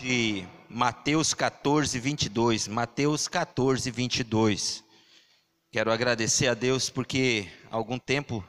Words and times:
de 0.00 0.46
Mateus 0.68 1.34
14, 1.34 1.98
22. 1.98 2.68
Mateus 2.68 3.26
14, 3.26 3.90
22. 3.90 4.84
Quero 5.70 5.90
agradecer 5.90 6.46
a 6.46 6.54
Deus 6.54 6.88
porque 6.88 7.48
há 7.70 7.76
algum 7.76 7.98
tempo, 7.98 8.44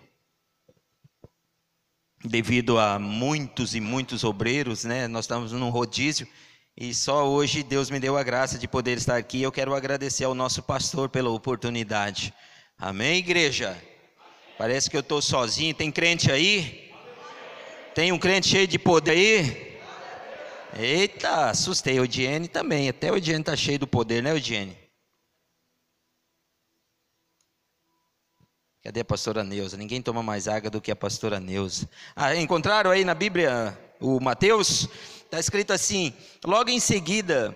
devido 2.23 2.77
a 2.77 2.99
muitos 2.99 3.73
e 3.75 3.81
muitos 3.81 4.23
obreiros, 4.23 4.83
né, 4.83 5.07
nós 5.07 5.25
estamos 5.25 5.51
num 5.51 5.69
rodízio 5.69 6.27
e 6.77 6.93
só 6.93 7.27
hoje 7.27 7.63
Deus 7.63 7.89
me 7.89 7.99
deu 7.99 8.15
a 8.15 8.23
graça 8.23 8.57
de 8.57 8.67
poder 8.67 8.97
estar 8.97 9.17
aqui. 9.17 9.41
Eu 9.41 9.51
quero 9.51 9.73
agradecer 9.73 10.23
ao 10.23 10.35
nosso 10.35 10.61
pastor 10.63 11.09
pela 11.09 11.29
oportunidade. 11.29 12.33
Amém, 12.77 13.17
igreja? 13.17 13.77
Parece 14.57 14.89
que 14.89 14.95
eu 14.95 15.01
estou 15.01 15.21
sozinho. 15.21 15.73
Tem 15.73 15.91
crente 15.91 16.31
aí? 16.31 16.91
Tem 17.95 18.11
um 18.11 18.19
crente 18.19 18.47
cheio 18.47 18.67
de 18.67 18.79
poder 18.79 19.11
aí? 19.11 19.68
Eita, 20.73 21.49
assustei. 21.49 21.99
O 21.99 22.07
Diene 22.07 22.47
também. 22.47 22.89
Até 22.89 23.11
o 23.11 23.19
Diene 23.19 23.41
está 23.41 23.55
cheio 23.55 23.79
do 23.79 23.87
poder, 23.87 24.21
né, 24.21 24.37
Diene? 24.39 24.77
Cadê 28.81 29.01
a 29.01 29.05
pastora 29.05 29.43
Neuza? 29.43 29.75
Ninguém 29.75 30.01
toma 30.01 30.23
mais 30.23 30.47
água 30.47 30.69
do 30.69 30.79
que 30.79 30.89
a 30.89 30.95
pastora 30.95 31.39
Neuza. 31.39 31.89
Ah, 32.15 32.33
encontraram 32.35 32.89
aí 32.89 33.03
na 33.03 33.13
Bíblia 33.13 33.77
o 33.99 34.19
Mateus? 34.21 34.87
Está 35.25 35.39
escrito 35.39 35.73
assim: 35.73 36.13
logo 36.45 36.69
em 36.69 36.79
seguida, 36.79 37.53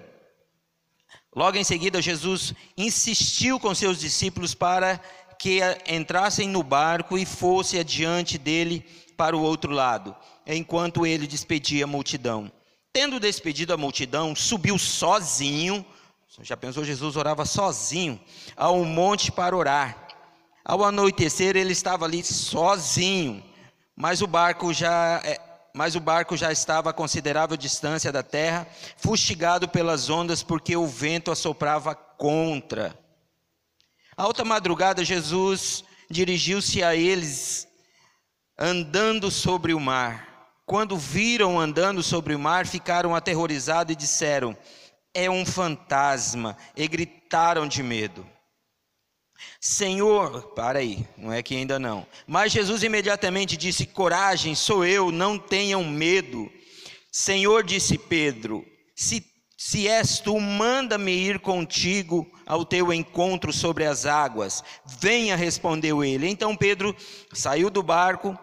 logo 1.34 1.58
em 1.58 1.64
seguida, 1.64 2.02
Jesus 2.02 2.54
insistiu 2.78 3.58
com 3.58 3.74
seus 3.74 4.00
discípulos 4.00 4.54
para 4.54 5.00
que 5.40 5.60
entrassem 5.88 6.50
no 6.50 6.62
barco 6.62 7.18
e 7.18 7.26
fosse 7.26 7.80
adiante 7.80 8.38
dele 8.38 8.86
para 9.16 9.36
o 9.36 9.42
outro 9.42 9.72
lado, 9.72 10.16
enquanto 10.46 11.06
ele 11.06 11.26
despedia 11.26 11.86
a 11.86 11.88
multidão. 11.88 12.52
Tendo 12.94 13.20
despedido 13.20 13.74
a 13.74 13.78
multidão, 13.78 14.36
subiu 14.36 14.78
sozinho. 14.78 15.84
Já 16.42 16.56
pensou, 16.56 16.86
Jesus 16.86 17.16
orava 17.16 17.44
sozinho 17.44 18.22
ao 18.56 18.86
monte 18.86 19.32
para 19.32 19.58
orar. 19.58 20.08
Ao 20.64 20.84
anoitecer, 20.84 21.58
ele 21.58 21.74
estava 21.74 22.06
ali 22.06 22.24
sozinho, 22.24 23.44
mas 23.96 24.22
o 24.22 24.28
barco 24.28 24.72
já 24.72 25.20
é, 25.26 25.40
mas 25.74 25.96
o 25.96 26.00
barco 26.00 26.38
já 26.38 26.52
estava 26.52 26.92
a 26.92 26.94
considerável 26.94 27.58
distância 27.58 28.12
da 28.12 28.22
terra, 28.22 28.68
fustigado 28.96 29.68
pelas 29.68 30.08
ondas, 30.10 30.44
porque 30.44 30.78
o 30.78 30.86
vento 30.86 31.32
assoprava 31.32 31.96
contra. 31.96 32.98
A 34.16 34.24
alta 34.24 34.46
madrugada, 34.46 35.04
Jesus 35.04 35.84
dirigiu-se 36.10 36.84
a 36.84 36.96
eles, 36.96 37.68
andando 38.58 39.32
sobre 39.32 39.74
o 39.74 39.80
mar. 39.80 40.33
Quando 40.66 40.98
viram 40.98 41.60
andando 41.60 42.02
sobre 42.02 42.34
o 42.34 42.40
mar, 42.40 42.66
ficaram 42.66 43.14
aterrorizados 43.14 43.94
e 43.94 43.98
disseram: 43.98 44.56
É 45.14 45.30
um 45.30 45.46
fantasma, 45.46 46.58
e 46.76 46.88
gritaram 46.88 47.68
de 47.68 47.84
medo. 47.84 48.26
Senhor, 49.60 50.54
para 50.54 50.80
aí, 50.80 51.06
não 51.18 51.32
é 51.32 51.42
que 51.44 51.56
ainda 51.56 51.80
não. 51.80 52.06
Mas 52.26 52.52
Jesus 52.52 52.84
imediatamente 52.84 53.58
disse: 53.58 53.86
Coragem, 53.86 54.56
sou 54.56 54.86
eu, 54.86 55.12
não 55.12 55.38
tenham 55.38 55.84
medo. 55.84 56.50
Senhor, 57.12 57.64
disse 57.64 57.98
Pedro: 57.98 58.66
Se, 58.96 59.26
se 59.58 59.88
és 59.88 60.20
tu, 60.20 60.40
manda-me 60.40 61.12
ir 61.12 61.40
contigo 61.40 62.30
ao 62.46 62.66
teu 62.66 62.92
encontro 62.94 63.52
sobre 63.52 63.86
as 63.86 64.06
águas. 64.06 64.64
Venha, 64.86 65.36
respondeu 65.36 66.04
ele. 66.04 66.28
Então 66.28 66.56
Pedro 66.56 66.96
saiu 67.34 67.70
do 67.70 67.84
barco, 67.84 68.38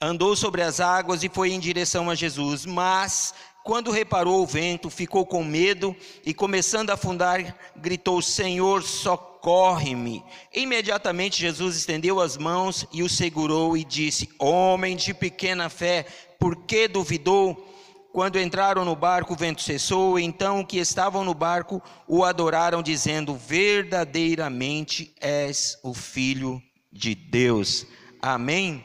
andou 0.00 0.34
sobre 0.34 0.62
as 0.62 0.80
águas 0.80 1.22
e 1.22 1.28
foi 1.28 1.52
em 1.52 1.60
direção 1.60 2.10
a 2.10 2.14
Jesus. 2.14 2.64
Mas 2.66 3.34
quando 3.62 3.90
reparou 3.90 4.42
o 4.42 4.46
vento, 4.46 4.88
ficou 4.88 5.26
com 5.26 5.44
medo 5.44 5.94
e, 6.24 6.32
começando 6.32 6.90
a 6.90 6.94
afundar, 6.94 7.56
gritou: 7.76 8.22
Senhor, 8.22 8.82
socorre-me. 8.82 10.24
Imediatamente 10.54 11.40
Jesus 11.40 11.76
estendeu 11.76 12.20
as 12.20 12.36
mãos 12.36 12.86
e 12.92 13.02
o 13.02 13.08
segurou 13.08 13.76
e 13.76 13.84
disse: 13.84 14.30
Homem 14.38 14.96
de 14.96 15.12
pequena 15.12 15.68
fé, 15.68 16.06
por 16.38 16.56
que 16.56 16.88
duvidou? 16.88 17.66
Quando 18.12 18.40
entraram 18.40 18.84
no 18.84 18.96
barco, 18.96 19.34
o 19.34 19.36
vento 19.36 19.62
cessou, 19.62 20.18
então 20.18 20.64
que 20.64 20.78
estavam 20.78 21.22
no 21.22 21.32
barco 21.32 21.82
o 22.08 22.24
adoraram, 22.24 22.82
dizendo: 22.82 23.36
Verdadeiramente 23.36 25.14
és 25.20 25.78
o 25.82 25.94
Filho 25.94 26.60
de 26.90 27.14
Deus. 27.14 27.86
Amém? 28.20 28.84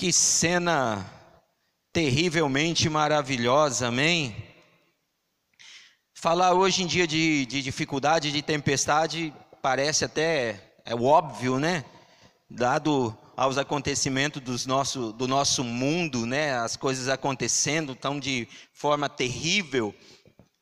Que 0.00 0.14
cena 0.14 1.06
terrivelmente 1.92 2.88
maravilhosa, 2.88 3.88
amém? 3.88 4.34
Falar 6.14 6.54
hoje 6.54 6.82
em 6.82 6.86
dia 6.86 7.06
de, 7.06 7.44
de 7.44 7.60
dificuldade, 7.60 8.32
de 8.32 8.40
tempestade, 8.40 9.30
parece 9.60 10.06
até 10.06 10.72
é 10.86 10.94
óbvio, 10.94 11.58
né? 11.58 11.84
Dado 12.48 13.14
aos 13.36 13.58
acontecimentos 13.58 14.40
dos 14.40 14.64
nosso, 14.64 15.12
do 15.12 15.28
nosso 15.28 15.62
mundo, 15.62 16.24
né? 16.24 16.54
As 16.56 16.76
coisas 16.76 17.06
acontecendo 17.06 17.94
tão 17.94 18.18
de 18.18 18.48
forma 18.72 19.06
terrível. 19.06 19.94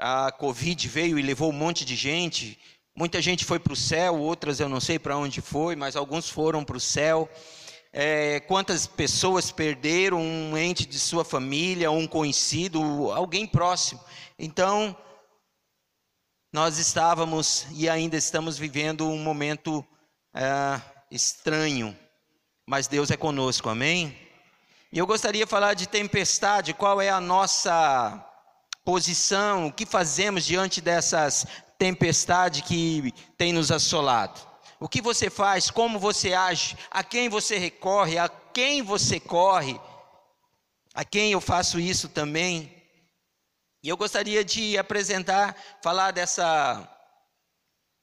A 0.01 0.33
Covid 0.33 0.89
veio 0.89 1.17
e 1.17 1.23
levou 1.23 1.51
um 1.51 1.57
monte 1.57 1.85
de 1.85 1.95
gente. 1.95 2.59
Muita 2.93 3.23
gente 3.23 3.45
foi 3.45 3.61
para 3.61 3.73
o 3.73 3.77
céu, 3.77 4.19
outras 4.19 4.59
eu 4.59 4.69
não 4.69 4.81
sei 4.81 4.99
para 4.99 5.17
onde 5.17 5.41
foi, 5.41 5.77
mas 5.77 5.95
alguns 5.95 6.29
foram 6.29 6.65
para 6.65 6.77
o 6.77 6.81
céu 6.81 7.31
é, 7.93 8.41
quantas 8.41 8.87
pessoas 8.87 9.51
perderam 9.51 10.21
um 10.21 10.57
ente 10.57 10.87
de 10.87 10.99
sua 10.99 11.25
família, 11.25 11.91
um 11.91 12.07
conhecido, 12.07 12.81
alguém 13.13 13.47
próximo. 13.47 14.01
Então, 14.39 14.97
nós 16.53 16.79
estávamos 16.79 17.67
e 17.73 17.89
ainda 17.89 18.17
estamos 18.17 18.59
vivendo 18.59 19.09
um 19.09 19.19
momento 19.19 19.85
é, 20.35 20.81
estranho, 21.11 21.97
mas 22.67 22.87
Deus 22.87 23.11
é 23.11 23.17
conosco, 23.17 23.69
amém? 23.69 24.17
E 24.93 24.99
eu 24.99 25.07
gostaria 25.07 25.45
de 25.45 25.51
falar 25.51 25.75
de 25.75 25.87
tempestade, 25.87 26.73
qual 26.73 27.01
é 27.01 27.11
a 27.11 27.21
nossa 27.21 28.25
posição, 28.85 29.67
o 29.67 29.73
que 29.73 29.85
fazemos 29.85 30.47
diante 30.47 30.81
dessas 30.81 31.47
tempestades 31.79 32.63
que 32.63 33.13
tem 33.37 33.53
nos 33.53 33.71
assolado 33.71 34.48
o 34.81 34.89
que 34.89 35.03
você 35.03 35.29
faz, 35.29 35.71
como 35.71 35.99
você 35.99 36.33
age, 36.33 36.77
a 36.91 37.03
quem 37.03 37.29
você 37.29 37.59
recorre, 37.59 38.19
a 38.19 38.29
quem 38.29 38.83
você 38.83 39.19
corre, 39.19 39.81
a 40.95 41.05
quem 41.05 41.33
eu 41.33 41.41
faço 41.41 41.81
isso 41.81 42.09
também. 42.09 42.75
E 43.83 43.89
eu 43.89 43.97
gostaria 43.97 44.45
de 44.45 44.77
apresentar, 44.79 45.57
falar 45.83 46.11
dessa, 46.11 46.89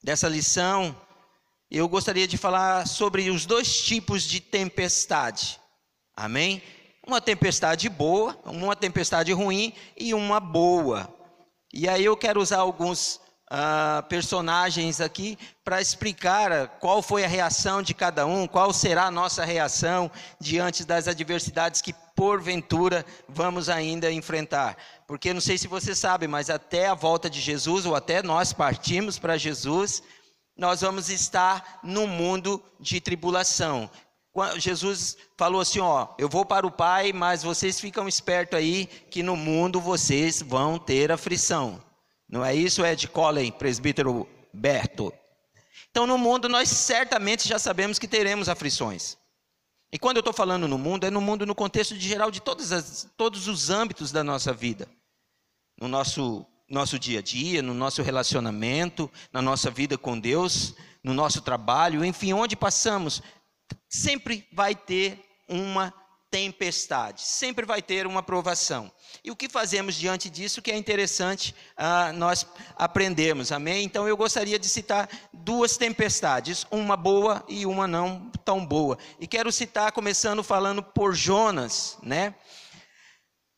dessa 0.04 0.28
lição. 0.28 0.96
Eu 1.70 1.88
gostaria 1.88 2.28
de 2.28 2.38
falar 2.38 2.88
sobre 2.88 3.30
os 3.30 3.46
dois 3.46 3.82
tipos 3.82 4.24
de 4.24 4.40
tempestade. 4.40 5.60
Amém? 6.16 6.62
Uma 7.06 7.22
tempestade 7.22 7.90
boa, 7.90 8.40
uma 8.46 8.76
tempestade 8.76 9.32
ruim 9.32 9.74
e 9.98 10.14
uma 10.14 10.40
boa. 10.40 11.14
E 11.74 11.90
aí 11.90 12.06
eu 12.06 12.16
quero 12.16 12.42
usar 12.42 12.60
alguns 12.60 13.20
uh, 13.52 14.04
personagens 14.08 15.00
aqui 15.02 15.38
para 15.64 15.82
explicar 15.82 16.68
qual 16.80 17.02
foi 17.02 17.24
a 17.24 17.28
reação 17.28 17.82
de 17.82 17.94
cada 17.94 18.26
um, 18.26 18.48
qual 18.48 18.74
será 18.74 19.06
a 19.06 19.12
nossa 19.12 19.44
reação 19.46 20.10
diante 20.40 20.86
das 20.86 21.08
adversidades 21.08 21.82
que 21.82 21.94
porventura 22.16 23.06
vamos 23.28 23.70
ainda 23.70 24.12
enfrentar. 24.12 24.78
Porque 25.08 25.34
não 25.34 25.42
sei 25.42 25.58
se 25.58 25.68
você 25.68 25.94
sabe, 25.94 26.28
mas 26.28 26.50
até 26.50 26.88
a 26.88 26.94
volta 26.94 27.30
de 27.30 27.42
Jesus, 27.42 27.86
ou 27.86 27.96
até 27.96 28.24
nós 28.24 28.54
partimos 28.54 29.20
para 29.20 29.38
Jesus, 29.38 30.02
nós 30.58 30.82
vamos 30.82 31.10
estar 31.10 31.80
no 31.84 32.08
mundo 32.08 32.64
de 32.80 33.02
tribulação. 33.02 33.90
Jesus 34.58 35.16
falou 35.38 35.62
assim: 35.62 35.80
Ó, 35.80 36.08
eu 36.18 36.28
vou 36.28 36.46
para 36.46 36.68
o 36.68 36.72
Pai, 36.72 37.14
mas 37.14 37.44
vocês 37.44 37.80
ficam 37.80 38.08
espertos 38.08 38.58
aí, 38.58 38.86
que 38.86 39.24
no 39.24 39.36
mundo 39.36 39.80
vocês 39.80 40.42
vão 40.42 40.78
ter 40.78 41.12
aflição. 41.12 41.82
Não 42.28 42.44
é 42.44 42.56
isso, 42.56 42.86
Ed 42.86 43.08
Collen, 43.08 43.52
presbítero 43.52 44.28
Berto? 44.54 45.14
Então, 45.92 46.08
no 46.08 46.18
mundo, 46.18 46.50
nós 46.50 46.70
certamente 46.70 47.48
já 47.48 47.58
sabemos 47.60 48.00
que 48.00 48.08
teremos 48.08 48.50
aflições. 48.50 49.18
E 49.92 50.00
quando 50.00 50.18
eu 50.18 50.22
estou 50.22 50.34
falando 50.34 50.68
no 50.68 50.78
mundo, 50.78 51.06
é 51.06 51.10
no 51.10 51.22
mundo 51.22 51.46
no 51.46 51.56
contexto 51.56 51.96
de 51.96 52.08
geral 52.08 52.30
de 52.30 52.42
as, 52.74 53.10
todos 53.16 53.48
os 53.48 53.70
âmbitos 53.70 54.12
da 54.12 54.24
nossa 54.24 54.52
vida. 54.52 54.90
No 55.80 55.88
nosso, 55.88 56.46
nosso 56.70 57.00
dia 57.00 57.20
a 57.20 57.22
dia, 57.22 57.62
no 57.62 57.74
nosso 57.74 58.02
relacionamento, 58.02 59.10
na 59.32 59.42
nossa 59.42 59.70
vida 59.70 59.98
com 59.98 60.20
Deus, 60.20 60.76
no 61.04 61.14
nosso 61.14 61.42
trabalho, 61.42 62.04
enfim, 62.04 62.34
onde 62.34 62.56
passamos, 62.56 63.22
sempre 63.88 64.48
vai 64.52 64.76
ter 64.76 65.24
uma 65.48 65.94
tempestade, 66.30 67.22
sempre 67.22 67.66
vai 67.66 67.82
ter 67.82 68.06
uma 68.06 68.22
provação. 68.22 68.92
E 69.24 69.32
o 69.32 69.36
que 69.36 69.48
fazemos 69.48 69.96
diante 69.96 70.30
disso 70.30 70.62
que 70.62 70.72
é 70.72 70.78
interessante 70.78 71.56
ah, 71.78 72.12
nós 72.14 72.46
aprendermos, 72.76 73.52
amém? 73.52 73.84
Então 73.86 74.08
eu 74.08 74.18
gostaria 74.18 74.60
de 74.60 74.68
citar 74.68 75.10
duas 75.32 75.78
tempestades, 75.78 76.66
uma 76.70 76.98
boa 76.98 77.44
e 77.48 77.66
uma 77.66 77.88
não 77.88 78.30
tão 78.44 78.66
boa. 78.66 78.98
E 79.20 79.28
quero 79.28 79.52
citar, 79.52 79.92
começando 79.92 80.44
falando 80.44 80.84
por 80.84 81.14
Jonas, 81.14 81.98
né? 82.04 82.36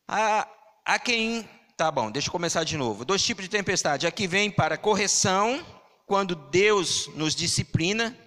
Há, 0.06 0.48
há 0.84 0.98
quem 0.98 1.48
Tá 1.78 1.92
bom, 1.92 2.10
deixa 2.10 2.26
eu 2.26 2.32
começar 2.32 2.64
de 2.64 2.76
novo. 2.76 3.04
Dois 3.04 3.22
tipos 3.22 3.44
de 3.44 3.48
tempestade. 3.48 4.04
Aqui 4.04 4.26
vem 4.26 4.50
para 4.50 4.76
correção, 4.76 5.64
quando 6.08 6.34
Deus 6.34 7.08
nos 7.14 7.36
disciplina, 7.36 8.18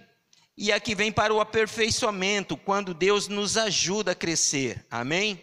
e 0.56 0.70
aqui 0.72 0.94
vem 0.94 1.10
para 1.10 1.32
o 1.32 1.40
aperfeiçoamento, 1.40 2.56
quando 2.56 2.94
Deus 2.94 3.28
nos 3.28 3.56
ajuda 3.56 4.12
a 4.12 4.14
crescer. 4.14 4.84
Amém? 4.90 5.42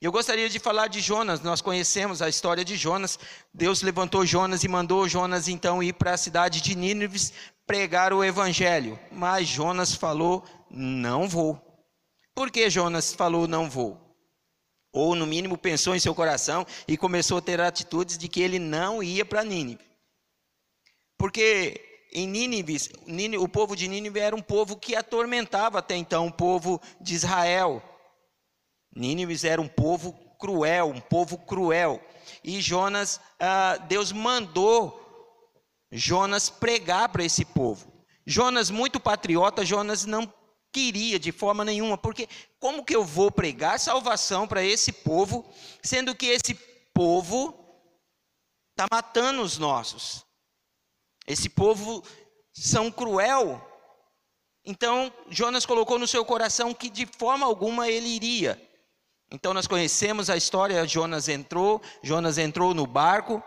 Eu 0.00 0.10
gostaria 0.10 0.48
de 0.48 0.58
falar 0.58 0.88
de 0.88 1.00
Jonas. 1.00 1.40
Nós 1.40 1.60
conhecemos 1.60 2.20
a 2.20 2.28
história 2.28 2.64
de 2.64 2.76
Jonas. 2.76 3.18
Deus 3.54 3.82
levantou 3.82 4.26
Jonas 4.26 4.64
e 4.64 4.68
mandou 4.68 5.08
Jonas 5.08 5.48
então 5.48 5.82
ir 5.82 5.92
para 5.92 6.14
a 6.14 6.18
cidade 6.18 6.60
de 6.60 6.74
Nínive 6.74 7.30
pregar 7.66 8.12
o 8.12 8.24
evangelho. 8.24 8.98
Mas 9.10 9.46
Jonas 9.46 9.94
falou: 9.94 10.44
"Não 10.70 11.28
vou". 11.28 11.60
Por 12.34 12.50
que 12.50 12.68
Jonas 12.68 13.14
falou: 13.14 13.46
"Não 13.46 13.70
vou"? 13.70 14.02
ou 14.92 15.14
no 15.14 15.26
mínimo 15.26 15.56
pensou 15.56 15.96
em 15.96 15.98
seu 15.98 16.14
coração 16.14 16.66
e 16.86 16.98
começou 16.98 17.38
a 17.38 17.42
ter 17.42 17.60
atitudes 17.60 18.18
de 18.18 18.28
que 18.28 18.42
ele 18.42 18.58
não 18.58 19.02
ia 19.02 19.24
para 19.24 19.42
Nínive. 19.42 19.80
Porque 21.16 21.91
em 22.12 22.26
Nínive, 22.26 22.78
o 23.38 23.48
povo 23.48 23.74
de 23.74 23.88
Nínive 23.88 24.20
era 24.20 24.36
um 24.36 24.42
povo 24.42 24.76
que 24.76 24.94
atormentava 24.94 25.78
até 25.78 25.96
então 25.96 26.26
o 26.26 26.32
povo 26.32 26.80
de 27.00 27.14
Israel. 27.14 27.82
Nínive 28.94 29.46
era 29.46 29.60
um 29.60 29.68
povo 29.68 30.12
cruel, 30.38 30.88
um 30.88 31.00
povo 31.00 31.38
cruel. 31.38 32.00
E 32.44 32.60
Jonas, 32.60 33.20
ah, 33.40 33.78
Deus 33.88 34.12
mandou 34.12 35.00
Jonas 35.90 36.50
pregar 36.50 37.08
para 37.08 37.24
esse 37.24 37.44
povo. 37.44 37.90
Jonas, 38.26 38.70
muito 38.70 39.00
patriota, 39.00 39.64
Jonas 39.64 40.04
não 40.04 40.32
queria 40.72 41.18
de 41.18 41.32
forma 41.32 41.64
nenhuma, 41.64 41.98
porque 41.98 42.28
como 42.58 42.84
que 42.84 42.94
eu 42.94 43.04
vou 43.04 43.30
pregar 43.30 43.78
salvação 43.78 44.48
para 44.48 44.64
esse 44.64 44.92
povo, 44.92 45.44
sendo 45.82 46.14
que 46.14 46.26
esse 46.26 46.54
povo 46.94 47.54
está 48.70 48.86
matando 48.90 49.42
os 49.42 49.58
nossos? 49.58 50.24
Esse 51.26 51.48
povo 51.48 52.02
são 52.52 52.90
cruel. 52.90 53.60
Então 54.64 55.12
Jonas 55.28 55.66
colocou 55.66 55.98
no 55.98 56.06
seu 56.06 56.24
coração 56.24 56.74
que 56.74 56.88
de 56.88 57.06
forma 57.06 57.46
alguma 57.46 57.88
ele 57.88 58.08
iria. 58.08 58.60
Então 59.30 59.54
nós 59.54 59.66
conhecemos 59.66 60.28
a 60.28 60.36
história, 60.36 60.86
Jonas 60.86 61.28
entrou, 61.28 61.80
Jonas 62.02 62.36
entrou 62.38 62.74
no 62.74 62.86
barco, 62.86 63.42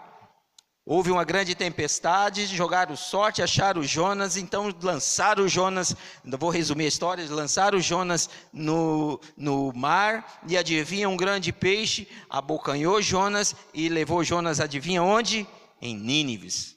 Houve 0.87 1.09
uma 1.09 1.23
grande 1.23 1.55
tempestade, 1.55 2.45
jogaram 2.45 2.95
sorte, 2.95 3.41
acharam 3.41 3.81
Jonas, 3.81 4.37
então 4.37 4.71
lançaram 4.83 5.47
Jonas, 5.47 5.95
vou 6.23 6.51
resumir 6.51 6.85
a 6.85 6.89
história, 6.89 7.25
lançaram 7.27 7.79
Jonas 7.79 8.29
no, 8.53 9.19
no 9.35 9.73
mar, 9.73 10.43
e 10.47 10.55
adivinha, 10.55 11.09
um 11.09 11.17
grande 11.17 11.51
peixe 11.51 12.07
abocanhou 12.29 13.01
Jonas 13.01 13.55
e 13.73 13.89
levou 13.89 14.23
Jonas, 14.23 14.59
adivinha 14.59 15.01
onde? 15.01 15.47
Em 15.81 15.97
Nínives. 15.97 16.74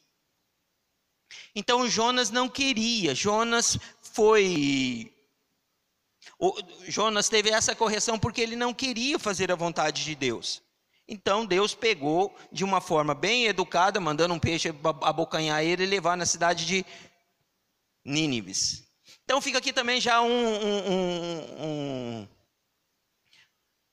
Então 1.55 1.89
Jonas 1.89 2.31
não 2.31 2.49
queria, 2.49 3.15
Jonas 3.15 3.79
foi. 4.01 5.13
Jonas 6.87 7.29
teve 7.29 7.51
essa 7.51 7.75
correção 7.75 8.19
porque 8.19 8.41
ele 8.41 8.57
não 8.57 8.73
queria 8.73 9.19
fazer 9.19 9.51
a 9.51 9.57
vontade 9.57 10.05
de 10.05 10.15
Deus. 10.15 10.63
Então 11.09 11.47
Deus 11.47 11.75
pegou 11.75 12.35
de 12.53 12.65
uma 12.65 12.81
forma 12.81 13.15
bem 13.15 13.47
educada, 13.47 13.99
mandando 13.99 14.35
um 14.35 14.39
peixe 14.39 14.69
abocanhar 15.03 15.65
ele 15.65 15.85
e 15.85 15.87
levar 15.87 16.17
na 16.17 16.27
cidade 16.27 16.67
de 16.67 16.85
Nínives. 18.05 18.85
Então 19.25 19.41
fica 19.41 19.59
aqui 19.59 19.73
também 19.73 20.01
já 20.01 20.21
um, 20.21 20.27
um, 20.27 20.93
um, 20.93 21.65
um 21.65 22.29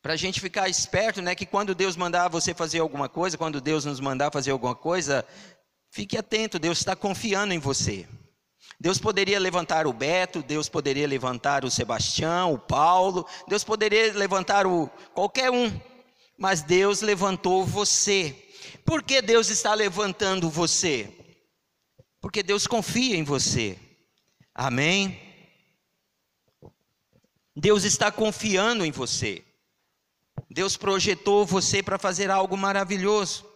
para 0.02 0.14
a 0.14 0.18
gente 0.18 0.40
ficar 0.40 0.70
esperto, 0.70 1.20
né? 1.22 1.34
Que 1.34 1.48
quando 1.48 1.74
Deus 1.74 1.96
mandar 1.96 2.30
você 2.30 2.54
fazer 2.54 2.80
alguma 2.80 3.10
coisa, 3.10 3.40
quando 3.40 3.60
Deus 3.60 3.86
nos 3.86 4.00
mandar 4.00 4.32
fazer 4.32 4.52
alguma 4.52 4.76
coisa, 4.76 5.26
fique 5.96 6.18
atento. 6.18 6.60
Deus 6.60 6.80
está 6.80 6.94
confiando 6.94 7.54
em 7.54 7.58
você. 7.58 8.06
Deus 8.78 9.00
poderia 9.00 9.40
levantar 9.40 9.88
o 9.88 9.94
Beto, 9.94 10.44
Deus 10.44 10.68
poderia 10.68 11.08
levantar 11.08 11.64
o 11.64 11.72
Sebastião, 11.72 12.54
o 12.54 12.60
Paulo, 12.60 13.26
Deus 13.48 13.64
poderia 13.64 14.12
levantar 14.12 14.68
o 14.68 14.90
qualquer 15.14 15.50
um 15.50 15.72
mas 16.38 16.62
Deus 16.62 17.00
levantou 17.00 17.66
você. 17.66 18.36
Por 18.84 19.02
que 19.02 19.22
Deus 19.22 19.50
está 19.50 19.74
levantando 19.74 20.50
você? 20.50 21.10
Porque 22.20 22.44
Deus 22.44 22.68
confia 22.68 23.16
em 23.16 23.24
você. 23.24 23.80
Amém? 24.54 25.18
Deus 27.56 27.86
está 27.86 28.12
confiando 28.12 28.84
em 28.84 28.92
você. 28.92 29.46
Deus 30.50 30.76
projetou 30.76 31.46
você 31.46 31.82
para 31.82 31.98
fazer 31.98 32.30
algo 32.30 32.58
maravilhoso. 32.58 33.55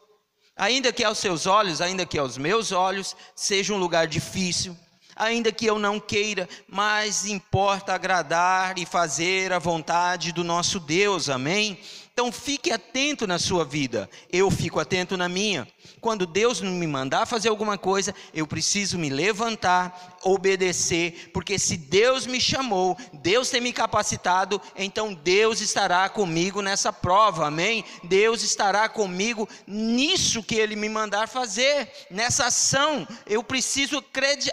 Ainda 0.60 0.92
que 0.92 1.06
aos 1.06 1.20
seus 1.20 1.46
olhos, 1.46 1.80
ainda 1.80 2.06
que 2.06 2.20
aos 2.20 2.38
meus 2.38 2.74
olhos, 2.74 3.16
seja 3.34 3.74
um 3.74 3.78
lugar 3.78 4.08
difícil, 4.08 4.76
ainda 5.16 5.54
que 5.54 5.66
eu 5.66 5.80
não 5.80 6.02
queira, 6.02 6.50
mas 6.68 7.26
importa 7.26 7.94
agradar 7.94 8.78
e 8.78 8.86
fazer 8.86 9.54
a 9.54 9.58
vontade 9.58 10.34
do 10.34 10.44
nosso 10.44 10.78
Deus, 10.78 11.30
amém? 11.30 11.80
Então 12.20 12.34
fique 12.34 12.70
atento 12.70 13.26
na 13.26 13.40
sua 13.40 13.64
vida, 13.64 14.10
eu 14.30 14.52
fico 14.52 14.78
atento 14.78 15.16
na 15.16 15.30
minha. 15.30 15.66
Quando 16.02 16.26
Deus 16.26 16.60
me 16.60 16.86
mandar 16.86 17.26
fazer 17.26 17.48
alguma 17.48 17.78
coisa, 17.78 18.14
eu 18.34 18.46
preciso 18.46 19.00
me 19.00 19.10
levantar, 19.10 20.18
obedecer, 20.22 21.32
porque 21.34 21.58
se 21.58 21.78
Deus 21.78 22.28
me 22.28 22.42
chamou, 22.42 22.98
Deus 23.14 23.50
tem 23.50 23.62
me 23.62 23.72
capacitado, 23.72 24.62
então 24.76 25.14
Deus 25.14 25.62
estará 25.62 26.10
comigo 26.10 26.62
nessa 26.62 26.92
prova, 26.92 27.48
amém? 27.48 27.86
Deus 28.04 28.44
estará 28.44 28.90
comigo 28.90 29.48
nisso 29.66 30.44
que 30.44 30.56
Ele 30.56 30.76
me 30.76 30.90
mandar 30.90 31.30
fazer, 31.30 31.90
nessa 32.12 32.48
ação. 32.48 33.08
Eu 33.26 33.42
preciso 33.42 34.04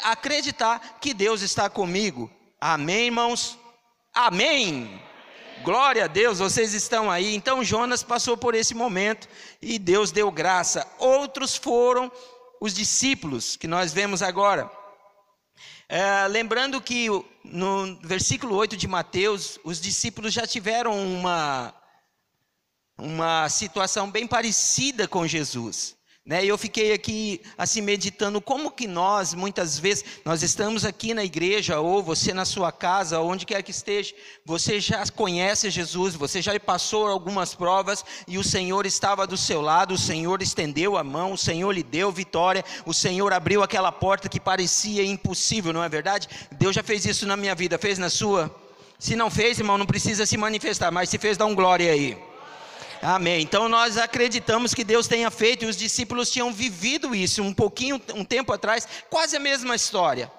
acreditar 0.04 0.98
que 1.00 1.12
Deus 1.12 1.42
está 1.42 1.68
comigo, 1.68 2.30
amém, 2.60 3.06
irmãos? 3.06 3.58
Amém. 4.14 5.05
Glória 5.66 6.04
a 6.04 6.06
Deus, 6.06 6.38
vocês 6.38 6.74
estão 6.74 7.10
aí. 7.10 7.34
Então 7.34 7.64
Jonas 7.64 8.00
passou 8.00 8.36
por 8.36 8.54
esse 8.54 8.72
momento 8.72 9.28
e 9.60 9.80
Deus 9.80 10.12
deu 10.12 10.30
graça. 10.30 10.86
Outros 10.96 11.56
foram 11.56 12.08
os 12.60 12.72
discípulos 12.72 13.56
que 13.56 13.66
nós 13.66 13.92
vemos 13.92 14.22
agora. 14.22 14.70
É, 15.88 16.24
lembrando 16.28 16.80
que 16.80 17.08
no 17.42 17.98
versículo 18.00 18.54
8 18.54 18.76
de 18.76 18.86
Mateus, 18.86 19.58
os 19.64 19.80
discípulos 19.80 20.32
já 20.32 20.46
tiveram 20.46 20.96
uma, 21.04 21.74
uma 22.96 23.48
situação 23.48 24.08
bem 24.08 24.24
parecida 24.24 25.08
com 25.08 25.26
Jesus. 25.26 25.95
Né? 26.26 26.44
E 26.44 26.48
eu 26.48 26.58
fiquei 26.58 26.92
aqui 26.92 27.40
assim 27.56 27.80
meditando 27.80 28.40
como 28.40 28.72
que 28.72 28.88
nós, 28.88 29.32
muitas 29.32 29.78
vezes, 29.78 30.04
nós 30.24 30.42
estamos 30.42 30.84
aqui 30.84 31.14
na 31.14 31.24
igreja, 31.24 31.78
ou 31.78 32.02
você 32.02 32.34
na 32.34 32.44
sua 32.44 32.72
casa, 32.72 33.20
onde 33.20 33.46
quer 33.46 33.62
que 33.62 33.70
esteja, 33.70 34.12
você 34.44 34.80
já 34.80 35.06
conhece 35.06 35.70
Jesus, 35.70 36.16
você 36.16 36.42
já 36.42 36.58
passou 36.58 37.06
algumas 37.06 37.54
provas 37.54 38.04
e 38.26 38.38
o 38.38 38.42
Senhor 38.42 38.86
estava 38.86 39.24
do 39.24 39.36
seu 39.36 39.60
lado, 39.60 39.94
o 39.94 39.98
Senhor 39.98 40.42
estendeu 40.42 40.96
a 40.96 41.04
mão, 41.04 41.32
o 41.32 41.38
Senhor 41.38 41.70
lhe 41.70 41.84
deu 41.84 42.10
vitória, 42.10 42.64
o 42.84 42.92
Senhor 42.92 43.32
abriu 43.32 43.62
aquela 43.62 43.92
porta 43.92 44.28
que 44.28 44.40
parecia 44.40 45.04
impossível, 45.04 45.72
não 45.72 45.84
é 45.84 45.88
verdade? 45.88 46.28
Deus 46.58 46.74
já 46.74 46.82
fez 46.82 47.06
isso 47.06 47.24
na 47.24 47.36
minha 47.36 47.54
vida, 47.54 47.78
fez 47.78 47.98
na 47.98 48.10
sua? 48.10 48.52
Se 48.98 49.14
não 49.14 49.30
fez, 49.30 49.60
irmão, 49.60 49.78
não 49.78 49.86
precisa 49.86 50.26
se 50.26 50.36
manifestar, 50.36 50.90
mas 50.90 51.08
se 51.08 51.18
fez, 51.18 51.36
dá 51.36 51.46
um 51.46 51.54
glória 51.54 51.92
aí. 51.92 52.18
Amém. 53.02 53.42
Então 53.42 53.68
nós 53.68 53.96
acreditamos 53.96 54.74
que 54.74 54.84
Deus 54.84 55.06
tenha 55.06 55.30
feito 55.30 55.64
e 55.64 55.68
os 55.68 55.76
discípulos 55.76 56.30
tinham 56.30 56.52
vivido 56.52 57.14
isso 57.14 57.42
um 57.42 57.52
pouquinho, 57.52 58.00
um 58.14 58.24
tempo 58.24 58.52
atrás, 58.52 58.86
quase 59.10 59.36
a 59.36 59.40
mesma 59.40 59.74
história. 59.74 60.30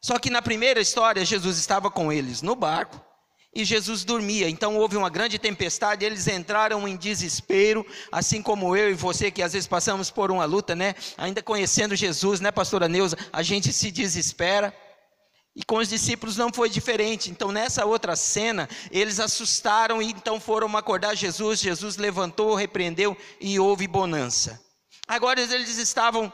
Só 0.00 0.18
que 0.18 0.30
na 0.30 0.40
primeira 0.40 0.80
história, 0.80 1.24
Jesus 1.24 1.58
estava 1.58 1.90
com 1.90 2.12
eles 2.12 2.40
no 2.40 2.54
barco 2.54 3.00
e 3.54 3.64
Jesus 3.64 4.04
dormia. 4.04 4.48
Então 4.48 4.76
houve 4.76 4.96
uma 4.96 5.10
grande 5.10 5.38
tempestade, 5.38 6.04
eles 6.04 6.26
entraram 6.26 6.86
em 6.86 6.96
desespero, 6.96 7.84
assim 8.10 8.40
como 8.40 8.76
eu 8.76 8.90
e 8.90 8.94
você 8.94 9.30
que 9.30 9.42
às 9.42 9.52
vezes 9.52 9.68
passamos 9.68 10.10
por 10.10 10.30
uma 10.30 10.44
luta, 10.44 10.74
né? 10.74 10.94
Ainda 11.18 11.42
conhecendo 11.42 11.96
Jesus, 11.96 12.40
né, 12.40 12.50
pastora 12.50 12.88
Neuza, 12.88 13.16
a 13.32 13.42
gente 13.42 13.72
se 13.72 13.90
desespera. 13.90 14.74
E 15.54 15.64
com 15.64 15.78
os 15.78 15.88
discípulos 15.88 16.36
não 16.36 16.52
foi 16.52 16.70
diferente. 16.70 17.30
Então, 17.30 17.50
nessa 17.50 17.84
outra 17.84 18.14
cena, 18.14 18.68
eles 18.90 19.18
assustaram 19.18 20.00
e 20.00 20.10
então 20.10 20.40
foram 20.40 20.76
acordar 20.76 21.16
Jesus. 21.16 21.60
Jesus 21.60 21.96
levantou, 21.96 22.54
repreendeu 22.54 23.16
e 23.40 23.58
houve 23.58 23.86
bonança. 23.86 24.62
Agora 25.08 25.40
eles 25.40 25.76
estavam 25.76 26.32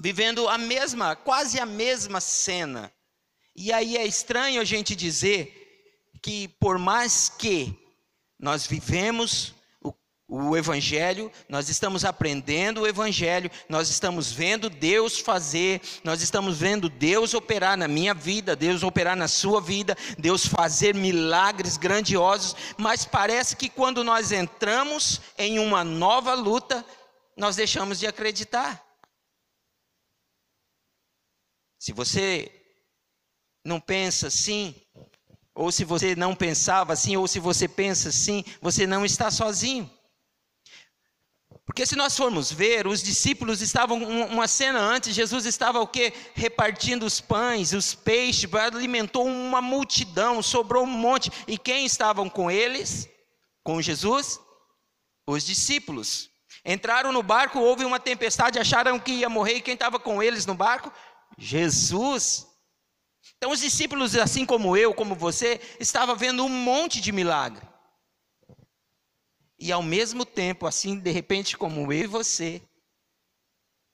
vivendo 0.00 0.48
a 0.48 0.56
mesma, 0.56 1.14
quase 1.14 1.60
a 1.60 1.66
mesma 1.66 2.20
cena. 2.20 2.92
E 3.54 3.70
aí 3.70 3.96
é 3.96 4.06
estranho 4.06 4.60
a 4.60 4.64
gente 4.64 4.96
dizer 4.96 5.58
que 6.22 6.48
por 6.48 6.78
mais 6.78 7.28
que 7.28 7.78
nós 8.38 8.66
vivemos 8.66 9.54
o 10.34 10.56
Evangelho, 10.56 11.30
nós 11.46 11.68
estamos 11.68 12.06
aprendendo 12.06 12.80
o 12.80 12.86
Evangelho, 12.86 13.50
nós 13.68 13.90
estamos 13.90 14.32
vendo 14.32 14.70
Deus 14.70 15.18
fazer, 15.18 15.82
nós 16.02 16.22
estamos 16.22 16.58
vendo 16.58 16.88
Deus 16.88 17.34
operar 17.34 17.76
na 17.76 17.86
minha 17.86 18.14
vida, 18.14 18.56
Deus 18.56 18.82
operar 18.82 19.14
na 19.14 19.28
sua 19.28 19.60
vida, 19.60 19.94
Deus 20.18 20.46
fazer 20.46 20.94
milagres 20.94 21.76
grandiosos, 21.76 22.56
mas 22.78 23.04
parece 23.04 23.54
que 23.54 23.68
quando 23.68 24.02
nós 24.02 24.32
entramos 24.32 25.20
em 25.36 25.58
uma 25.58 25.84
nova 25.84 26.32
luta, 26.32 26.82
nós 27.36 27.56
deixamos 27.56 27.98
de 27.98 28.06
acreditar. 28.06 28.82
Se 31.78 31.92
você 31.92 32.50
não 33.62 33.78
pensa 33.78 34.28
assim, 34.28 34.74
ou 35.54 35.70
se 35.70 35.84
você 35.84 36.16
não 36.16 36.34
pensava 36.34 36.94
assim, 36.94 37.18
ou 37.18 37.28
se 37.28 37.38
você 37.38 37.68
pensa 37.68 38.08
assim, 38.08 38.42
você 38.62 38.86
não 38.86 39.04
está 39.04 39.30
sozinho. 39.30 39.90
Porque 41.64 41.86
se 41.86 41.94
nós 41.94 42.16
formos 42.16 42.50
ver, 42.50 42.86
os 42.86 43.02
discípulos 43.02 43.62
estavam 43.62 44.02
uma 44.02 44.48
cena 44.48 44.80
antes, 44.80 45.14
Jesus 45.14 45.46
estava 45.46 45.80
o 45.80 45.86
quê? 45.86 46.12
Repartindo 46.34 47.04
os 47.04 47.20
pães, 47.20 47.72
os 47.72 47.94
peixes, 47.94 48.52
alimentou 48.52 49.26
uma 49.26 49.62
multidão, 49.62 50.42
sobrou 50.42 50.84
um 50.84 50.88
monte. 50.88 51.30
E 51.46 51.56
quem 51.56 51.86
estavam 51.86 52.28
com 52.28 52.50
eles? 52.50 53.08
Com 53.62 53.80
Jesus? 53.80 54.40
Os 55.26 55.44
discípulos. 55.46 56.28
Entraram 56.64 57.12
no 57.12 57.22
barco, 57.22 57.60
houve 57.60 57.84
uma 57.84 58.00
tempestade, 58.00 58.58
acharam 58.58 58.98
que 58.98 59.12
ia 59.12 59.28
morrer, 59.28 59.54
e 59.54 59.62
quem 59.62 59.74
estava 59.74 59.98
com 59.98 60.22
eles 60.22 60.44
no 60.44 60.54
barco? 60.54 60.92
Jesus. 61.38 62.46
Então 63.36 63.52
os 63.52 63.60
discípulos, 63.60 64.16
assim 64.16 64.44
como 64.44 64.76
eu, 64.76 64.92
como 64.92 65.14
você, 65.14 65.60
estavam 65.78 66.16
vendo 66.16 66.44
um 66.44 66.48
monte 66.48 67.00
de 67.00 67.12
milagre. 67.12 67.71
E 69.62 69.70
ao 69.70 69.80
mesmo 69.80 70.26
tempo, 70.26 70.66
assim, 70.66 70.98
de 70.98 71.12
repente, 71.12 71.56
como 71.56 71.92
eu 71.92 72.00
e 72.00 72.06
você, 72.08 72.60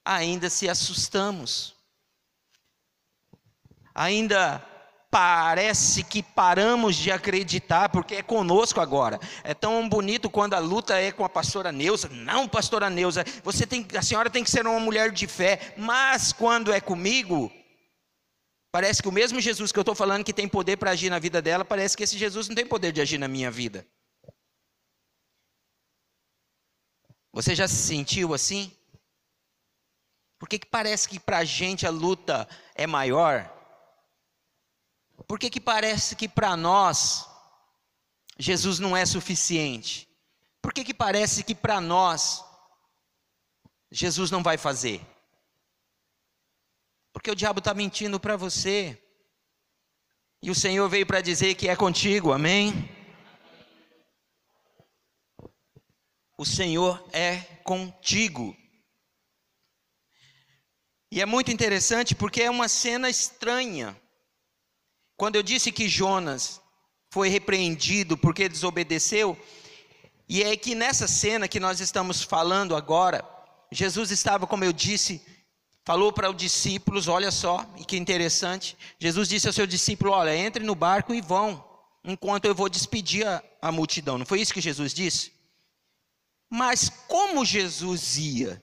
ainda 0.02 0.48
se 0.48 0.66
assustamos. 0.66 1.76
Ainda 3.94 4.66
parece 5.10 6.02
que 6.02 6.22
paramos 6.22 6.96
de 6.96 7.10
acreditar, 7.10 7.90
porque 7.90 8.14
é 8.14 8.22
conosco 8.22 8.80
agora. 8.80 9.20
É 9.44 9.52
tão 9.52 9.86
bonito 9.86 10.30
quando 10.30 10.54
a 10.54 10.58
luta 10.58 10.98
é 10.98 11.12
com 11.12 11.22
a 11.22 11.28
pastora 11.28 11.70
Neuza. 11.70 12.08
Não, 12.08 12.48
pastora 12.48 12.88
Neuza, 12.88 13.22
você 13.44 13.66
tem, 13.66 13.86
a 13.94 14.00
senhora 14.00 14.30
tem 14.30 14.42
que 14.42 14.50
ser 14.50 14.66
uma 14.66 14.80
mulher 14.80 15.12
de 15.12 15.26
fé, 15.26 15.74
mas 15.76 16.32
quando 16.32 16.72
é 16.72 16.80
comigo, 16.80 17.52
parece 18.72 19.02
que 19.02 19.08
o 19.08 19.12
mesmo 19.12 19.38
Jesus 19.38 19.70
que 19.70 19.78
eu 19.78 19.82
estou 19.82 19.94
falando 19.94 20.24
que 20.24 20.32
tem 20.32 20.48
poder 20.48 20.78
para 20.78 20.92
agir 20.92 21.10
na 21.10 21.18
vida 21.18 21.42
dela, 21.42 21.62
parece 21.62 21.94
que 21.94 22.04
esse 22.04 22.16
Jesus 22.16 22.48
não 22.48 22.56
tem 22.56 22.64
poder 22.66 22.90
de 22.90 23.02
agir 23.02 23.18
na 23.18 23.28
minha 23.28 23.50
vida. 23.50 23.86
Você 27.32 27.54
já 27.54 27.68
se 27.68 27.76
sentiu 27.76 28.34
assim? 28.34 28.72
Por 30.38 30.48
que, 30.48 30.58
que 30.58 30.66
parece 30.66 31.08
que 31.08 31.18
para 31.18 31.38
a 31.38 31.44
gente 31.44 31.86
a 31.86 31.90
luta 31.90 32.48
é 32.74 32.86
maior? 32.86 33.52
Por 35.26 35.38
que, 35.38 35.50
que 35.50 35.60
parece 35.60 36.14
que 36.14 36.28
para 36.28 36.56
nós 36.56 37.26
Jesus 38.38 38.78
não 38.78 38.96
é 38.96 39.04
suficiente? 39.04 40.08
Por 40.62 40.72
que, 40.72 40.84
que 40.84 40.94
parece 40.94 41.42
que 41.42 41.54
para 41.54 41.80
nós 41.80 42.44
Jesus 43.90 44.30
não 44.30 44.42
vai 44.42 44.56
fazer? 44.56 45.04
Porque 47.12 47.30
o 47.30 47.34
diabo 47.34 47.58
está 47.58 47.74
mentindo 47.74 48.20
para 48.20 48.36
você. 48.36 49.02
E 50.40 50.50
o 50.50 50.54
Senhor 50.54 50.88
veio 50.88 51.04
para 51.04 51.20
dizer 51.20 51.56
que 51.56 51.68
é 51.68 51.74
contigo, 51.74 52.32
amém? 52.32 52.88
O 56.38 56.46
Senhor 56.46 57.04
é 57.12 57.38
contigo. 57.64 58.56
E 61.10 61.20
é 61.20 61.26
muito 61.26 61.50
interessante 61.50 62.14
porque 62.14 62.42
é 62.42 62.50
uma 62.50 62.68
cena 62.68 63.10
estranha. 63.10 64.00
Quando 65.16 65.34
eu 65.34 65.42
disse 65.42 65.72
que 65.72 65.88
Jonas 65.88 66.60
foi 67.10 67.28
repreendido 67.28 68.16
porque 68.16 68.48
desobedeceu, 68.48 69.36
e 70.28 70.44
é 70.44 70.56
que 70.56 70.76
nessa 70.76 71.08
cena 71.08 71.48
que 71.48 71.58
nós 71.58 71.80
estamos 71.80 72.22
falando 72.22 72.76
agora, 72.76 73.28
Jesus 73.72 74.12
estava, 74.12 74.46
como 74.46 74.62
eu 74.62 74.72
disse, 74.72 75.20
falou 75.84 76.12
para 76.12 76.30
os 76.30 76.36
discípulos: 76.36 77.08
olha 77.08 77.32
só, 77.32 77.66
e 77.76 77.84
que 77.84 77.96
interessante. 77.96 78.76
Jesus 79.00 79.28
disse 79.28 79.48
ao 79.48 79.52
seu 79.52 79.66
discípulo: 79.66 80.12
olha, 80.12 80.36
entre 80.36 80.62
no 80.62 80.76
barco 80.76 81.12
e 81.12 81.20
vão, 81.20 81.66
enquanto 82.04 82.44
eu 82.44 82.54
vou 82.54 82.68
despedir 82.68 83.26
a, 83.26 83.42
a 83.60 83.72
multidão. 83.72 84.18
Não 84.18 84.26
foi 84.26 84.40
isso 84.40 84.54
que 84.54 84.60
Jesus 84.60 84.94
disse? 84.94 85.37
Mas 86.50 86.88
como 86.88 87.44
Jesus 87.44 88.16
ia? 88.16 88.62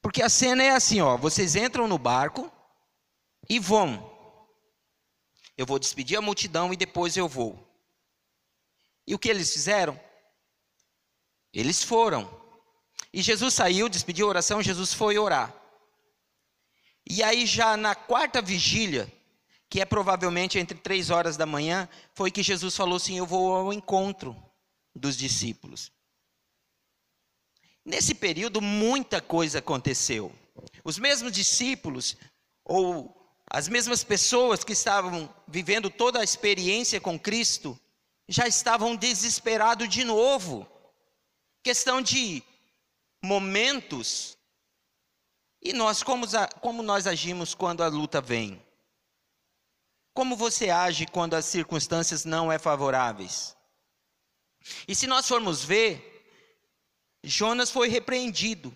Porque 0.00 0.22
a 0.22 0.28
cena 0.28 0.62
é 0.62 0.70
assim, 0.70 1.00
ó, 1.00 1.16
vocês 1.16 1.56
entram 1.56 1.88
no 1.88 1.98
barco 1.98 2.50
e 3.48 3.58
vão. 3.58 4.14
Eu 5.56 5.66
vou 5.66 5.78
despedir 5.78 6.16
a 6.16 6.22
multidão 6.22 6.72
e 6.72 6.76
depois 6.76 7.16
eu 7.16 7.28
vou. 7.28 7.66
E 9.06 9.14
o 9.14 9.18
que 9.18 9.28
eles 9.28 9.52
fizeram? 9.52 9.98
Eles 11.52 11.82
foram. 11.82 12.30
E 13.12 13.22
Jesus 13.22 13.54
saiu, 13.54 13.88
despediu 13.88 14.26
a 14.26 14.30
oração, 14.30 14.62
Jesus 14.62 14.92
foi 14.92 15.18
orar. 15.18 15.54
E 17.08 17.22
aí 17.22 17.46
já 17.46 17.76
na 17.76 17.94
quarta 17.94 18.42
vigília, 18.42 19.10
que 19.68 19.80
é 19.80 19.84
provavelmente 19.84 20.58
entre 20.58 20.78
três 20.78 21.10
horas 21.10 21.36
da 21.36 21.46
manhã, 21.46 21.88
foi 22.14 22.30
que 22.30 22.42
Jesus 22.42 22.76
falou 22.76 22.96
assim: 22.96 23.16
Eu 23.16 23.26
vou 23.26 23.54
ao 23.54 23.72
encontro 23.72 24.36
dos 24.94 25.16
discípulos. 25.16 25.92
Nesse 27.86 28.16
período, 28.16 28.60
muita 28.60 29.20
coisa 29.20 29.60
aconteceu. 29.60 30.34
Os 30.82 30.98
mesmos 30.98 31.30
discípulos, 31.30 32.16
ou 32.64 33.14
as 33.48 33.68
mesmas 33.68 34.02
pessoas 34.02 34.64
que 34.64 34.72
estavam 34.72 35.32
vivendo 35.46 35.88
toda 35.88 36.18
a 36.18 36.24
experiência 36.24 37.00
com 37.00 37.16
Cristo, 37.16 37.78
já 38.28 38.48
estavam 38.48 38.96
desesperados 38.96 39.88
de 39.88 40.02
novo. 40.02 40.68
Questão 41.62 42.02
de 42.02 42.42
momentos. 43.22 44.36
E 45.62 45.72
nós, 45.72 46.02
como, 46.02 46.26
como 46.60 46.82
nós 46.82 47.06
agimos 47.06 47.54
quando 47.54 47.84
a 47.84 47.88
luta 47.88 48.20
vem? 48.20 48.60
Como 50.12 50.34
você 50.34 50.70
age 50.70 51.06
quando 51.06 51.34
as 51.34 51.44
circunstâncias 51.44 52.24
não 52.24 52.50
é 52.50 52.58
favoráveis? 52.58 53.56
E 54.88 54.94
se 54.94 55.06
nós 55.06 55.28
formos 55.28 55.62
ver, 55.62 56.15
Jonas 57.28 57.70
foi 57.70 57.88
repreendido. 57.88 58.72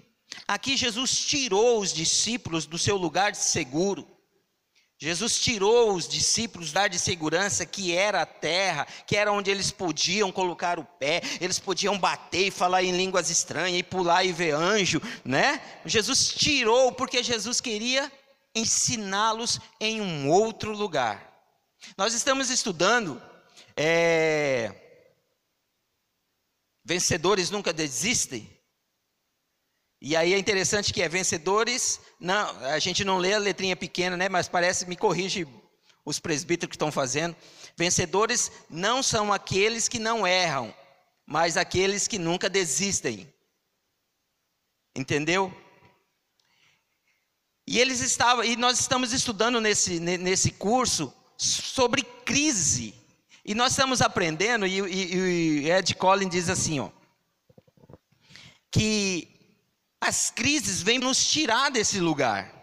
Aqui 0.47 0.77
Jesus 0.77 1.25
tirou 1.25 1.81
os 1.81 1.93
discípulos 1.93 2.67
do 2.67 2.79
seu 2.79 2.97
lugar 2.97 3.33
de 3.33 3.39
seguro. 3.39 4.07
Jesus 4.99 5.39
tirou 5.41 5.95
os 5.95 6.07
discípulos 6.07 6.73
da 6.73 6.87
de 6.87 6.99
segurança 6.99 7.65
que 7.65 7.95
era 7.95 8.21
a 8.21 8.27
terra, 8.27 8.87
que 9.07 9.17
era 9.17 9.33
onde 9.33 9.51
eles 9.51 9.71
podiam 9.71 10.31
colocar 10.31 10.79
o 10.79 10.85
pé, 10.85 11.23
eles 11.41 11.59
podiam 11.59 11.99
bater 11.99 12.49
e 12.49 12.51
falar 12.51 12.83
em 12.83 12.95
línguas 12.95 13.31
estranhas 13.31 13.79
e 13.79 13.83
pular 13.83 14.25
e 14.25 14.33
ver 14.33 14.55
anjo, 14.55 15.01
né? 15.25 15.63
Jesus 15.87 16.35
tirou 16.35 16.93
porque 16.93 17.23
Jesus 17.23 17.63
queria 17.63 18.13
ensiná-los 18.55 19.59
em 19.81 20.03
um 20.03 20.29
outro 20.29 20.73
lugar. 20.73 21.31
Nós 21.97 22.13
estamos 22.13 22.51
estudando 22.51 23.23
é, 23.75 24.90
Vencedores 26.85 27.51
nunca 27.51 27.73
desistem. 27.73 28.49
E 30.01 30.17
aí 30.17 30.33
é 30.33 30.39
interessante 30.39 30.95
que 30.95 31.03
é 31.03 31.09
vencedores, 31.09 32.01
não, 32.19 32.49
a 32.67 32.79
gente 32.79 33.05
não 33.05 33.19
lê 33.19 33.35
a 33.35 33.39
letrinha 33.39 33.77
pequena, 33.77 34.17
né, 34.17 34.31
mas 34.31 34.49
parece, 34.49 34.87
me 34.87 34.97
corrige 34.97 35.47
os 36.05 36.19
presbíteros 36.19 36.71
que 36.71 36.77
estão 36.77 36.91
fazendo. 36.91 37.37
Vencedores 37.77 38.51
não 38.69 39.03
são 39.03 39.31
aqueles 39.31 39.89
que 39.89 39.99
não 39.99 40.27
erram, 40.27 40.75
mas 41.27 41.57
aqueles 41.57 42.09
que 42.09 42.19
nunca 42.19 42.49
desistem. 42.49 43.33
Entendeu? 44.97 45.55
E 47.67 47.79
eles 47.79 48.01
estavam, 48.01 48.43
e 48.43 48.57
nós 48.57 48.81
estamos 48.81 49.13
estudando 49.13 49.61
nesse, 49.61 50.01
nesse 50.01 50.51
curso 50.51 51.15
sobre 51.37 52.03
crise. 52.03 53.00
E 53.45 53.55
nós 53.55 53.73
estamos 53.73 54.03
aprendendo, 54.03 54.67
e, 54.67 54.81
e, 54.81 55.65
e 55.65 55.71
Ed 55.71 55.95
Collins 55.95 56.31
diz 56.31 56.51
assim, 56.51 56.81
ó, 56.81 56.91
que 58.71 59.29
as 60.01 60.31
crises 60.31 60.83
vêm 60.83 60.99
nos 60.99 61.25
tirar 61.27 61.71
desse 61.71 62.01
lugar. 62.01 62.60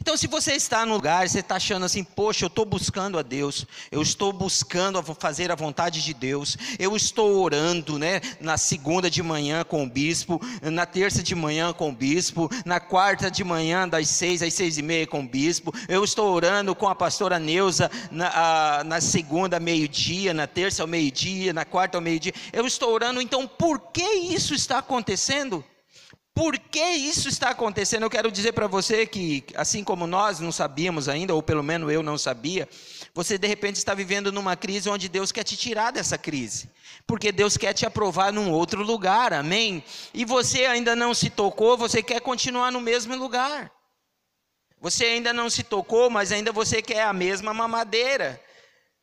Então, 0.00 0.16
se 0.16 0.26
você 0.26 0.52
está 0.52 0.84
no 0.86 0.94
lugar, 0.94 1.28
você 1.28 1.40
está 1.40 1.56
achando 1.56 1.84
assim, 1.84 2.02
poxa, 2.02 2.44
eu 2.44 2.48
estou 2.48 2.64
buscando 2.64 3.18
a 3.18 3.22
Deus, 3.22 3.66
eu 3.90 4.02
estou 4.02 4.32
buscando 4.32 5.02
fazer 5.14 5.52
a 5.52 5.54
vontade 5.54 6.02
de 6.02 6.14
Deus, 6.14 6.56
eu 6.78 6.96
estou 6.96 7.40
orando, 7.42 7.98
né? 7.98 8.20
Na 8.40 8.56
segunda 8.56 9.10
de 9.10 9.22
manhã 9.22 9.64
com 9.64 9.84
o 9.84 9.88
bispo, 9.88 10.40
na 10.62 10.86
terça 10.86 11.22
de 11.22 11.34
manhã 11.34 11.72
com 11.72 11.90
o 11.90 11.92
bispo, 11.92 12.50
na 12.64 12.80
quarta 12.80 13.30
de 13.30 13.44
manhã 13.44 13.88
das 13.88 14.08
seis 14.08 14.42
às 14.42 14.54
seis 14.54 14.78
e 14.78 14.82
meia 14.82 15.06
com 15.06 15.20
o 15.20 15.28
bispo, 15.28 15.72
eu 15.88 16.02
estou 16.04 16.32
orando 16.32 16.74
com 16.74 16.88
a 16.88 16.94
pastora 16.94 17.38
Neuza 17.38 17.90
na, 18.10 18.28
a, 18.80 18.84
na 18.84 19.00
segunda 19.00 19.60
meio-dia, 19.60 20.34
na 20.34 20.46
terça 20.46 20.82
ao 20.82 20.88
meio-dia, 20.88 21.52
na 21.52 21.64
quarta 21.64 21.98
ao 21.98 22.02
meio-dia, 22.02 22.34
eu 22.52 22.66
estou 22.66 22.92
orando, 22.92 23.20
então 23.20 23.46
por 23.46 23.78
que 23.92 24.02
isso 24.02 24.54
está 24.54 24.78
acontecendo? 24.78 25.64
Por 26.34 26.58
que 26.58 26.82
isso 26.82 27.28
está 27.28 27.50
acontecendo? 27.50 28.04
Eu 28.04 28.10
quero 28.10 28.32
dizer 28.32 28.52
para 28.52 28.66
você 28.66 29.06
que, 29.06 29.44
assim 29.54 29.84
como 29.84 30.06
nós 30.06 30.40
não 30.40 30.50
sabíamos 30.50 31.08
ainda, 31.08 31.34
ou 31.34 31.42
pelo 31.42 31.62
menos 31.62 31.92
eu 31.92 32.02
não 32.02 32.16
sabia, 32.16 32.66
você 33.14 33.36
de 33.36 33.46
repente 33.46 33.76
está 33.76 33.92
vivendo 33.92 34.32
numa 34.32 34.56
crise 34.56 34.88
onde 34.88 35.10
Deus 35.10 35.30
quer 35.30 35.44
te 35.44 35.56
tirar 35.56 35.90
dessa 35.90 36.16
crise, 36.16 36.70
porque 37.06 37.30
Deus 37.30 37.58
quer 37.58 37.74
te 37.74 37.84
aprovar 37.84 38.32
num 38.32 38.50
outro 38.50 38.82
lugar, 38.82 39.34
amém? 39.34 39.84
E 40.14 40.24
você 40.24 40.64
ainda 40.64 40.96
não 40.96 41.12
se 41.12 41.28
tocou, 41.28 41.76
você 41.76 42.02
quer 42.02 42.20
continuar 42.20 42.72
no 42.72 42.80
mesmo 42.80 43.14
lugar. 43.14 43.70
Você 44.80 45.04
ainda 45.04 45.32
não 45.34 45.50
se 45.50 45.62
tocou, 45.62 46.08
mas 46.08 46.32
ainda 46.32 46.50
você 46.50 46.80
quer 46.80 47.04
a 47.04 47.12
mesma 47.12 47.52
mamadeira. 47.52 48.42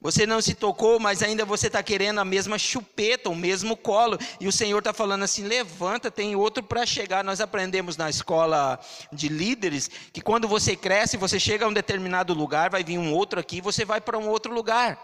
Você 0.01 0.25
não 0.25 0.41
se 0.41 0.53
tocou, 0.53 0.97
mas 0.97 1.21
ainda 1.21 1.43
você 1.43 1.67
está 1.67 1.83
querendo 1.83 2.19
a 2.19 2.25
mesma 2.25 2.57
chupeta, 2.57 3.29
o 3.29 3.35
mesmo 3.35 3.75
colo. 3.75 4.17
E 4.39 4.47
o 4.47 4.51
Senhor 4.51 4.79
está 4.79 4.93
falando 4.93 5.23
assim: 5.23 5.43
levanta, 5.43 6.09
tem 6.09 6.37
outro 6.37 6.63
para 6.63 6.85
chegar. 6.85 7.21
Nós 7.21 7.41
aprendemos 7.41 7.97
na 7.97 8.09
escola 8.09 8.79
de 9.11 9.27
líderes 9.27 9.89
que 10.13 10.21
quando 10.21 10.47
você 10.47 10.73
cresce, 10.73 11.17
você 11.17 11.37
chega 11.37 11.65
a 11.65 11.67
um 11.67 11.73
determinado 11.73 12.33
lugar, 12.33 12.69
vai 12.69 12.81
vir 12.81 12.97
um 12.97 13.13
outro 13.13 13.41
aqui, 13.41 13.59
você 13.59 13.83
vai 13.83 13.99
para 13.99 14.17
um 14.17 14.29
outro 14.29 14.53
lugar. 14.53 14.97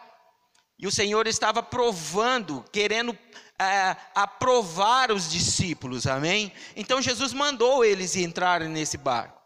E 0.79 0.87
o 0.87 0.91
Senhor 0.91 1.27
estava 1.27 1.61
provando, 1.61 2.63
querendo 2.71 3.17
é, 3.59 3.97
aprovar 4.13 5.11
os 5.11 5.29
discípulos, 5.29 6.07
amém? 6.07 6.53
Então 6.73 7.01
Jesus 7.01 7.33
mandou 7.33 7.83
eles 7.83 8.15
entrarem 8.15 8.69
nesse 8.69 8.97
barco 8.97 9.44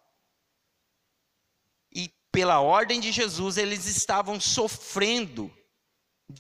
pela 2.40 2.62
ordem 2.62 3.02
de 3.02 3.12
Jesus, 3.12 3.58
eles 3.58 3.86
estavam 3.86 4.40
sofrendo. 4.40 5.54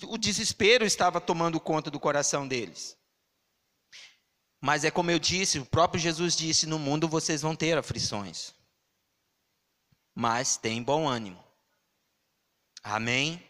O 0.03 0.17
desespero 0.17 0.85
estava 0.85 1.19
tomando 1.19 1.59
conta 1.59 1.91
do 1.91 1.99
coração 1.99 2.47
deles. 2.47 2.97
Mas 4.61 4.85
é 4.85 4.91
como 4.91 5.11
eu 5.11 5.19
disse, 5.19 5.59
o 5.59 5.65
próprio 5.65 5.99
Jesus 5.99 6.37
disse: 6.37 6.65
no 6.65 6.79
mundo 6.79 7.05
vocês 7.05 7.41
vão 7.41 7.53
ter 7.53 7.77
aflições. 7.77 8.55
Mas 10.15 10.55
tem 10.55 10.81
bom 10.81 11.05
ânimo. 11.05 11.43
Amém? 12.81 13.45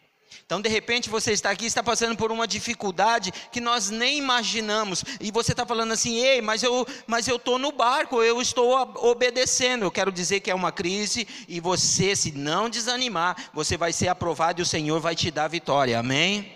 Então, 0.45 0.61
de 0.61 0.69
repente, 0.69 1.09
você 1.09 1.31
está 1.31 1.49
aqui, 1.49 1.65
está 1.65 1.83
passando 1.83 2.15
por 2.15 2.31
uma 2.31 2.47
dificuldade 2.47 3.31
que 3.51 3.59
nós 3.59 3.89
nem 3.89 4.17
imaginamos, 4.17 5.03
e 5.19 5.31
você 5.31 5.51
está 5.51 5.65
falando 5.65 5.91
assim: 5.91 6.17
ei, 6.17 6.41
mas 6.41 6.63
eu 6.63 6.85
mas 7.05 7.27
eu 7.27 7.35
estou 7.35 7.57
no 7.57 7.71
barco, 7.71 8.21
eu 8.23 8.41
estou 8.41 8.73
obedecendo. 8.97 9.83
Eu 9.83 9.91
quero 9.91 10.11
dizer 10.11 10.39
que 10.39 10.51
é 10.51 10.55
uma 10.55 10.71
crise, 10.71 11.27
e 11.47 11.59
você, 11.59 12.15
se 12.15 12.31
não 12.31 12.69
desanimar, 12.69 13.51
você 13.53 13.77
vai 13.77 13.93
ser 13.93 14.07
aprovado 14.07 14.61
e 14.61 14.63
o 14.63 14.65
Senhor 14.65 14.99
vai 14.99 15.15
te 15.15 15.31
dar 15.31 15.47
vitória. 15.47 15.99
Amém? 15.99 16.55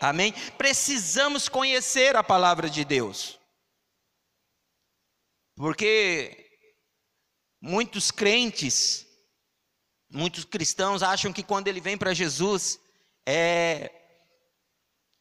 Amém? 0.00 0.34
Precisamos 0.58 1.48
conhecer 1.48 2.16
a 2.16 2.24
palavra 2.24 2.68
de 2.68 2.84
Deus, 2.84 3.38
porque 5.56 6.44
muitos 7.60 8.10
crentes, 8.10 9.06
muitos 10.10 10.44
cristãos 10.44 11.02
acham 11.02 11.32
que 11.32 11.42
quando 11.42 11.68
ele 11.68 11.80
vem 11.80 11.96
para 11.96 12.12
Jesus, 12.12 12.80
é, 13.26 13.90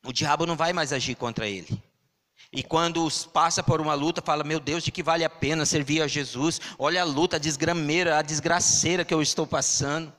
o 0.05 0.11
diabo 0.11 0.45
não 0.45 0.55
vai 0.55 0.73
mais 0.73 0.91
agir 0.91 1.15
contra 1.15 1.47
ele. 1.47 1.81
E 2.51 2.63
quando 2.63 3.07
passa 3.31 3.63
por 3.63 3.79
uma 3.79 3.93
luta, 3.93 4.21
fala: 4.21 4.43
Meu 4.43 4.59
Deus, 4.59 4.83
de 4.83 4.91
que 4.91 5.03
vale 5.03 5.23
a 5.23 5.29
pena 5.29 5.65
servir 5.65 6.01
a 6.01 6.07
Jesus? 6.07 6.59
Olha 6.77 7.01
a 7.01 7.05
luta, 7.05 7.37
a 7.37 7.39
desgrameira, 7.39 8.17
a 8.17 8.21
desgraceira 8.21 9.05
que 9.05 9.13
eu 9.13 9.21
estou 9.21 9.47
passando. 9.47 10.13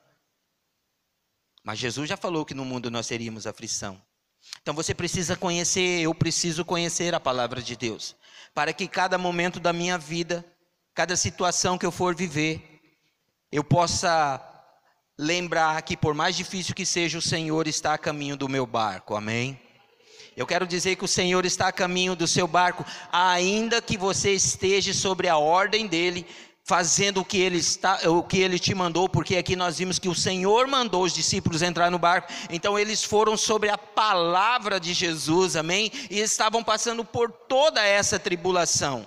Mas 1.65 1.79
Jesus 1.79 2.09
já 2.09 2.17
falou 2.17 2.45
que 2.45 2.55
no 2.55 2.65
mundo 2.65 2.91
nós 2.91 3.07
teríamos 3.07 3.47
aflição. 3.47 4.01
Então 4.61 4.75
você 4.75 4.95
precisa 4.95 5.37
conhecer, 5.37 6.01
eu 6.01 6.15
preciso 6.15 6.65
conhecer 6.65 7.15
a 7.15 7.21
palavra 7.21 7.62
de 7.62 7.77
Deus, 7.77 8.17
para 8.55 8.73
que 8.73 8.89
cada 8.89 9.17
momento 9.17 9.61
da 9.61 9.73
minha 9.73 9.97
vida, 9.97 10.45
cada 10.95 11.17
situação 11.17 11.79
que 11.79 11.87
eu 11.87 11.93
for 11.93 12.15
viver, 12.15 12.81
eu 13.53 13.62
possa 13.62 14.41
lembrar 15.19 15.81
que, 15.83 15.97
por 15.97 16.14
mais 16.14 16.37
difícil 16.37 16.75
que 16.75 16.87
seja, 16.87 17.19
o 17.19 17.23
Senhor 17.23 17.66
está 17.66 17.95
a 17.95 17.99
caminho 17.99 18.37
do 18.37 18.49
meu 18.49 18.66
barco, 18.66 19.14
amém? 19.14 19.61
Eu 20.37 20.47
quero 20.47 20.66
dizer 20.66 20.97
que 20.97 21.04
o 21.04 21.09
Senhor 21.09 21.45
está 21.45 21.69
a 21.69 21.73
caminho 21.73 22.16
do 22.16 22.26
seu 22.26 22.47
barco, 22.47 22.85
ainda 23.12 23.83
que 23.83 23.99
você 23.99 24.33
esteja 24.33 24.95
sobre 24.95 25.28
a 25.28 25.37
ordem 25.37 25.87
dele, 25.87 26.26
fazendo 26.64 27.21
o 27.21 27.25
que 27.25 27.38
ele 27.38 27.59
está, 27.59 27.99
o 28.09 28.23
que 28.23 28.38
ele 28.38 28.59
te 28.59 28.75
mandou, 28.75 29.09
porque 29.09 29.37
aqui 29.37 29.55
nós 29.55 29.79
vimos 29.79 29.98
que 29.98 30.09
o 30.09 30.14
Senhor 30.14 30.66
mandou 30.66 31.03
os 31.03 31.12
discípulos 31.12 31.61
entrar 31.61 31.90
no 31.90 31.98
barco. 31.98 32.33
Então 32.48 32.79
eles 32.79 33.05
foram 33.05 33.37
sobre 33.37 33.68
a 33.68 33.77
palavra 33.77 34.81
de 34.81 34.94
Jesus, 34.94 35.57
amém? 35.57 35.90
E 36.09 36.20
estavam 36.20 36.64
passando 36.64 37.05
por 37.05 37.31
toda 37.31 37.85
essa 37.85 38.18
tribulação. 38.18 39.07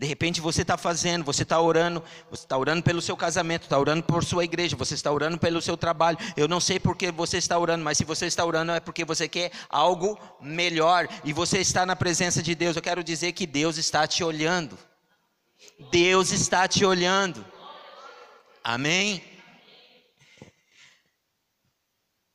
De 0.00 0.06
repente 0.06 0.40
você 0.40 0.62
está 0.62 0.78
fazendo, 0.78 1.26
você 1.26 1.42
está 1.42 1.60
orando, 1.60 2.02
você 2.30 2.44
está 2.44 2.56
orando 2.56 2.82
pelo 2.82 3.02
seu 3.02 3.14
casamento, 3.14 3.64
está 3.64 3.78
orando 3.78 4.02
por 4.02 4.24
sua 4.24 4.42
igreja, 4.42 4.74
você 4.74 4.94
está 4.94 5.12
orando 5.12 5.36
pelo 5.36 5.60
seu 5.60 5.76
trabalho. 5.76 6.16
Eu 6.38 6.48
não 6.48 6.58
sei 6.58 6.80
porque 6.80 7.12
você 7.12 7.36
está 7.36 7.58
orando, 7.58 7.84
mas 7.84 7.98
se 7.98 8.04
você 8.06 8.24
está 8.24 8.42
orando 8.42 8.72
é 8.72 8.80
porque 8.80 9.04
você 9.04 9.28
quer 9.28 9.52
algo 9.68 10.18
melhor 10.40 11.06
e 11.22 11.34
você 11.34 11.58
está 11.58 11.84
na 11.84 11.94
presença 11.94 12.42
de 12.42 12.54
Deus. 12.54 12.76
Eu 12.76 12.80
quero 12.80 13.04
dizer 13.04 13.32
que 13.32 13.46
Deus 13.46 13.76
está 13.76 14.06
te 14.06 14.24
olhando. 14.24 14.78
Deus 15.90 16.32
está 16.32 16.66
te 16.66 16.82
olhando. 16.82 17.44
Amém? 18.64 19.22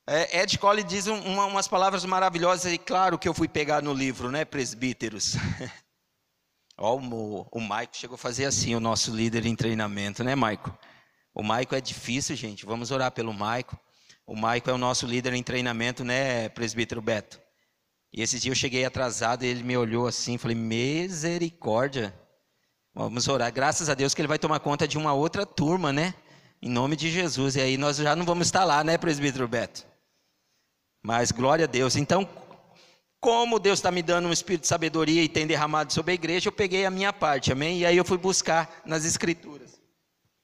É, 0.06 0.44
Ed 0.44 0.60
Cole 0.60 0.84
diz 0.84 1.08
uma, 1.08 1.46
umas 1.46 1.68
palavras 1.68 2.06
maravilhosas 2.06 2.72
e 2.72 2.78
claro 2.78 3.18
que 3.18 3.28
eu 3.28 3.34
fui 3.34 3.48
pegar 3.48 3.82
no 3.82 3.92
livro, 3.92 4.30
né, 4.30 4.46
presbíteros. 4.46 5.34
Ó, 6.78 6.98
o, 6.98 7.48
o 7.52 7.62
Maico 7.62 7.96
chegou 7.96 8.16
a 8.16 8.18
fazer 8.18 8.46
assim, 8.46 8.76
o 8.76 8.80
nosso 8.80 9.16
líder 9.16 9.46
em 9.46 9.56
treinamento, 9.56 10.24
né, 10.24 10.36
Maico? 10.36 10.78
O 11.34 11.42
Maico 11.42 11.76
é 11.76 11.82
difícil, 11.82 12.36
gente. 12.36 12.66
Vamos 12.66 12.92
orar 12.92 13.12
pelo 13.12 13.34
Maico. 13.34 13.80
O 14.28 14.36
Maico 14.36 14.70
é 14.70 14.74
o 14.74 14.78
nosso 14.78 15.06
líder 15.06 15.34
em 15.34 15.44
treinamento, 15.44 16.04
né, 16.04 16.50
presbítero 16.50 17.02
Beto? 17.02 17.40
E 18.12 18.22
esse 18.22 18.40
dia 18.40 18.52
eu 18.52 18.56
cheguei 18.56 18.86
atrasado 18.86 19.44
e 19.44 19.48
ele 19.48 19.64
me 19.64 19.76
olhou 19.76 20.08
assim, 20.08 20.38
falei, 20.38 20.56
misericórdia. 20.56 22.18
Vamos 22.94 23.28
orar. 23.28 23.52
Graças 23.52 23.90
a 23.90 23.94
Deus 23.94 24.14
que 24.14 24.22
ele 24.22 24.28
vai 24.28 24.40
tomar 24.40 24.60
conta 24.62 24.88
de 24.88 24.98
uma 24.98 25.14
outra 25.14 25.46
turma, 25.46 25.92
né? 25.92 26.14
Em 26.62 26.70
nome 26.70 26.96
de 26.96 27.12
Jesus. 27.12 27.58
E 27.58 27.62
aí 27.62 27.78
nós 27.78 27.98
já 27.98 28.16
não 28.16 28.26
vamos 28.26 28.48
estar 28.48 28.64
lá, 28.64 28.84
né, 28.84 28.98
presbítero 28.98 29.48
Beto? 29.48 29.86
Mas 31.04 31.32
glória 31.32 31.66
a 31.66 31.68
Deus. 31.68 31.98
Então, 31.98 32.28
como 33.26 33.58
Deus 33.58 33.80
está 33.80 33.90
me 33.90 34.04
dando 34.04 34.28
um 34.28 34.32
espírito 34.32 34.62
de 34.62 34.68
sabedoria 34.68 35.24
e 35.24 35.28
tem 35.28 35.48
derramado 35.48 35.92
sobre 35.92 36.12
a 36.12 36.14
igreja, 36.14 36.48
eu 36.48 36.52
peguei 36.52 36.86
a 36.86 36.92
minha 36.92 37.12
parte, 37.12 37.52
amém? 37.52 37.80
E 37.80 37.84
aí 37.84 37.98
eu 37.98 38.06
fui 38.06 38.20
buscar 38.20 38.84
nas 38.86 39.04
escrituras. 39.04 39.82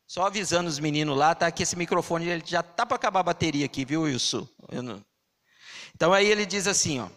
Só 0.07 0.25
avisando 0.25 0.67
os 0.67 0.79
meninos 0.79 1.15
lá, 1.15 1.35
tá 1.35 1.51
que 1.51 1.61
esse 1.61 1.75
microfone 1.75 2.27
ele 2.27 2.43
já 2.43 2.63
tá 2.63 2.83
para 2.83 2.95
acabar 2.95 3.19
a 3.19 3.23
bateria 3.23 3.67
aqui, 3.67 3.85
viu, 3.85 4.01
Wilson? 4.01 4.47
Não... 4.83 4.99
Então 5.93 6.11
aí 6.11 6.25
ele 6.25 6.43
diz 6.43 6.65
assim, 6.65 6.99
ó: 6.99 7.07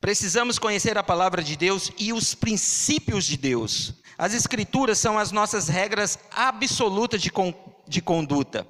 Precisamos 0.00 0.60
conhecer 0.60 0.96
a 0.96 1.02
palavra 1.02 1.42
de 1.42 1.56
Deus 1.56 1.90
e 1.98 2.12
os 2.12 2.32
princípios 2.32 3.24
de 3.24 3.36
Deus. 3.36 3.94
As 4.16 4.32
escrituras 4.32 4.96
são 4.96 5.18
as 5.18 5.32
nossas 5.32 5.66
regras 5.66 6.20
absolutas 6.30 7.20
de, 7.20 7.32
con 7.32 7.52
de 7.88 8.00
conduta. 8.00 8.64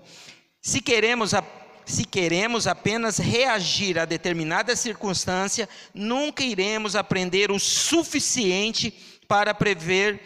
Se 0.62 0.80
queremos 0.80 1.34
a 1.34 1.42
se 1.86 2.04
queremos 2.04 2.66
apenas 2.66 3.16
reagir 3.18 3.98
a 3.98 4.04
determinada 4.04 4.74
circunstância, 4.74 5.68
nunca 5.94 6.42
iremos 6.42 6.96
aprender 6.96 7.50
o 7.50 7.60
suficiente 7.60 8.90
para 9.28 9.54
prever 9.54 10.20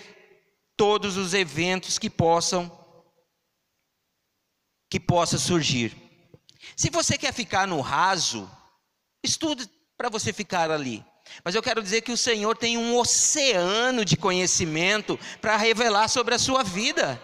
todos 0.76 1.18
os 1.18 1.34
eventos 1.34 1.98
que 1.98 2.08
possam 2.08 2.78
que 4.90 4.98
possa 4.98 5.38
surgir. 5.38 5.94
Se 6.74 6.90
você 6.90 7.16
quer 7.16 7.32
ficar 7.32 7.66
no 7.66 7.80
raso, 7.80 8.50
estude 9.22 9.70
para 9.96 10.08
você 10.08 10.32
ficar 10.32 10.70
ali. 10.70 11.04
Mas 11.44 11.54
eu 11.54 11.62
quero 11.62 11.82
dizer 11.82 12.00
que 12.00 12.10
o 12.10 12.16
Senhor 12.16 12.56
tem 12.56 12.76
um 12.76 12.96
oceano 12.96 14.04
de 14.04 14.16
conhecimento 14.16 15.18
para 15.40 15.56
revelar 15.56 16.08
sobre 16.08 16.34
a 16.34 16.38
sua 16.38 16.64
vida. 16.64 17.22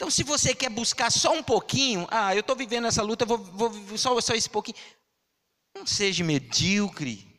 Então, 0.00 0.08
se 0.08 0.22
você 0.22 0.54
quer 0.54 0.70
buscar 0.70 1.12
só 1.12 1.30
um 1.34 1.42
pouquinho, 1.42 2.08
ah, 2.10 2.34
eu 2.34 2.40
estou 2.40 2.56
vivendo 2.56 2.86
essa 2.86 3.02
luta, 3.02 3.26
vou, 3.26 3.36
vou 3.36 3.98
só, 3.98 4.18
só 4.22 4.32
esse 4.32 4.48
pouquinho. 4.48 4.78
Não 5.76 5.84
seja 5.84 6.24
medíocre. 6.24 7.38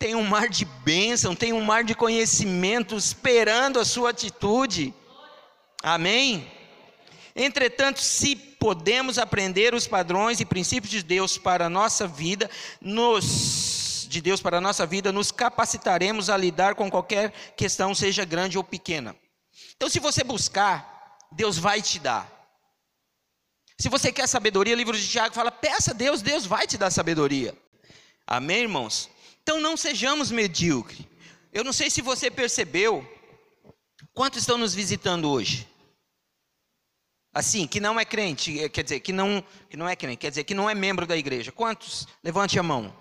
Tem 0.00 0.16
um 0.16 0.24
mar 0.24 0.48
de 0.48 0.64
bênção, 0.64 1.32
tem 1.36 1.52
um 1.52 1.60
mar 1.60 1.84
de 1.84 1.94
conhecimento 1.94 2.96
esperando 2.96 3.78
a 3.78 3.84
sua 3.84 4.10
atitude. 4.10 4.92
Amém? 5.80 6.50
Entretanto, 7.36 8.00
se 8.00 8.34
podemos 8.34 9.16
aprender 9.16 9.72
os 9.72 9.86
padrões 9.86 10.40
e 10.40 10.44
princípios 10.44 10.90
de 10.90 11.04
Deus 11.04 11.38
para 11.38 11.66
a 11.66 11.70
nossa 11.70 12.08
vida, 12.08 12.50
nos, 12.80 14.08
de 14.10 14.20
Deus 14.20 14.42
para 14.42 14.58
a 14.58 14.60
nossa 14.60 14.84
vida, 14.84 15.12
nos 15.12 15.30
capacitaremos 15.30 16.28
a 16.28 16.36
lidar 16.36 16.74
com 16.74 16.90
qualquer 16.90 17.30
questão, 17.56 17.94
seja 17.94 18.24
grande 18.24 18.58
ou 18.58 18.64
pequena. 18.64 19.14
Então, 19.76 19.88
se 19.88 20.00
você 20.00 20.24
buscar 20.24 20.91
Deus 21.34 21.58
vai 21.58 21.82
te 21.82 21.98
dar. 21.98 22.30
Se 23.78 23.88
você 23.88 24.12
quer 24.12 24.28
sabedoria, 24.28 24.74
o 24.74 24.76
livro 24.76 24.96
de 24.96 25.08
Tiago 25.08 25.34
fala: 25.34 25.50
peça 25.50 25.90
a 25.90 25.94
Deus, 25.94 26.22
Deus 26.22 26.46
vai 26.46 26.66
te 26.66 26.78
dar 26.78 26.90
sabedoria. 26.90 27.56
Amém, 28.26 28.62
irmãos? 28.62 29.10
Então 29.42 29.60
não 29.60 29.76
sejamos 29.76 30.30
medíocres. 30.30 31.00
Eu 31.52 31.64
não 31.64 31.72
sei 31.72 31.90
se 31.90 32.00
você 32.00 32.30
percebeu, 32.30 33.06
quantos 34.14 34.40
estão 34.40 34.56
nos 34.56 34.72
visitando 34.74 35.28
hoje? 35.28 35.68
Assim, 37.34 37.66
que 37.66 37.80
não 37.80 37.98
é 37.98 38.04
crente, 38.04 38.68
quer 38.68 38.82
dizer, 38.82 39.00
que 39.00 39.12
não, 39.12 39.42
que 39.68 39.76
não 39.76 39.88
é 39.88 39.96
crente, 39.96 40.18
quer 40.18 40.30
dizer, 40.30 40.44
que 40.44 40.54
não 40.54 40.68
é 40.68 40.74
membro 40.74 41.06
da 41.06 41.16
igreja. 41.16 41.50
Quantos? 41.50 42.06
Levante 42.22 42.58
a 42.58 42.62
mão. 42.62 42.94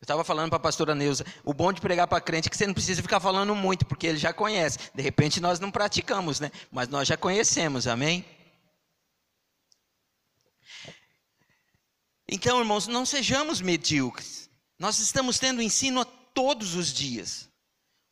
Eu 0.00 0.04
estava 0.04 0.24
falando 0.24 0.48
para 0.48 0.56
a 0.56 0.60
pastora 0.60 0.94
Neuza, 0.94 1.26
o 1.44 1.52
bom 1.52 1.70
de 1.70 1.80
pregar 1.80 2.08
para 2.08 2.22
crente 2.22 2.48
é 2.48 2.50
que 2.50 2.56
você 2.56 2.66
não 2.66 2.72
precisa 2.72 3.02
ficar 3.02 3.20
falando 3.20 3.54
muito, 3.54 3.84
porque 3.84 4.06
ele 4.06 4.16
já 4.16 4.32
conhece. 4.32 4.78
De 4.94 5.02
repente 5.02 5.42
nós 5.42 5.60
não 5.60 5.70
praticamos, 5.70 6.40
né? 6.40 6.50
Mas 6.72 6.88
nós 6.88 7.06
já 7.06 7.18
conhecemos, 7.18 7.86
amém? 7.86 8.24
Então, 12.26 12.60
irmãos, 12.60 12.86
não 12.86 13.04
sejamos 13.04 13.60
medíocres. 13.60 14.48
Nós 14.78 14.98
estamos 15.00 15.38
tendo 15.38 15.60
ensino 15.60 16.00
a 16.00 16.06
todos 16.06 16.74
os 16.74 16.90
dias. 16.94 17.49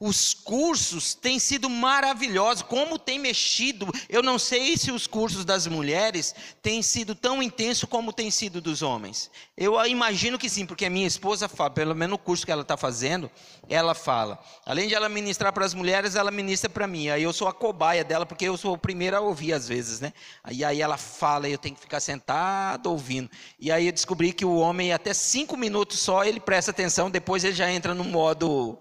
Os 0.00 0.32
cursos 0.32 1.12
têm 1.12 1.40
sido 1.40 1.68
maravilhosos, 1.68 2.62
como 2.62 3.00
tem 3.00 3.18
mexido. 3.18 3.88
Eu 4.08 4.22
não 4.22 4.38
sei 4.38 4.76
se 4.76 4.92
os 4.92 5.08
cursos 5.08 5.44
das 5.44 5.66
mulheres 5.66 6.32
têm 6.62 6.82
sido 6.82 7.16
tão 7.16 7.42
intensos 7.42 7.82
como 7.88 8.12
tem 8.12 8.30
sido 8.30 8.61
dos 8.61 8.80
homens. 8.80 9.28
Eu 9.56 9.84
imagino 9.87 10.38
que 10.38 10.48
sim, 10.48 10.64
porque 10.64 10.84
a 10.84 10.90
minha 10.90 11.06
esposa 11.06 11.48
fala, 11.48 11.70
pelo 11.70 11.96
menos 11.96 12.14
o 12.14 12.18
curso 12.18 12.46
que 12.46 12.52
ela 12.52 12.62
está 12.62 12.76
fazendo, 12.76 13.28
ela 13.68 13.92
fala. 13.92 14.38
Além 14.64 14.87
de 14.87 14.94
ela 14.94 15.08
ministrar 15.08 15.52
para 15.52 15.64
as 15.64 15.74
mulheres, 15.74 16.14
ela 16.14 16.30
ministra 16.30 16.70
para 16.70 16.87
mim. 16.87 17.08
Aí 17.08 17.24
eu 17.24 17.32
sou 17.32 17.48
a 17.48 17.52
cobaia 17.52 18.04
dela, 18.04 18.24
porque 18.24 18.44
eu 18.44 18.56
sou 18.56 18.74
o 18.74 18.78
primeiro 18.78 19.16
a 19.16 19.20
ouvir 19.20 19.52
às 19.52 19.66
vezes, 19.66 19.98
né? 19.98 20.12
E 20.48 20.64
aí 20.64 20.80
ela 20.80 20.96
fala 20.96 21.48
e 21.48 21.52
eu 21.52 21.58
tenho 21.58 21.74
que 21.74 21.80
ficar 21.80 21.98
sentado 21.98 22.88
ouvindo. 22.88 23.28
E 23.58 23.72
aí 23.72 23.87
eu 23.87 23.92
descobri 23.92 24.32
que 24.32 24.44
o 24.44 24.58
homem, 24.58 24.92
até 24.92 25.12
cinco 25.12 25.56
minutos 25.56 25.98
só, 25.98 26.24
ele 26.24 26.38
presta 26.38 26.70
atenção, 26.70 27.11
depois 27.11 27.42
ele 27.42 27.54
já 27.54 27.68
entra 27.68 27.94
no 27.94 28.04
modo 28.04 28.78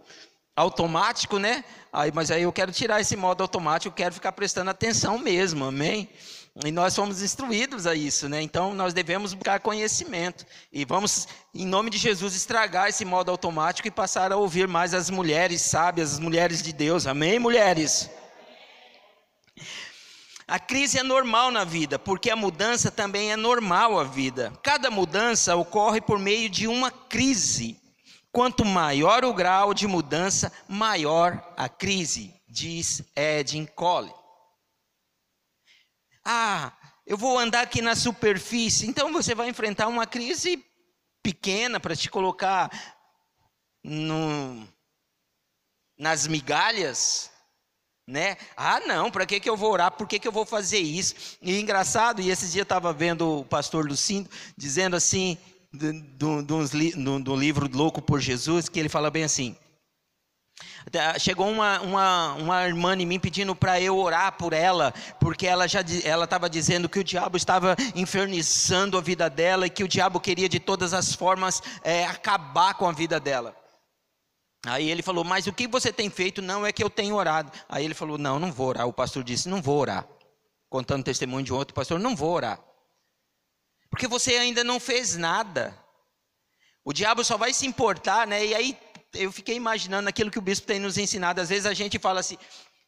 automático, 0.58 1.38
né? 1.38 1.64
Aí, 1.94 2.12
mas 2.12 2.32
aí 2.32 2.42
eu 2.42 2.52
quero 2.52 2.72
tirar 2.72 3.00
esse 3.00 3.16
modo 3.16 3.42
automático, 3.42 3.96
quero 3.96 4.14
ficar 4.14 4.32
prestando 4.32 4.72
atenção 4.72 5.20
mesmo, 5.20 5.64
amém? 5.64 6.10
E 6.66 6.72
nós 6.72 6.94
somos 6.94 7.22
instruídos 7.22 7.86
a 7.86 7.94
isso, 7.94 8.28
né? 8.28 8.42
Então 8.42 8.74
nós 8.74 8.92
devemos 8.92 9.36
buscar 9.36 9.60
conhecimento. 9.60 10.44
E 10.74 10.84
vamos, 10.84 11.28
em 11.54 11.68
nome 11.68 11.92
de 11.92 12.00
Jesus, 12.00 12.36
estragar 12.36 12.90
esse 12.90 13.06
modo 13.06 13.30
automático 13.30 13.88
e 13.88 13.92
passar 13.92 14.32
a 14.32 14.38
ouvir 14.38 14.68
mais 14.68 14.96
as 14.96 15.12
mulheres 15.12 15.62
sábias, 15.62 16.14
as 16.14 16.20
mulheres 16.20 16.64
de 16.64 16.74
Deus. 16.74 17.06
Amém, 17.06 17.38
mulheres? 17.38 18.10
A 20.48 20.58
crise 20.58 20.98
é 20.98 21.04
normal 21.04 21.52
na 21.52 21.64
vida, 21.64 22.00
porque 22.00 22.32
a 22.32 22.36
mudança 22.36 22.90
também 22.90 23.32
é 23.32 23.36
normal 23.36 24.00
a 24.00 24.04
vida. 24.04 24.52
Cada 24.64 24.90
mudança 24.90 25.56
ocorre 25.56 26.02
por 26.02 26.18
meio 26.18 26.50
de 26.50 26.68
uma 26.68 26.90
crise. 26.90 27.80
Quanto 28.38 28.64
maior 28.64 29.26
o 29.26 29.34
grau 29.34 29.74
de 29.74 29.88
mudança, 29.88 30.54
maior 30.68 31.44
a 31.58 31.68
crise, 31.68 32.40
diz 32.48 33.02
Edin 33.16 33.66
Cole. 33.66 34.14
Ah, 36.24 36.72
eu 37.04 37.18
vou 37.18 37.40
andar 37.40 37.62
aqui 37.62 37.82
na 37.82 37.96
superfície, 37.96 38.86
então 38.86 39.12
você 39.12 39.34
vai 39.34 39.50
enfrentar 39.50 39.88
uma 39.88 40.06
crise 40.06 40.64
pequena 41.24 41.80
para 41.80 41.96
te 41.96 42.12
colocar 42.12 42.70
no, 43.84 44.68
nas 45.98 46.28
migalhas, 46.28 47.32
né? 48.06 48.38
Ah, 48.56 48.80
não, 48.82 49.10
para 49.10 49.26
que, 49.26 49.40
que 49.40 49.50
eu 49.50 49.58
vou 49.58 49.72
orar? 49.72 49.94
Por 49.94 50.08
que, 50.08 50.20
que 50.20 50.28
eu 50.28 50.32
vou 50.32 50.46
fazer 50.46 50.78
isso? 50.78 51.40
E 51.42 51.60
engraçado, 51.60 52.22
e 52.22 52.30
esse 52.30 52.52
dia 52.52 52.62
eu 52.62 52.64
estava 52.64 52.94
vendo 52.94 53.40
o 53.40 53.46
pastor 53.46 53.84
Lucindo 53.84 54.30
dizendo 54.56 54.96
assim: 54.96 55.40
do, 55.78 56.42
do, 56.42 57.20
do, 57.20 57.36
livro 57.36 57.70
Louco 57.72 58.02
por 58.02 58.20
Jesus, 58.20 58.68
que 58.68 58.80
ele 58.80 58.90
fala 58.90 59.10
bem 59.10 59.24
assim. 59.24 59.56
Chegou 61.20 61.50
uma, 61.50 61.80
uma, 61.82 62.34
uma 62.34 62.68
irmã 62.68 62.96
em 62.96 63.06
mim 63.06 63.20
pedindo 63.20 63.56
para 63.56 63.80
eu 63.80 63.98
orar 63.98 64.38
por 64.38 64.54
ela, 64.54 64.94
porque 65.20 65.46
ela 65.46 65.68
já 65.68 65.84
ela 66.04 66.24
estava 66.24 66.50
dizendo 66.50 66.90
que 66.90 67.00
o 67.00 67.04
diabo 67.04 67.38
estava 67.38 67.76
infernizando 67.94 68.98
a 68.98 69.02
vida 69.02 69.30
dela 69.30 69.68
e 69.68 69.70
que 69.70 69.84
o 69.84 69.88
diabo 69.88 70.20
queria 70.20 70.50
de 70.50 70.60
todas 70.60 70.94
as 70.94 71.14
formas 71.14 71.62
é, 71.84 72.06
acabar 72.06 72.74
com 72.74 72.88
a 72.88 72.92
vida 72.92 73.20
dela. 73.20 73.56
Aí 74.66 74.90
ele 74.90 75.02
falou: 75.02 75.24
Mas 75.24 75.46
o 75.46 75.54
que 75.54 75.68
você 75.68 75.92
tem 75.92 76.10
feito? 76.10 76.42
Não 76.42 76.66
é 76.66 76.72
que 76.72 76.84
eu 76.84 76.90
tenho 76.90 77.16
orado. 77.16 77.52
Aí 77.70 77.86
ele 77.86 77.94
falou: 77.94 78.18
Não, 78.18 78.40
não 78.40 78.52
vou 78.52 78.68
orar. 78.68 78.88
O 78.88 78.94
pastor 78.94 79.24
disse: 79.24 79.50
Não 79.50 79.62
vou 79.62 79.80
orar. 79.80 80.08
Contando 80.70 81.04
testemunho 81.04 81.44
de 81.46 81.54
outro 81.54 81.74
pastor: 81.74 82.00
Não 82.00 82.16
vou 82.16 82.32
orar. 82.32 82.60
Porque 83.98 84.08
você 84.08 84.36
ainda 84.36 84.64
não 84.64 84.80
fez 84.80 85.16
nada. 85.16 85.76
O 86.86 86.94
diabo 86.94 87.24
só 87.24 87.36
vai 87.36 87.52
se 87.52 87.66
importar, 87.66 88.28
né? 88.28 88.46
E 88.46 88.54
aí 88.54 88.78
eu 89.16 89.32
fiquei 89.32 89.56
imaginando 89.56 90.08
aquilo 90.08 90.30
que 90.30 90.38
o 90.38 90.42
bispo 90.42 90.68
tem 90.68 90.80
nos 90.80 91.00
ensinado. 91.00 91.42
Às 91.42 91.50
vezes 91.50 91.66
a 91.66 91.74
gente 91.74 91.98
fala 91.98 92.20
assim, 92.20 92.38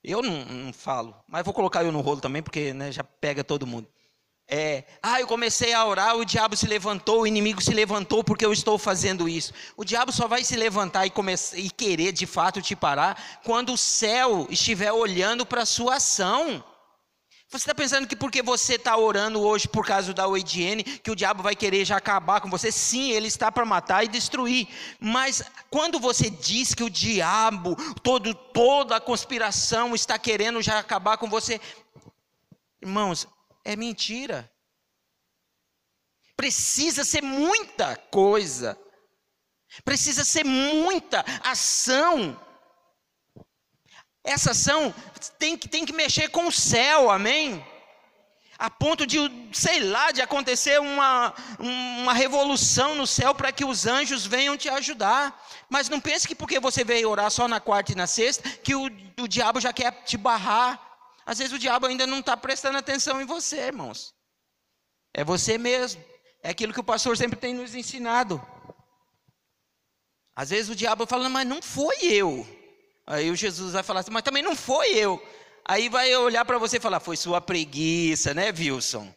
eu 0.04 0.22
não, 0.22 0.46
não 0.46 0.72
falo, 0.72 1.16
mas 1.28 1.44
vou 1.44 1.52
colocar 1.52 1.84
eu 1.84 1.92
no 1.92 2.00
rolo 2.00 2.22
também, 2.22 2.44
porque 2.44 2.74
né, 2.76 2.92
já 2.92 3.04
pega 3.04 3.44
todo 3.44 3.66
mundo. 3.66 3.88
É, 4.48 4.84
ah, 5.02 5.20
eu 5.20 5.26
comecei 5.26 5.74
a 5.74 5.84
orar, 5.84 6.16
o 6.16 6.24
diabo 6.24 6.56
se 6.56 6.68
levantou, 6.68 7.22
o 7.22 7.28
inimigo 7.28 7.60
se 7.60 7.74
levantou 7.74 8.24
porque 8.24 8.46
eu 8.46 8.54
estou 8.54 8.78
fazendo 8.78 9.28
isso. 9.28 9.52
O 9.76 9.84
diabo 9.84 10.12
só 10.12 10.28
vai 10.28 10.44
se 10.44 10.56
levantar 10.56 11.08
e, 11.08 11.12
e 11.56 11.72
querer 11.72 12.12
de 12.12 12.28
fato 12.28 12.62
te 12.62 12.76
parar 12.76 13.40
quando 13.44 13.74
o 13.74 13.78
céu 13.78 14.46
estiver 14.48 14.92
olhando 14.92 15.44
para 15.44 15.64
a 15.64 15.66
sua 15.66 15.96
ação. 15.96 16.64
Você 17.50 17.64
está 17.64 17.74
pensando 17.74 18.08
que 18.08 18.16
porque 18.16 18.44
você 18.44 18.76
está 18.76 18.96
orando 18.96 19.42
hoje 19.42 19.68
por 19.68 19.84
causa 19.84 20.14
da 20.14 20.28
OIDN, 20.28 20.84
que 20.84 21.10
o 21.10 21.16
diabo 21.16 21.42
vai 21.42 21.56
querer 21.56 21.84
já 21.84 21.98
acabar 21.98 22.42
com 22.42 22.50
você? 22.50 22.72
Sim, 22.72 23.10
ele 23.10 23.28
está 23.28 23.52
para 23.52 23.66
matar 23.66 24.04
e 24.04 24.08
destruir. 24.08 24.68
Mas 25.00 25.42
quando 25.68 26.00
você 26.00 26.30
diz 26.30 26.76
que 26.76 26.84
o 26.84 26.92
diabo, 26.92 27.76
todo, 28.04 28.36
toda 28.36 28.98
a 28.98 29.02
conspiração 29.02 29.96
está 29.96 30.20
querendo 30.20 30.62
já 30.62 30.78
acabar 30.78 31.18
com 31.18 31.28
você, 31.28 31.60
irmãos, 32.80 33.28
é 33.66 33.76
mentira. 33.76 34.48
Precisa 36.38 37.04
ser 37.04 37.24
muita 37.24 37.96
coisa. 37.96 38.80
Precisa 39.84 40.24
ser 40.24 40.46
muita 40.46 41.26
ação 41.44 42.40
essa 44.24 44.52
ação 44.52 44.94
tem 45.38 45.58
que, 45.58 45.68
tem 45.68 45.86
que 45.86 45.94
mexer 45.94 46.30
com 46.30 46.48
o 46.48 46.52
céu, 46.52 47.10
amém? 47.10 47.66
A 48.58 48.70
ponto 48.70 49.08
de, 49.08 49.18
sei 49.54 49.80
lá, 49.80 50.12
de 50.12 50.22
acontecer 50.22 50.82
uma, 50.82 51.34
uma 51.58 52.14
revolução 52.14 52.94
no 52.94 53.08
céu 53.08 53.34
para 53.34 53.54
que 53.54 53.64
os 53.64 53.86
anjos 53.86 54.26
venham 54.26 54.58
te 54.58 54.68
ajudar. 54.68 55.42
Mas 55.70 55.88
não 55.88 56.02
pense 56.02 56.28
que 56.28 56.36
porque 56.36 56.60
você 56.60 56.84
veio 56.84 57.10
orar 57.10 57.32
só 57.32 57.48
na 57.48 57.62
quarta 57.62 57.94
e 57.94 57.96
na 57.96 58.06
sexta, 58.06 58.50
que 58.50 58.76
o, 58.76 58.90
o 59.22 59.28
diabo 59.28 59.62
já 59.62 59.72
quer 59.72 60.04
te 60.04 60.18
barrar. 60.18 60.80
Às 61.26 61.38
vezes 61.38 61.54
o 61.54 61.60
diabo 61.60 61.88
ainda 61.88 62.06
não 62.06 62.20
está 62.20 62.36
prestando 62.36 62.78
atenção 62.78 63.22
em 63.22 63.26
você, 63.26 63.68
irmãos. 63.68 64.14
É 65.14 65.24
você 65.24 65.58
mesmo. 65.58 66.04
É 66.44 66.50
aquilo 66.50 66.74
que 66.74 66.80
o 66.82 66.84
pastor 66.84 67.16
sempre 67.16 67.40
tem 67.40 67.54
nos 67.54 67.74
ensinado. 67.74 68.46
Às 70.36 70.50
vezes 70.50 70.70
o 70.70 70.76
diabo 70.76 71.06
fala, 71.06 71.30
mas 71.30 71.48
não 71.48 71.62
foi 71.62 71.98
eu. 72.02 72.59
Aí 73.10 73.32
o 73.32 73.36
Jesus 73.36 73.74
vai 73.74 73.82
falar 73.82 74.02
assim, 74.02 74.12
mas 74.12 74.22
também 74.22 74.44
não 74.44 74.56
foi 74.56 74.90
eu. 74.90 75.20
Aí 75.66 75.90
vai 75.90 76.16
olhar 76.16 76.46
para 76.46 76.60
você 76.60 76.78
e 76.78 76.80
falar, 76.80 77.00
foi 77.00 77.18
sua 77.18 77.42
preguiça, 77.42 78.36
né, 78.36 78.54
Wilson? 78.56 79.12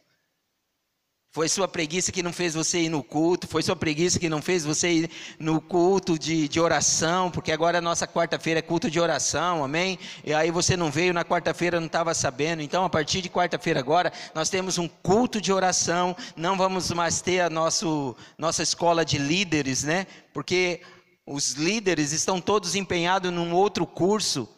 Foi 1.31 1.47
sua 1.47 1.69
preguiça 1.69 2.11
que 2.11 2.23
não 2.23 2.33
fez 2.33 2.55
você 2.55 2.81
ir 2.81 2.89
no 2.89 3.03
culto, 3.03 3.47
foi 3.47 3.63
sua 3.63 3.77
preguiça 3.77 4.19
que 4.19 4.31
não 4.31 4.41
fez 4.41 4.65
você 4.65 4.93
ir 4.93 5.11
no 5.39 5.61
culto 5.61 6.19
de, 6.19 6.49
de 6.49 6.59
oração, 6.59 7.31
porque 7.31 7.53
agora 7.53 7.79
a 7.79 7.81
nossa 7.83 8.07
quarta-feira 8.07 8.61
é 8.61 8.63
culto 8.63 8.91
de 8.91 8.99
oração, 8.99 9.63
amém? 9.63 9.99
E 10.25 10.33
aí 10.33 10.51
você 10.51 10.75
não 10.75 10.91
veio 10.91 11.13
na 11.13 11.25
quarta-feira, 11.25 11.79
não 11.79 11.87
estava 11.87 12.15
sabendo, 12.15 12.63
então 12.63 12.85
a 12.87 12.91
partir 12.91 13.21
de 13.21 13.29
quarta-feira 13.29 13.81
agora, 13.81 14.11
nós 14.35 14.49
temos 14.49 14.79
um 14.79 14.89
culto 14.89 15.39
de 15.39 15.53
oração, 15.53 16.17
não 16.35 16.57
vamos 16.57 16.91
mais 16.93 17.21
ter 17.21 17.41
a 17.41 17.51
nosso, 17.51 18.17
nossa 18.39 18.63
escola 18.63 19.05
de 19.05 19.19
líderes, 19.19 19.85
né? 19.85 20.07
Porque 20.33 20.81
os 21.27 21.53
líderes 21.53 22.13
estão 22.13 22.41
todos 22.41 22.75
empenhados 22.75 23.33
num 23.33 23.55
outro 23.55 23.87
curso. 23.87 24.49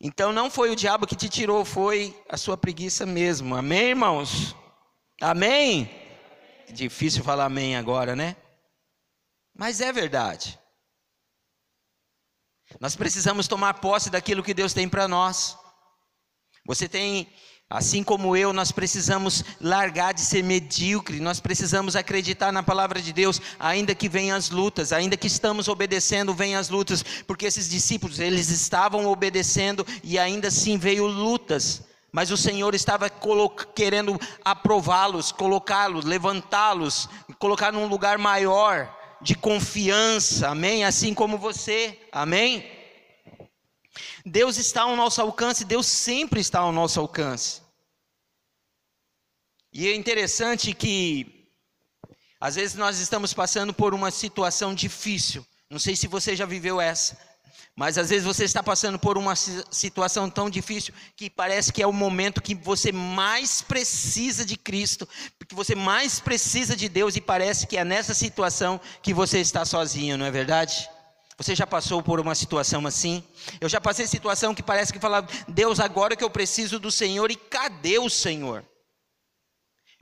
Então 0.00 0.32
não 0.32 0.50
foi 0.50 0.70
o 0.70 0.76
diabo 0.76 1.06
que 1.06 1.14
te 1.14 1.28
tirou, 1.28 1.64
foi 1.64 2.20
a 2.28 2.36
sua 2.36 2.56
preguiça 2.56 3.06
mesmo. 3.06 3.54
Amém, 3.54 3.90
irmãos? 3.90 4.56
Amém? 5.20 5.88
É 6.68 6.72
difícil 6.72 7.22
falar 7.22 7.44
amém 7.44 7.76
agora, 7.76 8.16
né? 8.16 8.36
Mas 9.56 9.80
é 9.80 9.92
verdade. 9.92 10.58
Nós 12.80 12.96
precisamos 12.96 13.46
tomar 13.46 13.74
posse 13.74 14.10
daquilo 14.10 14.42
que 14.42 14.54
Deus 14.54 14.72
tem 14.72 14.88
para 14.88 15.06
nós. 15.06 15.56
Você 16.66 16.88
tem 16.88 17.32
Assim 17.74 18.04
como 18.04 18.36
eu, 18.36 18.52
nós 18.52 18.70
precisamos 18.70 19.42
largar 19.58 20.12
de 20.12 20.20
ser 20.20 20.44
medíocre, 20.44 21.20
nós 21.20 21.40
precisamos 21.40 21.96
acreditar 21.96 22.52
na 22.52 22.62
palavra 22.62 23.00
de 23.00 23.14
Deus, 23.14 23.40
ainda 23.58 23.94
que 23.94 24.10
venham 24.10 24.36
as 24.36 24.50
lutas, 24.50 24.92
ainda 24.92 25.16
que 25.16 25.26
estamos 25.26 25.68
obedecendo, 25.68 26.34
venham 26.34 26.60
as 26.60 26.68
lutas, 26.68 27.02
porque 27.26 27.46
esses 27.46 27.70
discípulos, 27.70 28.20
eles 28.20 28.50
estavam 28.50 29.06
obedecendo 29.06 29.86
e 30.04 30.18
ainda 30.18 30.48
assim 30.48 30.76
veio 30.76 31.06
lutas, 31.06 31.82
mas 32.12 32.30
o 32.30 32.36
Senhor 32.36 32.74
estava 32.74 33.10
querendo 33.74 34.20
aprová-los, 34.44 35.32
colocá-los, 35.32 36.04
levantá-los, 36.04 37.08
colocar 37.38 37.72
num 37.72 37.86
lugar 37.86 38.18
maior, 38.18 38.94
de 39.22 39.34
confiança, 39.34 40.50
amém? 40.50 40.84
Assim 40.84 41.14
como 41.14 41.38
você, 41.38 41.98
amém? 42.12 42.70
Deus 44.26 44.58
está 44.58 44.82
ao 44.82 44.94
nosso 44.94 45.22
alcance, 45.22 45.64
Deus 45.64 45.86
sempre 45.86 46.38
está 46.38 46.58
ao 46.58 46.70
nosso 46.70 47.00
alcance. 47.00 47.61
E 49.72 49.88
é 49.88 49.94
interessante 49.94 50.74
que, 50.74 51.48
às 52.38 52.56
vezes, 52.56 52.76
nós 52.76 52.98
estamos 52.98 53.32
passando 53.32 53.72
por 53.72 53.94
uma 53.94 54.10
situação 54.10 54.74
difícil, 54.74 55.46
não 55.70 55.78
sei 55.78 55.96
se 55.96 56.06
você 56.06 56.36
já 56.36 56.44
viveu 56.44 56.78
essa, 56.78 57.16
mas 57.74 57.96
às 57.96 58.10
vezes 58.10 58.26
você 58.26 58.44
está 58.44 58.62
passando 58.62 58.98
por 58.98 59.16
uma 59.16 59.34
situação 59.34 60.28
tão 60.28 60.50
difícil 60.50 60.92
que 61.16 61.30
parece 61.30 61.72
que 61.72 61.82
é 61.82 61.86
o 61.86 61.92
momento 61.92 62.42
que 62.42 62.54
você 62.54 62.92
mais 62.92 63.62
precisa 63.62 64.44
de 64.44 64.58
Cristo, 64.58 65.08
que 65.48 65.54
você 65.54 65.74
mais 65.74 66.20
precisa 66.20 66.76
de 66.76 66.86
Deus 66.86 67.16
e 67.16 67.20
parece 67.20 67.66
que 67.66 67.78
é 67.78 67.84
nessa 67.84 68.12
situação 68.12 68.78
que 69.02 69.14
você 69.14 69.40
está 69.40 69.64
sozinho, 69.64 70.18
não 70.18 70.26
é 70.26 70.30
verdade? 70.30 70.86
Você 71.38 71.54
já 71.54 71.66
passou 71.66 72.02
por 72.02 72.20
uma 72.20 72.34
situação 72.34 72.86
assim? 72.86 73.24
Eu 73.58 73.70
já 73.70 73.80
passei 73.80 74.06
situação 74.06 74.54
que 74.54 74.62
parece 74.62 74.92
que 74.92 75.00
falava, 75.00 75.26
Deus, 75.48 75.80
agora 75.80 76.14
que 76.14 76.22
eu 76.22 76.30
preciso 76.30 76.78
do 76.78 76.90
Senhor, 76.90 77.30
e 77.30 77.36
cadê 77.36 77.98
o 77.98 78.10
Senhor? 78.10 78.62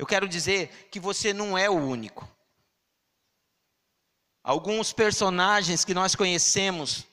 Eu 0.00 0.06
quero 0.06 0.26
dizer 0.26 0.88
que 0.90 0.98
você 0.98 1.34
não 1.34 1.58
é 1.58 1.68
o 1.68 1.74
único. 1.74 2.26
Alguns 4.42 4.94
personagens 4.94 5.84
que 5.84 5.92
nós 5.92 6.14
conhecemos 6.14 7.04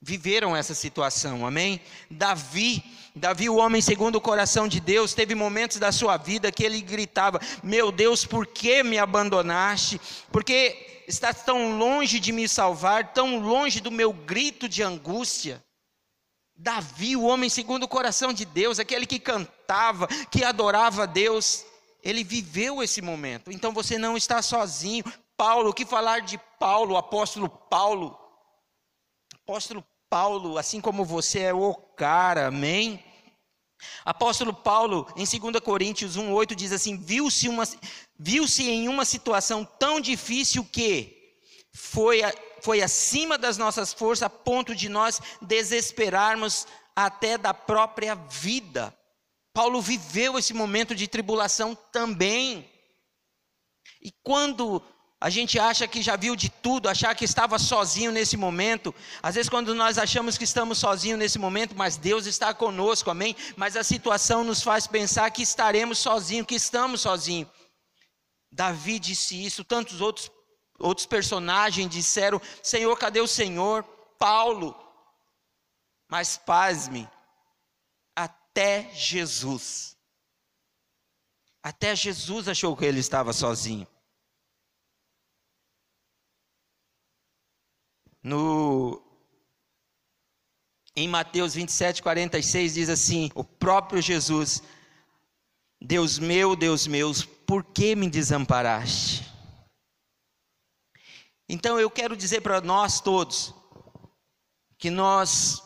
viveram 0.00 0.56
essa 0.56 0.72
situação, 0.72 1.46
amém? 1.46 1.82
Davi, 2.10 2.82
Davi, 3.14 3.50
o 3.50 3.56
homem 3.56 3.82
segundo 3.82 4.16
o 4.16 4.22
coração 4.22 4.66
de 4.66 4.80
Deus, 4.80 5.12
teve 5.12 5.34
momentos 5.34 5.76
da 5.76 5.92
sua 5.92 6.16
vida 6.16 6.50
que 6.50 6.64
ele 6.64 6.80
gritava: 6.80 7.38
Meu 7.62 7.92
Deus, 7.92 8.24
por 8.24 8.46
que 8.46 8.82
me 8.82 8.98
abandonaste? 8.98 10.00
Porque 10.32 11.04
estás 11.06 11.42
tão 11.42 11.76
longe 11.76 12.18
de 12.18 12.32
me 12.32 12.48
salvar, 12.48 13.12
tão 13.12 13.38
longe 13.38 13.82
do 13.82 13.90
meu 13.90 14.14
grito 14.14 14.66
de 14.66 14.82
angústia. 14.82 15.62
Davi, 16.56 17.16
o 17.16 17.24
homem 17.24 17.50
segundo 17.50 17.82
o 17.82 17.88
coração 17.88 18.32
de 18.32 18.46
Deus, 18.46 18.78
aquele 18.78 19.04
que 19.04 19.18
cantava, 19.18 20.06
que 20.30 20.42
adorava 20.42 21.02
a 21.02 21.06
Deus, 21.06 21.66
ele 22.04 22.22
viveu 22.22 22.82
esse 22.82 23.00
momento. 23.00 23.50
Então 23.50 23.72
você 23.72 23.96
não 23.96 24.16
está 24.16 24.42
sozinho. 24.42 25.04
Paulo, 25.36 25.70
o 25.70 25.74
que 25.74 25.86
falar 25.86 26.20
de 26.20 26.38
Paulo, 26.58 26.96
apóstolo 26.96 27.48
Paulo? 27.48 28.16
Apóstolo 29.42 29.84
Paulo, 30.08 30.58
assim 30.58 30.80
como 30.80 31.04
você 31.04 31.40
é 31.40 31.54
o 31.54 31.74
cara, 31.74 32.48
amém? 32.48 33.02
Apóstolo 34.04 34.52
Paulo, 34.54 35.06
em 35.16 35.24
2 35.24 35.60
Coríntios 35.60 36.16
1,8 36.16 36.54
diz 36.54 36.72
assim: 36.72 36.96
viu-se 36.96 37.48
viu 38.18 38.46
em 38.60 38.88
uma 38.88 39.04
situação 39.04 39.64
tão 39.64 40.00
difícil 40.00 40.64
que 40.64 41.40
foi, 41.72 42.20
foi 42.62 42.82
acima 42.82 43.36
das 43.36 43.58
nossas 43.58 43.92
forças, 43.92 44.22
a 44.22 44.30
ponto 44.30 44.74
de 44.74 44.88
nós 44.88 45.20
desesperarmos 45.42 46.66
até 46.94 47.36
da 47.36 47.52
própria 47.52 48.14
vida. 48.14 48.94
Paulo 49.54 49.80
viveu 49.80 50.36
esse 50.36 50.52
momento 50.52 50.94
de 50.94 51.06
tribulação 51.06 51.76
também. 51.92 52.68
E 54.02 54.12
quando 54.22 54.82
a 55.20 55.30
gente 55.30 55.58
acha 55.58 55.88
que 55.88 56.02
já 56.02 56.16
viu 56.16 56.36
de 56.36 56.50
tudo, 56.50 56.88
achar 56.88 57.14
que 57.14 57.24
estava 57.24 57.58
sozinho 57.58 58.12
nesse 58.12 58.36
momento. 58.36 58.94
Às 59.22 59.36
vezes, 59.36 59.48
quando 59.48 59.74
nós 59.74 59.96
achamos 59.96 60.36
que 60.36 60.44
estamos 60.44 60.76
sozinhos 60.76 61.18
nesse 61.18 61.38
momento, 61.38 61.74
mas 61.74 61.96
Deus 61.96 62.26
está 62.26 62.52
conosco, 62.52 63.10
amém? 63.10 63.34
Mas 63.56 63.76
a 63.76 63.82
situação 63.82 64.44
nos 64.44 64.60
faz 64.60 64.86
pensar 64.86 65.30
que 65.30 65.42
estaremos 65.42 65.98
sozinhos, 65.98 66.46
que 66.46 66.56
estamos 66.56 67.00
sozinhos. 67.00 67.48
Davi 68.52 68.98
disse 68.98 69.42
isso, 69.42 69.64
tantos 69.64 70.00
outros, 70.00 70.30
outros 70.78 71.06
personagens 71.06 71.88
disseram: 71.88 72.42
Senhor, 72.62 72.94
cadê 72.98 73.20
o 73.20 73.26
Senhor? 73.26 73.82
Paulo. 74.18 74.76
Mas 76.10 76.36
pasme, 76.36 77.08
até 78.54 78.88
Jesus. 78.94 79.96
Até 81.60 81.96
Jesus 81.96 82.46
achou 82.46 82.76
que 82.76 82.84
ele 82.84 83.00
estava 83.00 83.32
sozinho. 83.32 83.86
No, 88.22 89.02
em 90.94 91.08
Mateus 91.08 91.54
27, 91.54 92.00
46 92.00 92.74
diz 92.74 92.88
assim: 92.88 93.28
o 93.34 93.42
próprio 93.42 94.00
Jesus, 94.00 94.62
Deus 95.80 96.20
meu, 96.20 96.54
Deus 96.54 96.86
meu, 96.86 97.12
por 97.44 97.64
que 97.64 97.96
me 97.96 98.08
desamparaste? 98.08 99.24
Então 101.48 101.78
eu 101.80 101.90
quero 101.90 102.16
dizer 102.16 102.40
para 102.40 102.60
nós 102.60 103.00
todos 103.00 103.52
que 104.78 104.90
nós 104.90 105.63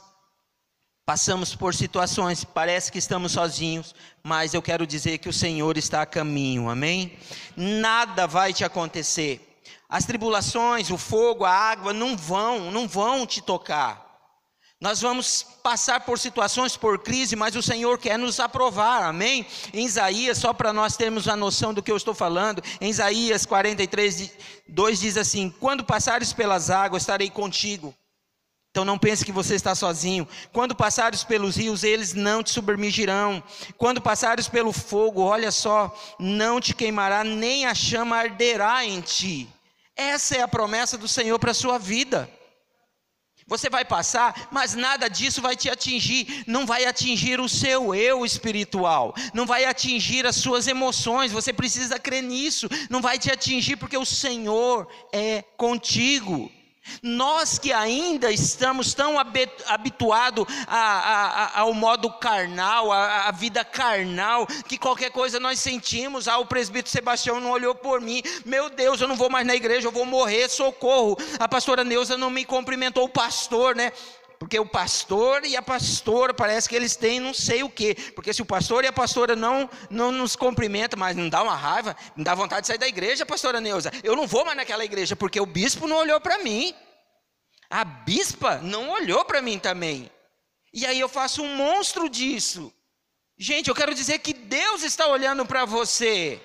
passamos 1.08 1.54
por 1.54 1.74
situações, 1.74 2.44
parece 2.44 2.92
que 2.92 2.98
estamos 2.98 3.32
sozinhos, 3.32 3.94
mas 4.22 4.52
eu 4.52 4.60
quero 4.60 4.86
dizer 4.86 5.16
que 5.16 5.28
o 5.30 5.32
Senhor 5.32 5.78
está 5.78 6.02
a 6.02 6.06
caminho, 6.06 6.68
amém? 6.68 7.16
Nada 7.56 8.26
vai 8.26 8.52
te 8.52 8.62
acontecer 8.62 9.58
as 9.88 10.04
tribulações, 10.04 10.90
o 10.90 10.98
fogo, 10.98 11.46
a 11.46 11.50
água 11.50 11.94
não 11.94 12.14
vão, 12.14 12.70
não 12.70 12.86
vão 12.86 13.26
te 13.26 13.40
tocar. 13.40 14.06
Nós 14.78 15.00
vamos 15.00 15.46
passar 15.62 16.00
por 16.00 16.18
situações, 16.18 16.76
por 16.76 16.98
crise, 16.98 17.34
mas 17.34 17.56
o 17.56 17.62
Senhor 17.62 17.98
quer 17.98 18.18
nos 18.18 18.38
aprovar, 18.38 19.04
amém? 19.04 19.46
Em 19.72 19.86
Isaías, 19.86 20.36
só 20.36 20.52
para 20.52 20.74
nós 20.74 20.94
termos 20.94 21.26
a 21.26 21.34
noção 21.34 21.72
do 21.72 21.82
que 21.82 21.90
eu 21.90 21.96
estou 21.96 22.12
falando, 22.12 22.62
em 22.82 22.90
Isaías 22.90 23.46
43, 23.46 24.30
2 24.68 25.00
diz 25.00 25.16
assim: 25.16 25.48
Quando 25.58 25.84
passares 25.84 26.34
pelas 26.34 26.68
águas, 26.68 27.04
estarei 27.04 27.30
contigo. 27.30 27.94
Então 28.70 28.84
não 28.84 28.98
pense 28.98 29.24
que 29.24 29.32
você 29.32 29.54
está 29.54 29.74
sozinho. 29.74 30.28
Quando 30.52 30.74
passares 30.74 31.24
pelos 31.24 31.56
rios, 31.56 31.82
eles 31.82 32.14
não 32.14 32.42
te 32.42 32.50
submergirão. 32.50 33.42
Quando 33.76 34.00
passares 34.00 34.48
pelo 34.48 34.72
fogo, 34.72 35.22
olha 35.22 35.50
só, 35.50 35.96
não 36.18 36.60
te 36.60 36.74
queimará, 36.74 37.24
nem 37.24 37.66
a 37.66 37.74
chama 37.74 38.16
arderá 38.16 38.84
em 38.84 39.00
ti. 39.00 39.48
Essa 39.96 40.36
é 40.36 40.42
a 40.42 40.48
promessa 40.48 40.96
do 40.96 41.08
Senhor 41.08 41.38
para 41.38 41.50
a 41.50 41.54
sua 41.54 41.78
vida. 41.78 42.30
Você 43.48 43.70
vai 43.70 43.82
passar, 43.82 44.48
mas 44.52 44.74
nada 44.74 45.08
disso 45.08 45.40
vai 45.40 45.56
te 45.56 45.70
atingir, 45.70 46.44
não 46.46 46.66
vai 46.66 46.84
atingir 46.84 47.40
o 47.40 47.48
seu 47.48 47.94
eu 47.94 48.24
espiritual, 48.24 49.14
não 49.32 49.46
vai 49.46 49.64
atingir 49.64 50.26
as 50.26 50.36
suas 50.36 50.66
emoções, 50.66 51.32
você 51.32 51.50
precisa 51.50 51.98
crer 51.98 52.22
nisso, 52.22 52.68
não 52.90 53.00
vai 53.00 53.18
te 53.18 53.30
atingir 53.30 53.76
porque 53.76 53.96
o 53.96 54.04
Senhor 54.04 54.86
é 55.14 55.42
contigo. 55.56 56.52
Nós 57.02 57.58
que 57.58 57.72
ainda 57.72 58.30
estamos 58.30 58.94
tão 58.94 59.16
habituados 59.18 60.46
ao 61.54 61.72
modo 61.74 62.10
carnal, 62.10 62.92
à, 62.92 63.30
vida 63.30 63.64
carnal, 63.64 64.46
que 64.66 64.78
qualquer 64.78 65.10
coisa 65.10 65.38
nós 65.40 65.60
sentimos. 65.60 66.28
Ah, 66.28 66.38
o 66.38 66.46
presbítero 66.46 66.90
Sebastião 66.90 67.40
não 67.40 67.50
olhou 67.50 67.74
por 67.74 68.00
mim. 68.00 68.22
Meu 68.44 68.70
Deus, 68.70 69.00
eu 69.00 69.08
não 69.08 69.16
vou 69.16 69.30
mais 69.30 69.46
na 69.46 69.54
igreja, 69.54 69.86
eu 69.86 69.92
vou 69.92 70.06
morrer, 70.06 70.48
socorro. 70.48 71.16
A 71.38 71.48
pastora 71.48 71.84
Neuza 71.84 72.16
não 72.16 72.30
me 72.30 72.44
cumprimentou, 72.44 73.04
o 73.04 73.08
pastor, 73.08 73.74
né? 73.74 73.92
Porque 74.38 74.58
o 74.58 74.66
pastor 74.66 75.44
e 75.44 75.56
a 75.56 75.62
pastora 75.62 76.32
parece 76.32 76.68
que 76.68 76.76
eles 76.76 76.94
têm 76.94 77.18
não 77.18 77.34
sei 77.34 77.64
o 77.64 77.68
quê. 77.68 77.96
Porque 78.14 78.32
se 78.32 78.40
o 78.40 78.46
pastor 78.46 78.84
e 78.84 78.86
a 78.86 78.92
pastora 78.92 79.34
não, 79.34 79.68
não 79.90 80.12
nos 80.12 80.36
cumprimentam, 80.36 80.98
mas 80.98 81.16
não 81.16 81.28
dá 81.28 81.42
uma 81.42 81.56
raiva, 81.56 81.96
me 82.16 82.22
dá 82.22 82.34
vontade 82.34 82.62
de 82.62 82.68
sair 82.68 82.78
da 82.78 82.86
igreja, 82.86 83.26
pastora 83.26 83.60
Neuza. 83.60 83.90
Eu 84.04 84.14
não 84.14 84.28
vou 84.28 84.44
mais 84.44 84.56
naquela 84.56 84.84
igreja 84.84 85.16
porque 85.16 85.40
o 85.40 85.46
bispo 85.46 85.88
não 85.88 85.96
olhou 85.96 86.20
para 86.20 86.38
mim. 86.38 86.72
A 87.68 87.84
bispa 87.84 88.58
não 88.58 88.90
olhou 88.90 89.24
para 89.24 89.42
mim 89.42 89.58
também. 89.58 90.08
E 90.72 90.86
aí 90.86 91.00
eu 91.00 91.08
faço 91.08 91.42
um 91.42 91.56
monstro 91.56 92.08
disso. 92.08 92.72
Gente, 93.36 93.68
eu 93.68 93.74
quero 93.74 93.94
dizer 93.94 94.20
que 94.20 94.32
Deus 94.32 94.84
está 94.84 95.08
olhando 95.08 95.44
para 95.44 95.64
você. 95.64 96.40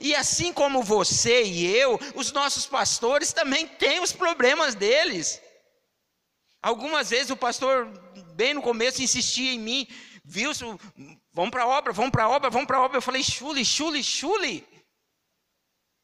E 0.00 0.14
assim 0.14 0.52
como 0.52 0.82
você 0.82 1.42
e 1.42 1.66
eu, 1.76 1.98
os 2.14 2.32
nossos 2.32 2.66
pastores 2.66 3.32
também 3.32 3.66
têm 3.66 4.00
os 4.00 4.12
problemas 4.12 4.74
deles. 4.74 5.40
Algumas 6.62 7.10
vezes 7.10 7.30
o 7.30 7.36
pastor, 7.36 7.86
bem 8.34 8.54
no 8.54 8.62
começo, 8.62 9.02
insistia 9.02 9.52
em 9.52 9.58
mim, 9.58 9.88
viu, 10.24 10.52
vamos 11.32 11.50
para 11.50 11.62
a 11.62 11.66
obra, 11.66 11.92
vamos 11.92 12.10
para 12.10 12.24
a 12.24 12.28
obra, 12.28 12.50
vamos 12.50 12.66
para 12.66 12.76
a 12.76 12.82
obra. 12.82 12.98
Eu 12.98 13.02
falei, 13.02 13.22
chule, 13.22 13.64
chule, 13.64 14.02
chule. 14.04 14.66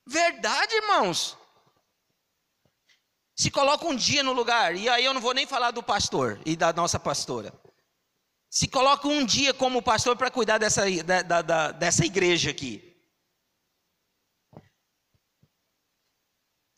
Verdade, 0.06 0.74
irmãos. 0.74 1.36
Se 3.36 3.50
coloca 3.50 3.86
um 3.86 3.94
dia 3.94 4.22
no 4.22 4.32
lugar, 4.32 4.74
e 4.74 4.88
aí 4.88 5.04
eu 5.04 5.12
não 5.12 5.20
vou 5.20 5.34
nem 5.34 5.46
falar 5.46 5.70
do 5.70 5.82
pastor 5.82 6.40
e 6.46 6.56
da 6.56 6.72
nossa 6.72 6.98
pastora. 6.98 7.52
Se 8.48 8.66
coloca 8.66 9.06
um 9.06 9.26
dia 9.26 9.52
como 9.52 9.82
pastor 9.82 10.16
para 10.16 10.30
cuidar 10.30 10.56
dessa, 10.56 10.84
da, 11.04 11.42
da, 11.42 11.72
dessa 11.72 12.06
igreja 12.06 12.50
aqui. 12.50 12.96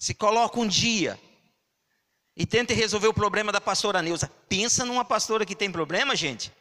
Se 0.00 0.14
coloca 0.14 0.58
um 0.58 0.66
dia 0.66 1.20
e 2.38 2.46
tente 2.46 2.72
resolver 2.72 3.08
o 3.08 3.12
problema 3.12 3.50
da 3.50 3.60
pastora 3.60 4.00
Neuza. 4.00 4.30
Pensa 4.48 4.84
numa 4.84 5.04
pastora 5.04 5.44
que 5.44 5.56
tem 5.56 5.72
problema, 5.72 6.14
gente. 6.14 6.52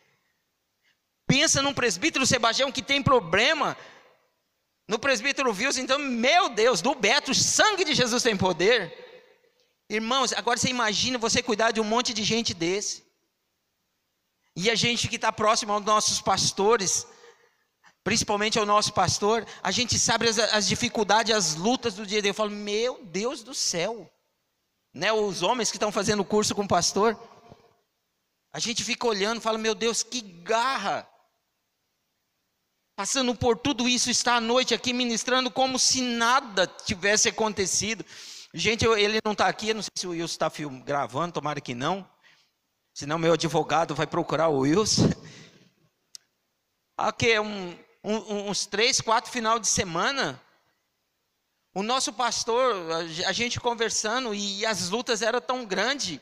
Pensa 1.27 1.61
num 1.61 1.73
presbítero 1.73 2.25
Sebastião 2.25 2.71
que 2.71 2.81
tem 2.81 3.03
problema. 3.03 3.77
No 4.87 4.97
presbítero 4.97 5.51
Wilson, 5.51 5.81
então, 5.81 5.99
meu 5.99 6.49
Deus, 6.49 6.81
do 6.81 6.95
Beto, 6.95 7.29
o 7.29 7.35
sangue 7.35 7.85
de 7.85 7.93
Jesus 7.93 8.23
tem 8.23 8.35
poder. 8.35 9.05
Irmãos, 9.87 10.33
agora 10.33 10.57
você 10.57 10.67
imagina 10.69 11.19
você 11.19 11.43
cuidar 11.43 11.69
de 11.69 11.79
um 11.79 11.83
monte 11.83 12.11
de 12.11 12.23
gente 12.23 12.55
desse. 12.55 13.05
E 14.55 14.71
a 14.71 14.75
gente 14.75 15.07
que 15.07 15.17
está 15.17 15.31
próximo 15.31 15.73
aos 15.73 15.85
nossos 15.85 16.19
pastores, 16.19 17.05
principalmente 18.03 18.57
ao 18.57 18.65
nosso 18.65 18.93
pastor, 18.93 19.45
a 19.61 19.69
gente 19.69 19.99
sabe 19.99 20.27
as, 20.27 20.39
as 20.39 20.67
dificuldades, 20.67 21.35
as 21.35 21.53
lutas 21.53 21.93
do 21.93 22.03
dia 22.03 22.17
a 22.17 22.21
dia. 22.23 22.31
Eu 22.31 22.33
falo, 22.33 22.49
meu 22.49 23.03
Deus 23.03 23.43
do 23.43 23.53
céu. 23.53 24.11
Né, 24.97 25.13
os 25.13 25.43
homens 25.43 25.69
que 25.69 25.77
estão 25.77 25.91
fazendo 25.91 26.25
curso 26.25 26.55
com 26.55 26.63
o 26.63 26.67
pastor, 26.67 27.15
a 28.51 28.57
gente 28.57 28.83
fica 28.83 29.05
olhando 29.05 29.37
e 29.37 29.43
fala, 29.43 29.59
meu 29.59 29.75
Deus, 29.75 30.01
que 30.01 30.21
garra. 30.21 31.07
Passando 32.95 33.35
por 33.35 33.59
tudo 33.59 33.87
isso, 33.87 34.09
está 34.09 34.37
à 34.37 34.41
noite 34.41 34.73
aqui 34.73 34.93
ministrando 34.93 35.51
como 35.51 35.77
se 35.77 36.01
nada 36.01 36.65
tivesse 36.65 37.29
acontecido. 37.29 38.03
Gente, 38.51 38.85
ele 38.85 39.19
não 39.23 39.33
está 39.33 39.47
aqui, 39.47 39.71
não 39.71 39.83
sei 39.83 39.91
se 39.95 40.07
o 40.07 40.09
Wilson 40.09 40.25
está 40.25 40.51
gravando, 40.83 41.33
tomara 41.33 41.61
que 41.61 41.75
não. 41.75 42.09
Senão 42.91 43.19
meu 43.19 43.33
advogado 43.33 43.93
vai 43.93 44.07
procurar 44.07 44.47
o 44.47 44.61
Wilson. 44.61 45.11
Aqui, 46.97 47.39
um, 47.39 47.77
um, 48.03 48.49
uns 48.49 48.65
três, 48.65 48.99
quatro 48.99 49.31
final 49.31 49.59
de 49.59 49.67
semana, 49.67 50.41
o 51.77 51.83
nosso 51.83 52.11
pastor, 52.11 52.73
a 53.27 53.31
gente 53.31 53.59
conversando, 53.59 54.33
e 54.33 54.65
as 54.65 54.89
lutas 54.89 55.21
eram 55.21 55.39
tão 55.39 55.63
grandes. 55.63 56.19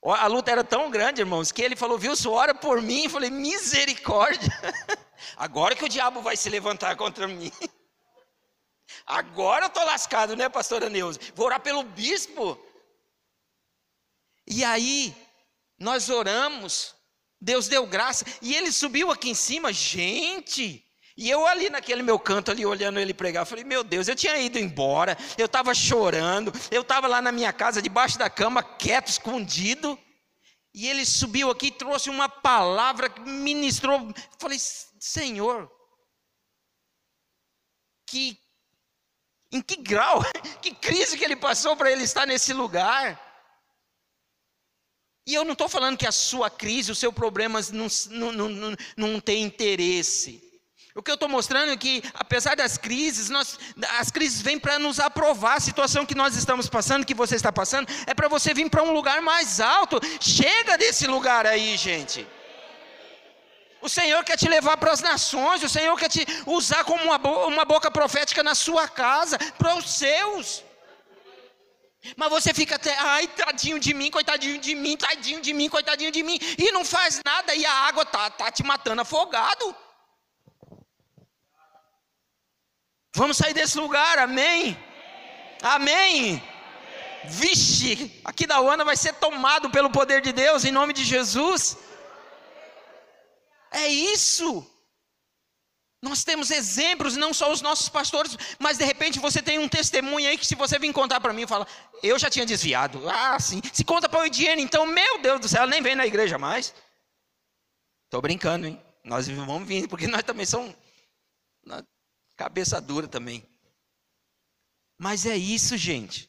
A 0.00 0.28
luta 0.28 0.48
era 0.48 0.62
tão 0.62 0.92
grande, 0.92 1.22
irmãos, 1.22 1.50
que 1.50 1.60
ele 1.60 1.74
falou, 1.74 1.98
viu, 1.98 2.12
ora 2.28 2.54
por 2.54 2.80
mim. 2.80 3.02
Eu 3.02 3.10
falei, 3.10 3.30
misericórdia. 3.30 4.48
Agora 5.36 5.74
que 5.74 5.84
o 5.84 5.88
diabo 5.88 6.22
vai 6.22 6.36
se 6.36 6.48
levantar 6.48 6.94
contra 6.96 7.26
mim. 7.26 7.50
Agora 9.04 9.64
eu 9.64 9.68
estou 9.68 9.84
lascado, 9.84 10.36
né, 10.36 10.48
pastora 10.48 10.88
Neuza? 10.88 11.18
Vou 11.34 11.46
orar 11.46 11.58
pelo 11.58 11.82
bispo. 11.82 12.56
E 14.46 14.62
aí, 14.62 15.16
nós 15.76 16.08
oramos, 16.08 16.94
Deus 17.40 17.66
deu 17.66 17.84
graça, 17.88 18.24
e 18.40 18.54
ele 18.54 18.70
subiu 18.70 19.10
aqui 19.10 19.30
em 19.30 19.34
cima, 19.34 19.72
gente. 19.72 20.86
E 21.16 21.28
eu 21.28 21.46
ali 21.46 21.68
naquele 21.68 22.02
meu 22.02 22.18
canto 22.18 22.50
ali 22.50 22.64
olhando 22.64 22.98
ele 22.98 23.12
pregar, 23.12 23.44
falei: 23.44 23.64
"Meu 23.64 23.84
Deus, 23.84 24.08
eu 24.08 24.16
tinha 24.16 24.36
ido 24.38 24.58
embora, 24.58 25.16
eu 25.36 25.46
estava 25.46 25.74
chorando, 25.74 26.52
eu 26.70 26.82
estava 26.82 27.06
lá 27.06 27.20
na 27.20 27.30
minha 27.30 27.52
casa 27.52 27.82
debaixo 27.82 28.18
da 28.18 28.30
cama, 28.30 28.62
quieto, 28.62 29.08
escondido". 29.08 29.98
E 30.74 30.88
ele 30.88 31.04
subiu 31.04 31.50
aqui 31.50 31.66
e 31.66 31.72
trouxe 31.72 32.08
uma 32.08 32.28
palavra 32.28 33.10
que 33.10 33.20
ministrou. 33.20 34.12
Falei: 34.38 34.58
"Senhor, 34.58 35.70
que 38.06 38.38
em 39.52 39.60
que 39.60 39.76
grau, 39.76 40.20
que 40.62 40.74
crise 40.74 41.18
que 41.18 41.24
ele 41.24 41.36
passou 41.36 41.76
para 41.76 41.92
ele 41.92 42.04
estar 42.04 42.26
nesse 42.26 42.54
lugar?" 42.54 43.20
E 45.26 45.34
eu 45.34 45.44
não 45.44 45.52
estou 45.52 45.68
falando 45.68 45.96
que 45.96 46.06
a 46.06 46.10
sua 46.10 46.50
crise, 46.50 46.90
o 46.90 46.96
seu 46.96 47.12
problema 47.12 47.60
não, 47.70 47.86
não, 48.32 48.48
não, 48.48 48.76
não 48.96 49.20
tem 49.20 49.44
interesse. 49.44 50.51
O 50.94 51.02
que 51.02 51.10
eu 51.10 51.14
estou 51.14 51.28
mostrando 51.28 51.72
é 51.72 51.76
que, 51.76 52.02
apesar 52.12 52.54
das 52.54 52.76
crises, 52.76 53.30
nós, 53.30 53.58
as 53.98 54.10
crises 54.10 54.42
vêm 54.42 54.58
para 54.58 54.78
nos 54.78 55.00
aprovar. 55.00 55.56
A 55.56 55.60
situação 55.60 56.04
que 56.04 56.14
nós 56.14 56.36
estamos 56.36 56.68
passando, 56.68 57.06
que 57.06 57.14
você 57.14 57.34
está 57.34 57.50
passando, 57.50 57.88
é 58.06 58.12
para 58.12 58.28
você 58.28 58.52
vir 58.52 58.68
para 58.68 58.82
um 58.82 58.92
lugar 58.92 59.22
mais 59.22 59.58
alto. 59.58 59.98
Chega 60.20 60.76
desse 60.76 61.06
lugar 61.06 61.46
aí, 61.46 61.78
gente. 61.78 62.26
O 63.80 63.88
Senhor 63.88 64.22
quer 64.22 64.36
te 64.36 64.48
levar 64.48 64.76
para 64.76 64.92
as 64.92 65.00
nações, 65.00 65.62
o 65.62 65.68
Senhor 65.68 65.98
quer 65.98 66.08
te 66.08 66.24
usar 66.46 66.84
como 66.84 67.02
uma, 67.02 67.16
uma 67.46 67.64
boca 67.64 67.90
profética 67.90 68.42
na 68.42 68.54
sua 68.54 68.86
casa, 68.86 69.38
para 69.58 69.74
os 69.74 69.90
seus. 69.90 70.62
Mas 72.16 72.30
você 72.30 72.52
fica 72.52 72.76
até, 72.76 72.96
ai, 72.96 73.26
tadinho 73.28 73.80
de 73.80 73.94
mim, 73.94 74.10
coitadinho 74.10 74.58
de 74.58 74.74
mim, 74.74 74.96
tadinho 74.96 75.40
de 75.40 75.52
mim, 75.52 75.68
coitadinho 75.68 76.12
de 76.12 76.22
mim, 76.22 76.38
e 76.58 76.70
não 76.70 76.84
faz 76.84 77.20
nada, 77.24 77.54
e 77.54 77.64
a 77.64 77.72
água 77.72 78.04
tá, 78.04 78.30
tá 78.30 78.52
te 78.52 78.62
matando 78.62 79.02
afogado. 79.02 79.74
Vamos 83.14 83.36
sair 83.36 83.52
desse 83.52 83.78
lugar, 83.78 84.18
amém? 84.18 84.76
Amém? 85.62 86.42
Vixe, 87.24 88.20
aqui 88.24 88.46
da 88.46 88.60
Uana 88.60 88.84
vai 88.84 88.96
ser 88.96 89.14
tomado 89.14 89.70
pelo 89.70 89.90
poder 89.90 90.20
de 90.22 90.32
Deus, 90.32 90.64
em 90.64 90.72
nome 90.72 90.92
de 90.92 91.04
Jesus. 91.04 91.76
É 93.70 93.86
isso. 93.86 94.66
Nós 96.02 96.24
temos 96.24 96.50
exemplos, 96.50 97.16
não 97.16 97.32
só 97.32 97.52
os 97.52 97.62
nossos 97.62 97.88
pastores, 97.88 98.36
mas 98.58 98.76
de 98.76 98.84
repente 98.84 99.20
você 99.20 99.40
tem 99.40 99.58
um 99.58 99.68
testemunho 99.68 100.28
aí 100.28 100.36
que 100.36 100.46
se 100.46 100.56
você 100.56 100.76
vir 100.78 100.92
contar 100.92 101.20
para 101.20 101.32
mim, 101.32 101.46
fala, 101.46 101.66
eu 102.02 102.18
já 102.18 102.28
tinha 102.28 102.44
desviado. 102.44 103.08
Ah, 103.08 103.38
sim. 103.38 103.60
Se 103.72 103.84
conta 103.84 104.08
para 104.08 104.20
o 104.20 104.26
Ediene, 104.26 104.62
então, 104.62 104.84
meu 104.84 105.18
Deus 105.20 105.38
do 105.38 105.48
céu, 105.48 105.64
nem 105.66 105.80
vem 105.80 105.94
na 105.94 106.06
igreja 106.06 106.38
mais. 106.38 106.74
Estou 108.06 108.20
brincando, 108.20 108.66
hein? 108.66 108.82
Nós 109.04 109.28
vamos 109.28 109.68
vir, 109.68 109.86
porque 109.86 110.08
nós 110.08 110.24
também 110.24 110.44
somos 110.44 110.74
Cabeça 112.42 112.80
dura 112.80 113.06
também. 113.06 113.48
Mas 114.98 115.26
é 115.26 115.36
isso, 115.36 115.76
gente. 115.76 116.28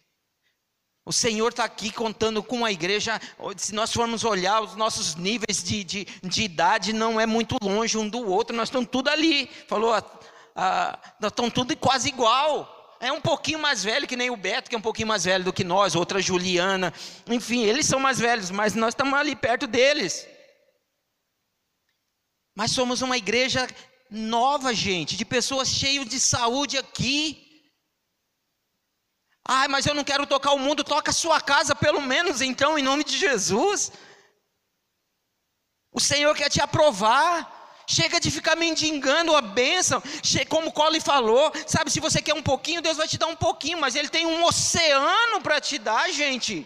O 1.04 1.12
Senhor 1.12 1.50
está 1.50 1.64
aqui 1.64 1.92
contando 1.92 2.44
com 2.44 2.64
a 2.64 2.72
igreja. 2.72 3.20
Se 3.58 3.74
nós 3.74 3.92
formos 3.92 4.24
olhar, 4.24 4.62
os 4.62 4.76
nossos 4.76 5.16
níveis 5.16 5.64
de, 5.64 5.84
de, 5.84 6.06
de 6.06 6.44
idade 6.44 6.94
não 6.94 7.20
é 7.20 7.26
muito 7.26 7.58
longe 7.60 7.98
um 7.98 8.08
do 8.08 8.30
outro, 8.30 8.56
nós 8.56 8.68
estamos 8.68 8.90
tudo 8.92 9.10
ali. 9.10 9.48
Falou, 9.68 9.92
ah, 10.56 11.00
nós 11.20 11.32
estamos 11.32 11.52
tudo 11.52 11.76
quase 11.76 12.10
igual. 12.10 12.96
É 13.00 13.12
um 13.12 13.20
pouquinho 13.20 13.58
mais 13.58 13.84
velho 13.84 14.08
que 14.08 14.16
nem 14.16 14.30
o 14.30 14.38
Beto, 14.38 14.70
que 14.70 14.76
é 14.76 14.78
um 14.78 14.84
pouquinho 14.84 15.08
mais 15.08 15.24
velho 15.24 15.44
do 15.44 15.52
que 15.52 15.64
nós, 15.64 15.96
outra 15.96 16.22
Juliana. 16.22 16.94
Enfim, 17.28 17.64
eles 17.64 17.88
são 17.88 18.00
mais 18.00 18.20
velhos, 18.20 18.52
mas 18.52 18.76
nós 18.76 18.94
estamos 18.94 19.16
ali 19.16 19.36
perto 19.36 19.66
deles. 19.66 20.28
Mas 22.56 22.70
somos 22.70 23.02
uma 23.02 23.18
igreja 23.18 23.68
nova, 24.14 24.74
gente, 24.74 25.18
de 25.18 25.26
pessoas 25.26 25.68
cheias 25.68 26.06
de 26.06 26.20
saúde 26.20 26.78
aqui. 26.78 27.22
Ai, 29.46 29.68
mas 29.68 29.86
eu 29.86 29.96
não 29.96 30.04
quero 30.04 30.28
tocar 30.28 30.54
o 30.54 30.60
mundo, 30.60 30.84
toca 30.84 31.10
a 31.10 31.14
sua 31.14 31.42
casa 31.42 31.76
pelo 31.76 32.02
menos 32.02 32.40
então, 32.40 32.78
em 32.78 32.84
nome 32.84 33.04
de 33.04 33.18
Jesus. 33.18 33.92
O 35.92 36.00
Senhor 36.00 36.36
quer 36.36 36.50
te 36.50 36.62
aprovar. 36.62 37.62
Chega 37.86 38.18
de 38.18 38.32
ficar 38.32 38.56
mendigando 38.56 39.36
a 39.36 39.42
bênção, 39.42 40.02
como 40.48 40.70
o 40.70 40.72
Cole 40.72 41.02
falou, 41.02 41.52
sabe? 41.68 41.92
Se 41.92 42.00
você 42.00 42.22
quer 42.22 42.34
um 42.34 42.42
pouquinho, 42.42 42.82
Deus 42.82 42.96
vai 42.96 43.10
te 43.10 43.18
dar 43.18 43.28
um 43.28 43.36
pouquinho, 43.36 43.78
mas 43.78 43.94
Ele 43.94 44.08
tem 44.08 44.26
um 44.26 44.46
oceano 44.46 45.42
para 45.42 45.60
te 45.60 45.78
dar, 45.78 46.10
gente. 46.10 46.66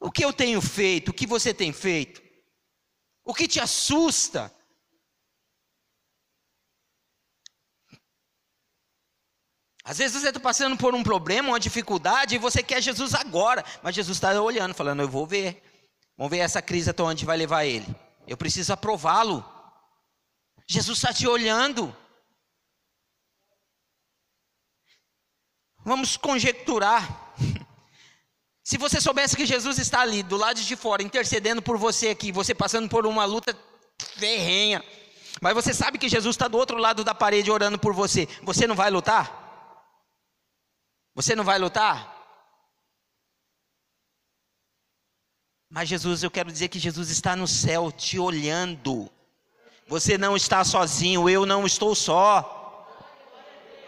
O 0.00 0.10
que 0.10 0.24
eu 0.24 0.32
tenho 0.32 0.62
feito? 0.62 1.10
O 1.10 1.14
que 1.14 1.26
você 1.26 1.52
tem 1.52 1.72
feito? 1.72 2.22
O 3.22 3.34
que 3.34 3.46
te 3.46 3.60
assusta? 3.60 4.52
Às 9.84 9.98
vezes 9.98 10.20
você 10.20 10.28
está 10.28 10.40
passando 10.40 10.76
por 10.76 10.94
um 10.94 11.02
problema, 11.02 11.48
uma 11.48 11.60
dificuldade, 11.60 12.34
e 12.34 12.38
você 12.38 12.62
quer 12.62 12.80
Jesus 12.80 13.14
agora, 13.14 13.64
mas 13.82 13.94
Jesus 13.94 14.16
está 14.16 14.40
olhando, 14.40 14.74
falando: 14.74 15.02
Eu 15.02 15.08
vou 15.08 15.26
ver, 15.26 15.62
vamos 16.16 16.30
ver 16.30 16.38
essa 16.38 16.62
crise 16.62 16.90
até 16.90 17.02
onde 17.02 17.26
vai 17.26 17.36
levar 17.36 17.64
ele. 17.64 17.86
Eu 18.26 18.36
preciso 18.36 18.72
aprová-lo. 18.72 19.44
Jesus 20.66 20.98
está 20.98 21.12
te 21.12 21.26
olhando. 21.26 21.94
Vamos 25.84 26.16
conjecturar. 26.16 27.29
Se 28.70 28.78
você 28.78 29.00
soubesse 29.00 29.36
que 29.36 29.44
Jesus 29.44 29.80
está 29.80 30.00
ali, 30.00 30.22
do 30.22 30.36
lado 30.36 30.60
de 30.60 30.76
fora, 30.76 31.02
intercedendo 31.02 31.60
por 31.60 31.76
você 31.76 32.10
aqui, 32.10 32.30
você 32.30 32.54
passando 32.54 32.88
por 32.88 33.04
uma 33.04 33.24
luta 33.24 33.52
ferrenha, 34.16 34.80
mas 35.40 35.54
você 35.54 35.74
sabe 35.74 35.98
que 35.98 36.08
Jesus 36.08 36.36
está 36.36 36.46
do 36.46 36.56
outro 36.56 36.78
lado 36.78 37.02
da 37.02 37.12
parede 37.12 37.50
orando 37.50 37.80
por 37.80 37.92
você, 37.92 38.28
você 38.44 38.68
não 38.68 38.76
vai 38.76 38.88
lutar? 38.88 39.82
Você 41.16 41.34
não 41.34 41.42
vai 41.42 41.58
lutar? 41.58 42.16
Mas 45.68 45.88
Jesus, 45.88 46.22
eu 46.22 46.30
quero 46.30 46.52
dizer 46.52 46.68
que 46.68 46.78
Jesus 46.78 47.10
está 47.10 47.34
no 47.34 47.48
céu 47.48 47.90
te 47.90 48.20
olhando. 48.20 49.10
Você 49.88 50.16
não 50.16 50.36
está 50.36 50.62
sozinho, 50.62 51.28
eu 51.28 51.44
não 51.44 51.66
estou 51.66 51.92
só. 51.96 52.59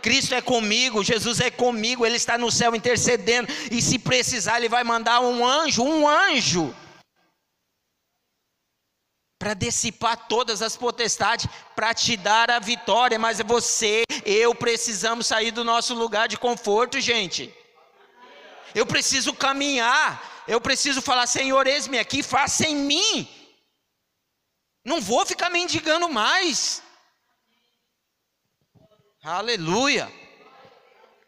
Cristo 0.02 0.34
é 0.34 0.42
comigo, 0.42 1.04
Jesus 1.04 1.40
é 1.40 1.50
comigo, 1.50 2.04
Ele 2.04 2.16
está 2.16 2.36
no 2.36 2.50
céu 2.50 2.74
intercedendo, 2.74 3.48
e 3.70 3.80
se 3.80 3.98
precisar, 3.98 4.58
Ele 4.58 4.68
vai 4.68 4.84
mandar 4.84 5.20
um 5.20 5.46
anjo, 5.46 5.82
um 5.82 6.08
anjo, 6.08 6.74
para 9.38 9.54
dissipar 9.54 10.28
todas 10.28 10.62
as 10.62 10.76
potestades, 10.76 11.46
para 11.74 11.92
te 11.92 12.16
dar 12.16 12.50
a 12.50 12.60
vitória, 12.60 13.18
mas 13.18 13.40
você, 13.40 14.04
eu 14.24 14.54
precisamos 14.54 15.26
sair 15.26 15.50
do 15.50 15.64
nosso 15.64 15.94
lugar 15.94 16.28
de 16.28 16.36
conforto, 16.36 17.00
gente. 17.00 17.52
Eu 18.72 18.86
preciso 18.86 19.32
caminhar, 19.34 20.44
eu 20.46 20.60
preciso 20.60 21.02
falar, 21.02 21.26
Senhor, 21.26 21.66
eis-me 21.66 21.98
aqui, 21.98 22.22
faça 22.22 22.66
em 22.66 22.76
mim 22.76 23.28
Não 24.84 25.00
vou 25.00 25.24
ficar 25.26 25.50
mendigando 25.50 26.08
mais. 26.08 26.82
Aleluia. 29.22 30.12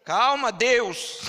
Calma, 0.04 0.50
Deus. 0.50 1.20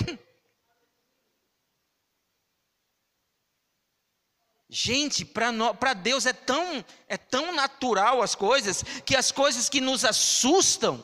Gente, 4.68 5.24
para 5.24 5.94
Deus 5.94 6.26
é 6.26 6.32
tão, 6.32 6.84
é 7.08 7.16
tão 7.16 7.52
natural 7.52 8.20
as 8.20 8.34
coisas, 8.34 8.82
que 9.04 9.14
as 9.14 9.30
coisas 9.30 9.68
que 9.68 9.80
nos 9.80 10.04
assustam, 10.04 11.02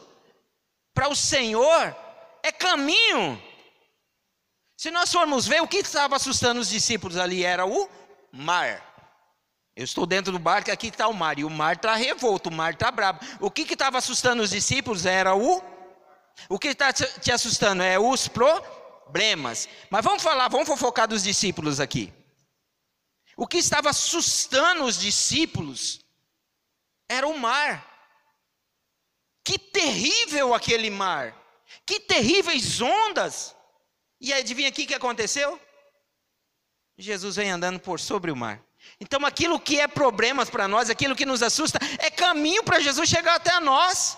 para 0.93 1.09
o 1.09 1.15
Senhor, 1.15 1.97
é 2.43 2.51
caminho. 2.51 3.41
Se 4.77 4.91
nós 4.91 5.13
formos 5.13 5.47
ver, 5.47 5.63
o 5.63 5.69
que 5.69 5.79
estava 5.79 6.17
assustando 6.17 6.61
os 6.61 6.69
discípulos 6.69 7.17
ali 7.17 7.45
era 7.45 7.65
o 7.65 7.89
mar. 8.33 8.92
Eu 9.75 9.85
estou 9.85 10.05
dentro 10.05 10.31
do 10.33 10.39
barco, 10.39 10.71
aqui 10.71 10.89
está 10.89 11.09
o 11.09 11.15
mar, 11.15 11.39
e 11.39 11.45
o 11.45 11.51
mar 11.51 11.77
está 11.77 11.95
revolto, 11.95 12.51
o 12.51 12.53
mar 12.53 12.75
está 12.75 12.91
bravo. 12.91 13.21
O 13.41 13.51
que 13.51 13.63
estava 13.63 13.99
assustando 13.99 14.43
os 14.43 14.51
discípulos 14.51 15.07
era 15.07 15.35
o. 15.35 15.63
O 16.49 16.59
que 16.59 16.69
está 16.69 16.93
te 16.93 17.33
assustando 17.33 17.83
é 17.83 17.99
os 17.99 18.29
problemas. 18.29 19.69
Mas 19.89 20.05
vamos 20.05 20.23
falar, 20.23 20.49
vamos 20.49 20.69
focar 20.79 21.09
dos 21.09 21.23
discípulos 21.23 21.81
aqui. 21.81 22.13
O 23.37 23.47
que 23.47 23.59
estava 23.59 23.89
assustando 23.89 24.85
os 24.85 24.99
discípulos 24.99 26.01
era 27.09 27.27
o 27.27 27.39
mar. 27.39 27.89
Que 29.45 29.59
terrível 29.59 30.55
aquele 30.55 30.91
mar! 30.91 31.37
Que 31.85 31.99
terríveis 31.99 32.81
ondas! 32.81 33.57
E 34.21 34.33
adivinha 34.33 34.69
aqui 34.69 34.85
o 34.85 34.87
que 34.87 34.95
aconteceu? 34.95 35.61
Jesus 36.97 37.37
vem 37.37 37.51
andando 37.51 37.81
por 37.81 37.99
sobre 37.99 38.31
o 38.31 38.37
mar. 38.37 38.63
Então 39.01 39.25
aquilo 39.27 39.59
que 39.59 39.81
é 39.81 39.89
problemas 39.89 40.49
para 40.49 40.69
nós, 40.69 40.89
aquilo 40.89 41.17
que 41.17 41.27
nos 41.27 41.43
assusta, 41.43 41.79
é 41.99 42.11
caminho 42.11 42.63
para 42.63 42.81
Jesus 42.81 43.09
chegar 43.09 43.35
até 43.35 43.59
nós. 43.61 44.17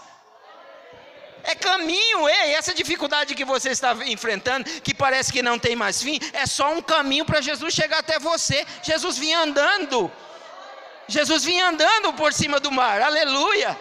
É 1.42 1.54
caminho, 1.54 2.26
ei, 2.26 2.54
essa 2.54 2.74
dificuldade 2.74 3.34
que 3.34 3.44
você 3.44 3.70
está 3.70 3.92
enfrentando, 4.06 4.64
que 4.80 4.94
parece 4.94 5.30
que 5.30 5.42
não 5.42 5.58
tem 5.58 5.76
mais 5.76 6.02
fim, 6.02 6.18
é 6.32 6.46
só 6.46 6.72
um 6.72 6.80
caminho 6.80 7.24
para 7.24 7.42
Jesus 7.42 7.74
chegar 7.74 7.98
até 7.98 8.18
você. 8.18 8.66
Jesus 8.82 9.18
vinha 9.18 9.40
andando. 9.40 10.10
Jesus 11.06 11.44
vinha 11.44 11.68
andando 11.68 12.14
por 12.14 12.32
cima 12.32 12.58
do 12.58 12.70
mar. 12.70 13.02
Aleluia. 13.02 13.78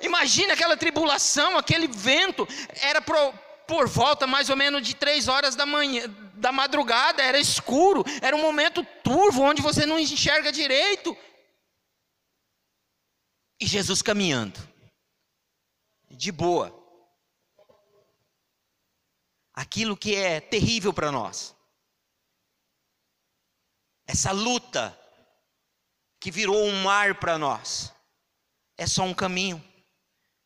Imagina 0.00 0.54
aquela 0.54 0.76
tribulação, 0.76 1.56
aquele 1.56 1.86
vento, 1.86 2.46
era 2.82 3.00
por, 3.00 3.32
por 3.66 3.88
volta 3.88 4.26
mais 4.26 4.50
ou 4.50 4.56
menos 4.56 4.82
de 4.82 4.94
três 4.94 5.28
horas 5.28 5.54
da 5.54 5.64
manhã, 5.64 6.12
da 6.36 6.52
madrugada, 6.52 7.22
era 7.22 7.38
escuro, 7.38 8.04
era 8.20 8.34
um 8.34 8.40
momento 8.40 8.84
turvo, 9.02 9.42
onde 9.42 9.62
você 9.62 9.86
não 9.86 9.98
enxerga 9.98 10.52
direito. 10.52 11.16
E 13.60 13.66
Jesus 13.66 14.02
caminhando, 14.02 14.60
de 16.10 16.30
boa. 16.32 16.82
Aquilo 19.52 19.96
que 19.96 20.16
é 20.16 20.40
terrível 20.40 20.92
para 20.92 21.12
nós, 21.12 21.54
essa 24.06 24.32
luta 24.32 24.98
que 26.20 26.30
virou 26.30 26.64
um 26.64 26.82
mar 26.82 27.20
para 27.20 27.38
nós, 27.38 27.92
é 28.76 28.86
só 28.86 29.02
um 29.02 29.14
caminho 29.14 29.62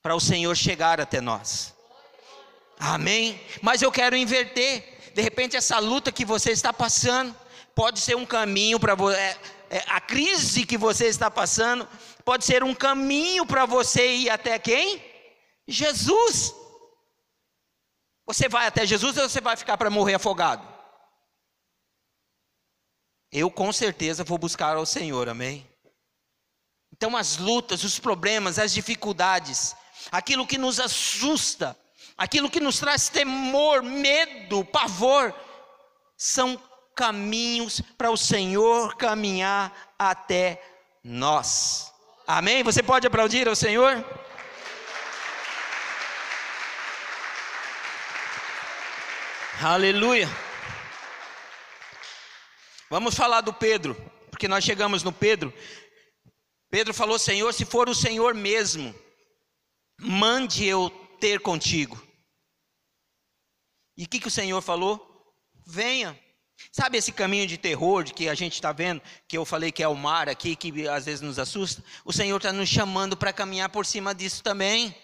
para 0.03 0.14
o 0.14 0.20
Senhor 0.20 0.55
chegar 0.57 1.01
até 1.01 1.20
nós. 1.20 1.74
Amém? 2.78 3.41
Mas 3.62 3.82
eu 3.82 3.91
quero 3.91 4.16
inverter. 4.16 4.97
De 5.18 5.22
repente, 5.22 5.56
essa 5.56 5.80
luta 5.80 6.12
que 6.12 6.24
você 6.24 6.52
está 6.52 6.72
passando 6.72 7.34
pode 7.74 7.98
ser 7.98 8.14
um 8.14 8.24
caminho 8.24 8.78
para 8.78 8.94
você. 8.94 9.18
É, 9.18 9.40
é, 9.68 9.84
a 9.88 10.00
crise 10.00 10.64
que 10.64 10.78
você 10.78 11.08
está 11.08 11.28
passando 11.28 11.88
pode 12.24 12.44
ser 12.44 12.62
um 12.62 12.72
caminho 12.72 13.44
para 13.44 13.66
você 13.66 14.14
ir 14.14 14.30
até 14.30 14.56
quem? 14.60 15.04
Jesus. 15.66 16.54
Você 18.26 18.48
vai 18.48 18.68
até 18.68 18.86
Jesus 18.86 19.18
ou 19.18 19.28
você 19.28 19.40
vai 19.40 19.56
ficar 19.56 19.76
para 19.76 19.90
morrer 19.90 20.14
afogado? 20.14 20.64
Eu 23.32 23.50
com 23.50 23.72
certeza 23.72 24.22
vou 24.22 24.38
buscar 24.38 24.76
ao 24.76 24.86
Senhor, 24.86 25.28
amém? 25.28 25.68
Então, 26.92 27.16
as 27.16 27.38
lutas, 27.38 27.82
os 27.82 27.98
problemas, 27.98 28.56
as 28.56 28.72
dificuldades, 28.72 29.74
aquilo 30.12 30.46
que 30.46 30.56
nos 30.56 30.78
assusta, 30.78 31.76
aquilo 32.18 32.50
que 32.50 32.58
nos 32.58 32.80
traz 32.80 33.08
temor, 33.08 33.82
medo, 33.82 34.64
pavor, 34.64 35.32
são 36.16 36.60
caminhos 36.96 37.80
para 37.96 38.10
o 38.10 38.16
Senhor 38.16 38.96
caminhar 38.96 39.94
até 39.96 40.60
nós. 41.04 41.92
Amém? 42.26 42.64
Você 42.64 42.82
pode 42.82 43.06
aplaudir 43.06 43.48
ao 43.48 43.54
Senhor? 43.54 44.04
Aleluia. 49.62 50.28
Vamos 52.90 53.14
falar 53.14 53.42
do 53.42 53.52
Pedro, 53.52 53.94
porque 54.30 54.48
nós 54.48 54.64
chegamos 54.64 55.02
no 55.02 55.12
Pedro. 55.12 55.52
Pedro 56.70 56.92
falou: 56.92 57.18
Senhor, 57.18 57.52
se 57.54 57.64
for 57.64 57.88
o 57.88 57.94
Senhor 57.94 58.34
mesmo, 58.34 58.94
mande 60.00 60.66
eu 60.66 60.90
ter 61.20 61.40
contigo. 61.40 62.07
E 63.99 64.05
o 64.05 64.09
que, 64.09 64.20
que 64.20 64.28
o 64.28 64.30
Senhor 64.30 64.62
falou? 64.62 65.05
Venha. 65.66 66.16
Sabe 66.70 66.99
esse 66.99 67.11
caminho 67.11 67.49
de 67.49 67.59
terror 67.59 68.05
de 68.05 68.14
que 68.14 68.28
a 68.28 68.34
gente 68.34 68.55
está 68.55 68.70
vendo, 68.70 69.03
que 69.26 69.36
eu 69.36 69.44
falei 69.44 69.72
que 69.72 69.82
é 69.82 69.88
o 69.88 69.94
mar 69.96 70.28
aqui, 70.28 70.55
que 70.55 70.86
às 70.86 71.07
vezes 71.07 71.20
nos 71.20 71.36
assusta? 71.36 71.82
O 72.05 72.12
Senhor 72.12 72.36
está 72.36 72.53
nos 72.53 72.68
chamando 72.68 73.16
para 73.16 73.32
caminhar 73.32 73.68
por 73.70 73.84
cima 73.84 74.14
disso 74.14 74.40
também. 74.40 74.94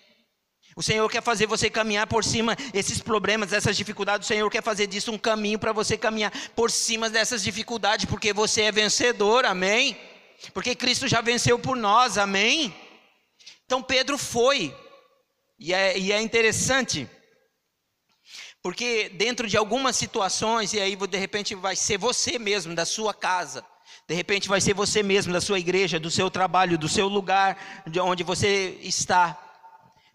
O 0.76 0.82
Senhor 0.82 1.09
quer 1.11 1.22
fazer 1.24 1.47
você 1.47 1.68
caminhar 1.68 2.07
por 2.07 2.22
cima 2.22 2.57
esses 2.72 3.01
problemas, 3.01 3.53
essas 3.53 3.76
dificuldades. 3.76 4.28
O 4.28 4.32
Senhor 4.32 4.49
quer 4.49 4.62
fazer 4.62 4.86
disso 4.86 5.11
um 5.11 5.18
caminho 5.18 5.59
para 5.59 5.72
você 5.72 5.99
caminhar 5.99 6.32
por 6.55 6.70
cima 6.70 7.11
dessas 7.11 7.42
dificuldades, 7.42 8.05
porque 8.05 8.32
você 8.32 8.62
é 8.62 8.72
vencedor, 8.72 9.45
amém? 9.45 9.97
Porque 10.53 10.74
Cristo 10.74 11.09
já 11.09 11.20
venceu 11.20 11.59
por 11.59 11.76
nós, 11.76 12.16
amém? 12.16 12.72
Então 13.66 13.82
Pedro 13.82 14.16
foi, 14.16 14.72
e 15.59 15.74
é, 15.74 15.99
e 15.99 16.12
é 16.12 16.20
interessante 16.20 17.09
porque 18.64 19.10
dentro 19.10 19.46
de 19.46 19.58
algumas 19.58 19.94
situações, 19.94 20.72
e 20.72 20.80
aí 20.80 20.96
de 20.96 21.18
repente 21.18 21.54
vai 21.54 21.76
ser 21.76 21.98
você 21.98 22.38
mesmo, 22.38 22.74
da 22.74 22.86
sua 22.86 23.12
casa, 23.12 23.62
de 24.08 24.14
repente 24.14 24.48
vai 24.48 24.58
ser 24.58 24.72
você 24.72 25.02
mesmo, 25.02 25.34
da 25.34 25.40
sua 25.42 25.58
igreja, 25.58 26.00
do 26.00 26.10
seu 26.10 26.30
trabalho, 26.30 26.78
do 26.78 26.88
seu 26.88 27.06
lugar, 27.06 27.84
de 27.86 28.00
onde 28.00 28.24
você 28.24 28.78
está. 28.80 29.38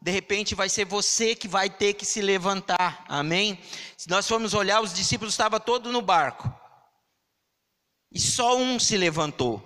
De 0.01 0.09
repente 0.09 0.55
vai 0.55 0.67
ser 0.67 0.83
você 0.83 1.35
que 1.35 1.47
vai 1.47 1.69
ter 1.69 1.93
que 1.93 2.03
se 2.03 2.23
levantar, 2.23 3.05
amém? 3.07 3.59
Se 3.95 4.09
nós 4.09 4.27
formos 4.27 4.55
olhar, 4.55 4.81
os 4.81 4.95
discípulos 4.95 5.35
estavam 5.35 5.59
todos 5.59 5.93
no 5.93 6.01
barco, 6.01 6.51
e 8.11 8.19
só 8.19 8.57
um 8.57 8.79
se 8.79 8.97
levantou. 8.97 9.63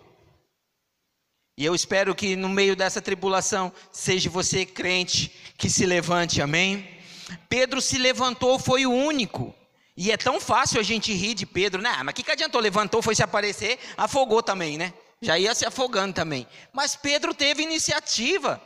E 1.58 1.64
eu 1.64 1.74
espero 1.74 2.14
que 2.14 2.36
no 2.36 2.50
meio 2.50 2.76
dessa 2.76 3.02
tribulação, 3.02 3.72
seja 3.94 4.30
você 4.30 4.66
crente 4.66 5.32
que 5.58 5.70
se 5.70 5.86
levante, 5.86 6.42
amém? 6.42 7.02
Pedro 7.50 7.82
se 7.82 7.98
levantou, 7.98 8.58
foi 8.60 8.86
o 8.86 8.92
único. 8.92 9.54
E 9.96 10.12
é 10.12 10.18
tão 10.18 10.40
fácil 10.40 10.80
a 10.80 10.84
gente 10.84 11.14
rir 11.14 11.36
de 11.36 11.46
Pedro, 11.46 11.82
né? 11.82 11.94
Ah, 11.98 12.04
mas 12.04 12.16
que, 12.16 12.24
que 12.24 12.32
adiantou? 12.32 12.60
Levantou, 12.60 13.02
foi 13.02 13.14
se 13.14 13.24
aparecer, 13.24 13.80
afogou 13.96 14.42
também, 14.42 14.78
né? 14.78 14.94
Já 15.22 15.38
ia 15.38 15.54
se 15.54 15.66
afogando 15.66 16.14
também. 16.14 16.48
Mas 16.74 16.96
Pedro 16.96 17.34
teve 17.34 17.64
iniciativa. 17.64 18.62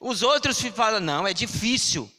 Os 0.00 0.22
outros 0.22 0.60
falam: 0.74 1.00
não, 1.00 1.26
é 1.26 1.34
difícil, 1.34 2.10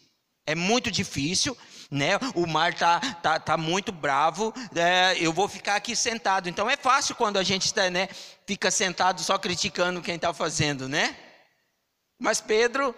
é 0.46 0.54
muito 0.54 0.92
difícil, 0.92 1.58
né? 1.90 2.12
O 2.36 2.46
mar 2.46 2.74
tá, 2.74 3.00
tá, 3.00 3.40
tá 3.40 3.58
muito 3.58 3.92
bravo, 3.92 4.54
é, 4.76 5.18
eu 5.20 5.34
vou 5.34 5.48
ficar 5.50 5.76
aqui 5.76 5.96
sentado. 5.96 6.48
Então 6.48 6.70
é 6.70 6.78
fácil 6.78 7.16
quando 7.16 7.38
a 7.38 7.44
gente 7.44 7.74
tá, 7.74 7.90
né, 7.90 8.08
fica 8.46 8.72
sentado 8.72 9.22
só 9.22 9.38
criticando 9.38 10.02
quem 10.02 10.16
está 10.16 10.34
fazendo, 10.34 10.88
né? 10.88 11.16
Mas 12.18 12.40
Pedro 12.40 12.96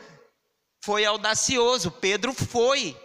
foi 0.84 1.06
audacioso, 1.06 1.90
Pedro 1.90 2.34
foi. 2.34 2.98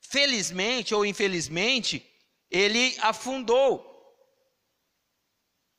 Felizmente 0.00 0.94
ou 0.94 1.04
infelizmente, 1.04 2.08
ele 2.48 2.96
afundou. 3.00 3.84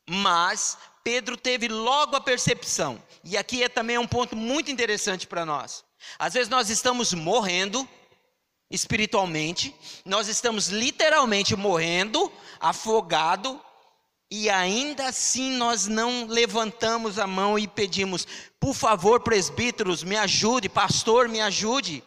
Mas 0.10 0.78
Pedro 1.06 1.38
teve 1.38 1.70
logo 1.70 2.18
a 2.18 2.22
percepção, 2.22 3.02
e 3.24 3.38
aqui 3.38 3.64
é 3.64 3.70
também 3.70 3.98
um 3.98 4.06
ponto 4.06 4.36
muito 4.36 4.70
interessante 4.70 5.26
para 5.26 5.46
nós. 5.46 5.86
Às 6.20 6.34
vezes 6.34 6.50
nós 6.50 6.70
estamos 6.70 7.14
morrendo 7.14 7.88
espiritualmente, 8.70 9.74
nós 10.04 10.28
estamos 10.28 10.68
literalmente 10.68 11.56
morrendo, 11.56 12.30
afogado, 12.60 13.64
e 14.30 14.50
ainda 14.50 15.08
assim 15.08 15.52
nós 15.52 15.88
não 15.88 16.26
levantamos 16.26 17.20
a 17.20 17.28
mão 17.28 17.60
e 17.60 17.68
pedimos, 17.68 18.28
por 18.60 18.74
favor, 18.74 19.20
presbíteros, 19.20 20.04
me 20.04 20.18
ajude, 20.18 20.68
pastor, 20.68 21.30
me 21.30 21.42
ajude. 21.42 22.04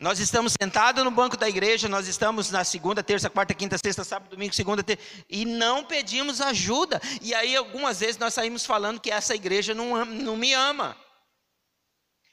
Nós 0.00 0.18
estamos 0.18 0.54
sentados 0.60 1.04
no 1.04 1.12
banco 1.12 1.36
da 1.36 1.48
igreja, 1.48 1.88
nós 1.88 2.08
estamos 2.08 2.50
na 2.50 2.64
segunda, 2.64 3.04
terça, 3.04 3.30
quarta, 3.30 3.54
quinta, 3.54 3.78
sexta, 3.78 4.02
sábado, 4.02 4.30
domingo, 4.30 4.52
segunda, 4.52 4.82
terça, 4.82 5.00
e 5.30 5.44
não 5.44 5.84
pedimos 5.84 6.40
ajuda. 6.40 7.00
E 7.20 7.32
aí 7.32 7.54
algumas 7.54 8.00
vezes 8.00 8.18
nós 8.18 8.34
saímos 8.34 8.66
falando 8.66 8.98
que 8.98 9.12
essa 9.12 9.32
igreja 9.32 9.74
não, 9.74 10.04
não 10.04 10.36
me 10.36 10.52
ama. 10.52 10.96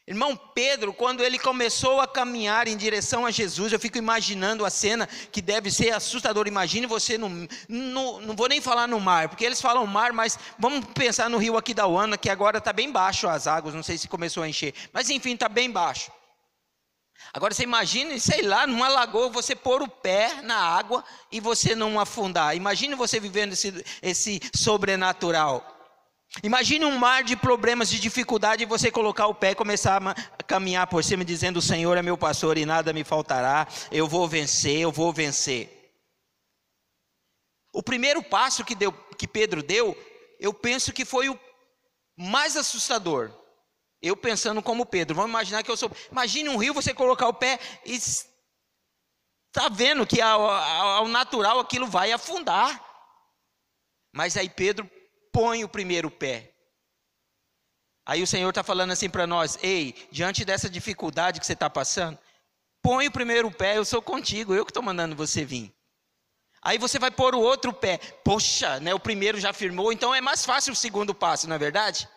Irmão 0.10 0.36
Pedro, 0.36 0.92
quando 0.92 1.24
ele 1.24 1.38
começou 1.38 2.02
a 2.02 2.08
caminhar 2.08 2.68
em 2.68 2.76
direção 2.76 3.28
a 3.28 3.32
Jesus, 3.32 3.72
eu 3.72 3.80
fico 3.80 3.96
imaginando 3.96 4.66
a 4.66 4.70
cena 4.72 5.06
que 5.32 5.40
deve 5.40 5.70
ser 5.70 5.92
assustadora. 5.92 6.50
Imagine 6.50 6.88
você 6.88 7.16
no, 7.16 7.30
no, 7.68 8.20
não 8.20 8.36
vou 8.36 8.50
nem 8.50 8.60
falar 8.60 8.88
no 8.88 9.00
mar, 9.00 9.30
porque 9.30 9.46
eles 9.46 9.62
falam 9.62 9.86
mar, 9.86 10.12
mas 10.12 10.40
vamos 10.58 10.84
pensar 10.96 11.30
no 11.30 11.38
rio 11.38 11.56
aqui 11.56 11.76
da 11.76 11.86
Uana, 11.86 12.18
que 12.18 12.28
agora 12.28 12.58
está 12.58 12.74
bem 12.74 12.92
baixo 12.92 13.28
as 13.28 13.46
águas, 13.46 13.76
não 13.76 13.84
sei 13.84 14.00
se 14.00 14.08
começou 14.08 14.42
a 14.42 14.50
encher, 14.50 14.74
mas 14.92 15.12
enfim, 15.12 15.36
está 15.36 15.48
bem 15.48 15.70
baixo. 15.70 16.12
Agora 17.32 17.54
você 17.54 17.62
imagine, 17.62 18.20
sei 18.20 18.42
lá, 18.42 18.66
numa 18.66 18.88
lagoa, 18.88 19.30
você 19.30 19.56
pôr 19.56 19.84
o 19.84 19.88
pé 19.88 20.42
na 20.42 20.58
água 20.58 21.04
e 21.32 21.40
você 21.40 21.76
não 21.76 22.00
afundar. 22.00 22.56
Imagine 22.56 22.96
você 22.96 23.20
vivendo 23.20 23.54
esse, 23.54 23.86
esse 24.02 24.42
sobrenatural. 24.56 25.79
Imagine 26.44 26.86
um 26.86 26.98
mar 26.98 27.24
de 27.24 27.36
problemas, 27.36 27.90
de 27.90 28.00
dificuldade, 28.00 28.62
e 28.64 28.66
você 28.66 28.92
colocar 28.92 29.28
o 29.28 29.34
pé 29.34 29.52
e 29.52 29.56
começar 29.56 30.02
a 30.02 30.44
caminhar 30.44 30.86
por 30.88 31.04
cima, 31.04 31.26
dizendo: 31.26 31.58
O 31.58 31.62
Senhor 31.62 31.98
é 31.98 32.02
meu 32.04 32.18
pastor 32.18 32.58
e 32.58 32.66
nada 32.66 32.94
me 32.94 33.04
faltará, 33.04 33.68
eu 33.92 34.08
vou 34.08 34.28
vencer, 34.28 34.80
eu 34.80 34.92
vou 34.92 35.12
vencer. 35.12 35.76
O 37.74 37.82
primeiro 37.82 38.22
passo 38.22 38.64
que, 38.64 38.76
deu, 38.76 38.92
que 39.18 39.28
Pedro 39.28 39.64
deu, 39.64 39.98
eu 40.40 40.54
penso 40.54 40.94
que 40.94 41.04
foi 41.04 41.30
o 41.30 41.40
mais 42.16 42.56
assustador. 42.56 43.32
Eu 44.02 44.16
pensando 44.16 44.62
como 44.62 44.86
Pedro, 44.86 45.16
vamos 45.16 45.32
imaginar 45.32 45.64
que 45.64 45.72
eu 45.72 45.78
sou. 45.78 45.92
Imagine 46.12 46.50
um 46.50 46.58
rio, 46.58 46.74
você 46.74 46.94
colocar 46.94 47.28
o 47.28 47.34
pé 47.34 47.60
e 47.86 47.96
está 47.96 49.68
vendo 49.70 50.06
que 50.06 50.22
ao, 50.22 50.50
ao 50.50 51.08
natural 51.08 51.60
aquilo 51.60 51.88
vai 51.88 52.12
afundar. 52.12 52.86
Mas 54.14 54.38
aí 54.38 54.50
Pedro 54.50 54.90
põe 55.32 55.64
o 55.64 55.70
primeiro 55.70 56.10
pé. 56.10 56.54
Aí 58.06 58.24
o 58.24 58.28
Senhor 58.28 58.50
está 58.50 58.64
falando 58.64 58.92
assim 58.92 59.10
para 59.10 59.28
nós: 59.28 59.58
ei, 59.62 59.96
diante 60.12 60.44
dessa 60.44 60.70
dificuldade 60.70 61.40
que 61.40 61.46
você 61.46 61.54
está 61.54 61.70
passando, 61.70 62.18
põe 62.82 63.08
o 63.08 63.12
primeiro 63.12 63.52
pé, 63.52 63.78
eu 63.78 63.86
sou 63.86 64.02
contigo, 64.02 64.54
eu 64.54 64.66
que 64.66 64.72
estou 64.72 64.84
mandando 64.84 65.16
você 65.16 65.46
vir. 65.46 65.74
Aí 66.62 66.78
você 66.78 67.00
vai 67.00 67.12
pôr 67.12 67.36
o 67.36 67.40
outro 67.40 67.72
pé. 67.72 67.98
Poxa, 68.24 68.80
né, 68.80 68.94
o 68.94 69.00
primeiro 69.00 69.40
já 69.40 69.54
firmou, 69.54 69.94
então 69.94 70.14
é 70.14 70.20
mais 70.20 70.46
fácil 70.46 70.74
o 70.74 70.76
segundo 70.76 71.16
passo, 71.16 71.48
não 71.48 71.56
é 71.56 71.60
verdade? 71.60 72.08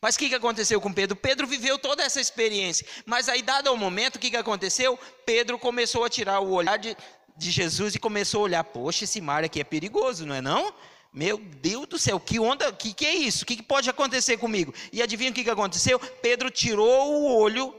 Mas 0.00 0.14
o 0.14 0.18
que, 0.18 0.28
que 0.28 0.34
aconteceu 0.34 0.80
com 0.80 0.92
Pedro? 0.92 1.16
Pedro 1.16 1.46
viveu 1.46 1.78
toda 1.78 2.02
essa 2.02 2.20
experiência. 2.20 2.86
Mas 3.04 3.28
aí, 3.28 3.42
dado 3.42 3.72
o 3.72 3.76
momento, 3.76 4.16
o 4.16 4.18
que, 4.18 4.30
que 4.30 4.36
aconteceu? 4.36 4.98
Pedro 5.26 5.58
começou 5.58 6.04
a 6.04 6.08
tirar 6.08 6.40
o 6.40 6.52
olhar 6.52 6.78
de, 6.78 6.96
de 7.36 7.50
Jesus 7.50 7.94
e 7.94 7.98
começou 7.98 8.40
a 8.40 8.44
olhar: 8.44 8.64
Poxa, 8.64 9.04
esse 9.04 9.20
mar 9.20 9.44
aqui 9.44 9.60
é 9.60 9.64
perigoso, 9.64 10.24
não 10.24 10.34
é 10.34 10.40
não? 10.40 10.72
Meu 11.14 11.38
Deus 11.38 11.86
do 11.86 11.96
céu, 11.96 12.18
que 12.18 12.40
onda, 12.40 12.72
que 12.72 12.92
que 12.92 13.06
é 13.06 13.14
isso? 13.14 13.44
O 13.44 13.46
que, 13.46 13.54
que 13.54 13.62
pode 13.62 13.88
acontecer 13.88 14.36
comigo? 14.36 14.74
E 14.92 15.00
adivinha 15.00 15.30
o 15.30 15.32
que, 15.32 15.44
que 15.44 15.50
aconteceu? 15.50 15.96
Pedro 16.00 16.50
tirou 16.50 17.12
o 17.12 17.36
olho, 17.38 17.72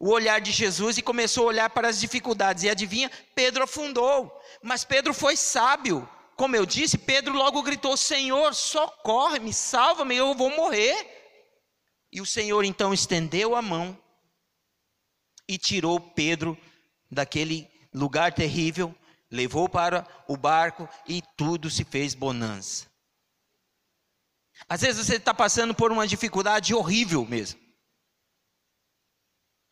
o 0.00 0.08
olhar 0.08 0.40
de 0.40 0.50
Jesus 0.50 0.96
e 0.96 1.02
começou 1.02 1.44
a 1.44 1.48
olhar 1.48 1.68
para 1.68 1.88
as 1.88 2.00
dificuldades. 2.00 2.64
E 2.64 2.70
adivinha? 2.70 3.12
Pedro 3.34 3.64
afundou. 3.64 4.32
Mas 4.62 4.82
Pedro 4.82 5.12
foi 5.12 5.36
sábio. 5.36 6.08
Como 6.36 6.56
eu 6.56 6.64
disse, 6.64 6.96
Pedro 6.96 7.34
logo 7.34 7.62
gritou: 7.62 7.98
Senhor, 7.98 8.54
socorre-me, 8.54 9.52
salva-me, 9.52 10.16
eu 10.16 10.34
vou 10.34 10.48
morrer. 10.48 11.06
E 12.10 12.18
o 12.18 12.26
Senhor 12.26 12.64
então 12.64 12.94
estendeu 12.94 13.54
a 13.54 13.60
mão 13.60 13.98
e 15.46 15.58
tirou 15.58 16.00
Pedro 16.00 16.56
daquele 17.10 17.68
lugar 17.92 18.32
terrível 18.32 18.94
levou 19.34 19.68
para 19.68 20.06
o 20.28 20.36
barco 20.36 20.88
e 21.08 21.20
tudo 21.36 21.68
se 21.68 21.84
fez 21.84 22.14
bonança. 22.14 22.86
Às 24.68 24.82
vezes 24.82 25.04
você 25.04 25.16
está 25.16 25.34
passando 25.34 25.74
por 25.74 25.90
uma 25.90 26.06
dificuldade 26.06 26.72
horrível 26.72 27.26
mesmo. 27.26 27.60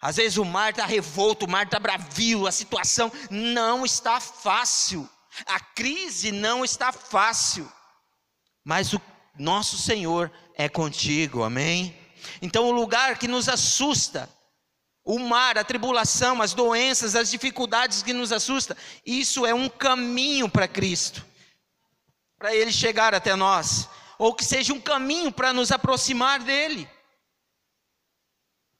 Às 0.01 0.17
vezes 0.17 0.37
o 0.37 0.45
mar 0.45 0.71
está 0.71 0.85
revolto, 0.85 1.47
o 1.47 1.49
mar 1.49 1.65
está 1.65 1.79
bravio, 1.79 2.49
a 2.49 2.53
situação 2.53 3.11
não 3.31 3.87
está 3.87 4.19
fácil, 4.19 5.09
a 5.47 5.61
crise 5.61 6.33
não 6.33 6.65
está 6.65 6.91
fácil, 6.91 7.71
mas 8.65 8.93
o 8.93 9.01
nosso 9.39 9.79
Senhor 9.79 10.31
é 10.57 10.69
contigo, 10.69 11.45
amém? 11.45 11.97
Então 12.43 12.67
o 12.67 12.73
lugar 12.73 13.17
que 13.17 13.29
nos 13.29 13.49
assusta, 13.49 14.29
o 15.05 15.19
mar, 15.19 15.59
a 15.59 15.65
tribulação, 15.65 16.41
as 16.41 16.55
doenças, 16.55 17.17
as 17.17 17.31
dificuldades 17.31 18.03
que 18.03 18.13
nos 18.13 18.31
assustam, 18.33 18.77
isso 19.05 19.45
é 19.45 19.53
um 19.53 19.69
caminho 19.69 20.49
para 20.49 20.69
Cristo, 20.69 21.25
para 22.39 22.55
Ele 22.55 22.73
chegar 22.73 23.15
até 23.15 23.35
nós, 23.35 23.89
ou 24.19 24.35
que 24.35 24.45
seja 24.45 24.73
um 24.73 24.81
caminho 24.81 25.33
para 25.33 25.53
nos 25.53 25.73
aproximar 25.73 26.41
dEle. 26.41 26.89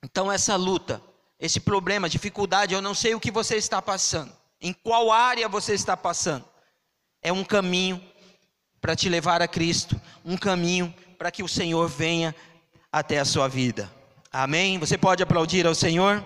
Então, 0.03 0.31
essa 0.31 0.55
luta, 0.57 1.03
esse 1.39 1.59
problema, 1.59 2.09
dificuldade, 2.09 2.75
eu 2.75 2.83
não 2.83 2.95
sei 2.95 3.15
o 3.15 3.21
que 3.21 3.31
você 3.31 3.57
está 3.57 3.83
passando, 3.83 4.33
em 4.61 4.73
qual 4.73 5.11
área 5.11 5.49
você 5.49 5.75
está 5.75 5.97
passando, 5.97 6.45
é 7.21 7.33
um 7.33 7.45
caminho 7.45 8.03
para 8.81 8.95
te 8.95 9.09
levar 9.09 9.43
a 9.43 9.49
Cristo, 9.49 10.01
um 10.25 10.37
caminho 10.37 10.95
para 11.19 11.31
que 11.31 11.43
o 11.43 11.49
Senhor 11.49 11.89
venha 11.89 12.35
até 12.91 13.19
a 13.19 13.25
sua 13.25 13.49
vida. 13.49 13.91
Amém? 14.35 14.79
Você 14.79 14.97
pode 14.97 15.23
aplaudir 15.23 15.67
ao 15.67 15.75
Senhor? 15.75 16.25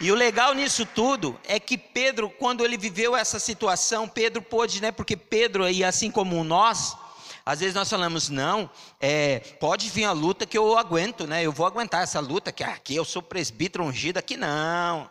E 0.00 0.10
o 0.10 0.14
legal 0.14 0.54
nisso 0.54 0.86
tudo 0.86 1.38
é 1.44 1.60
que 1.60 1.76
Pedro, 1.76 2.30
quando 2.30 2.64
ele 2.64 2.78
viveu 2.78 3.14
essa 3.14 3.38
situação, 3.38 4.08
Pedro 4.08 4.40
pôde, 4.40 4.80
né? 4.80 4.90
Porque 4.90 5.18
Pedro, 5.18 5.68
e 5.68 5.84
assim 5.84 6.10
como 6.10 6.42
nós, 6.42 6.96
às 7.44 7.60
vezes 7.60 7.74
nós 7.74 7.90
falamos, 7.90 8.30
não, 8.30 8.70
é, 8.98 9.40
pode 9.60 9.90
vir 9.90 10.04
a 10.04 10.12
luta 10.12 10.46
que 10.46 10.56
eu 10.56 10.78
aguento, 10.78 11.26
né? 11.26 11.42
Eu 11.42 11.52
vou 11.52 11.66
aguentar 11.66 12.02
essa 12.02 12.20
luta, 12.20 12.50
que 12.50 12.64
aqui 12.64 12.96
eu 12.96 13.04
sou 13.04 13.20
presbítero 13.20 13.84
ungido, 13.84 14.16
aqui 14.16 14.38
não. 14.38 15.10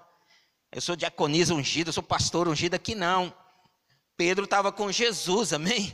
Eu 0.71 0.81
sou 0.81 0.95
diaconisa 0.95 1.53
ungido, 1.53 1.89
eu 1.89 1.93
sou 1.93 2.01
pastor 2.01 2.47
ungido, 2.47 2.73
aqui 2.73 2.95
não. 2.95 3.31
Pedro 4.17 4.45
estava 4.45 4.71
com 4.71 4.91
Jesus, 4.91 5.53
amém? 5.53 5.93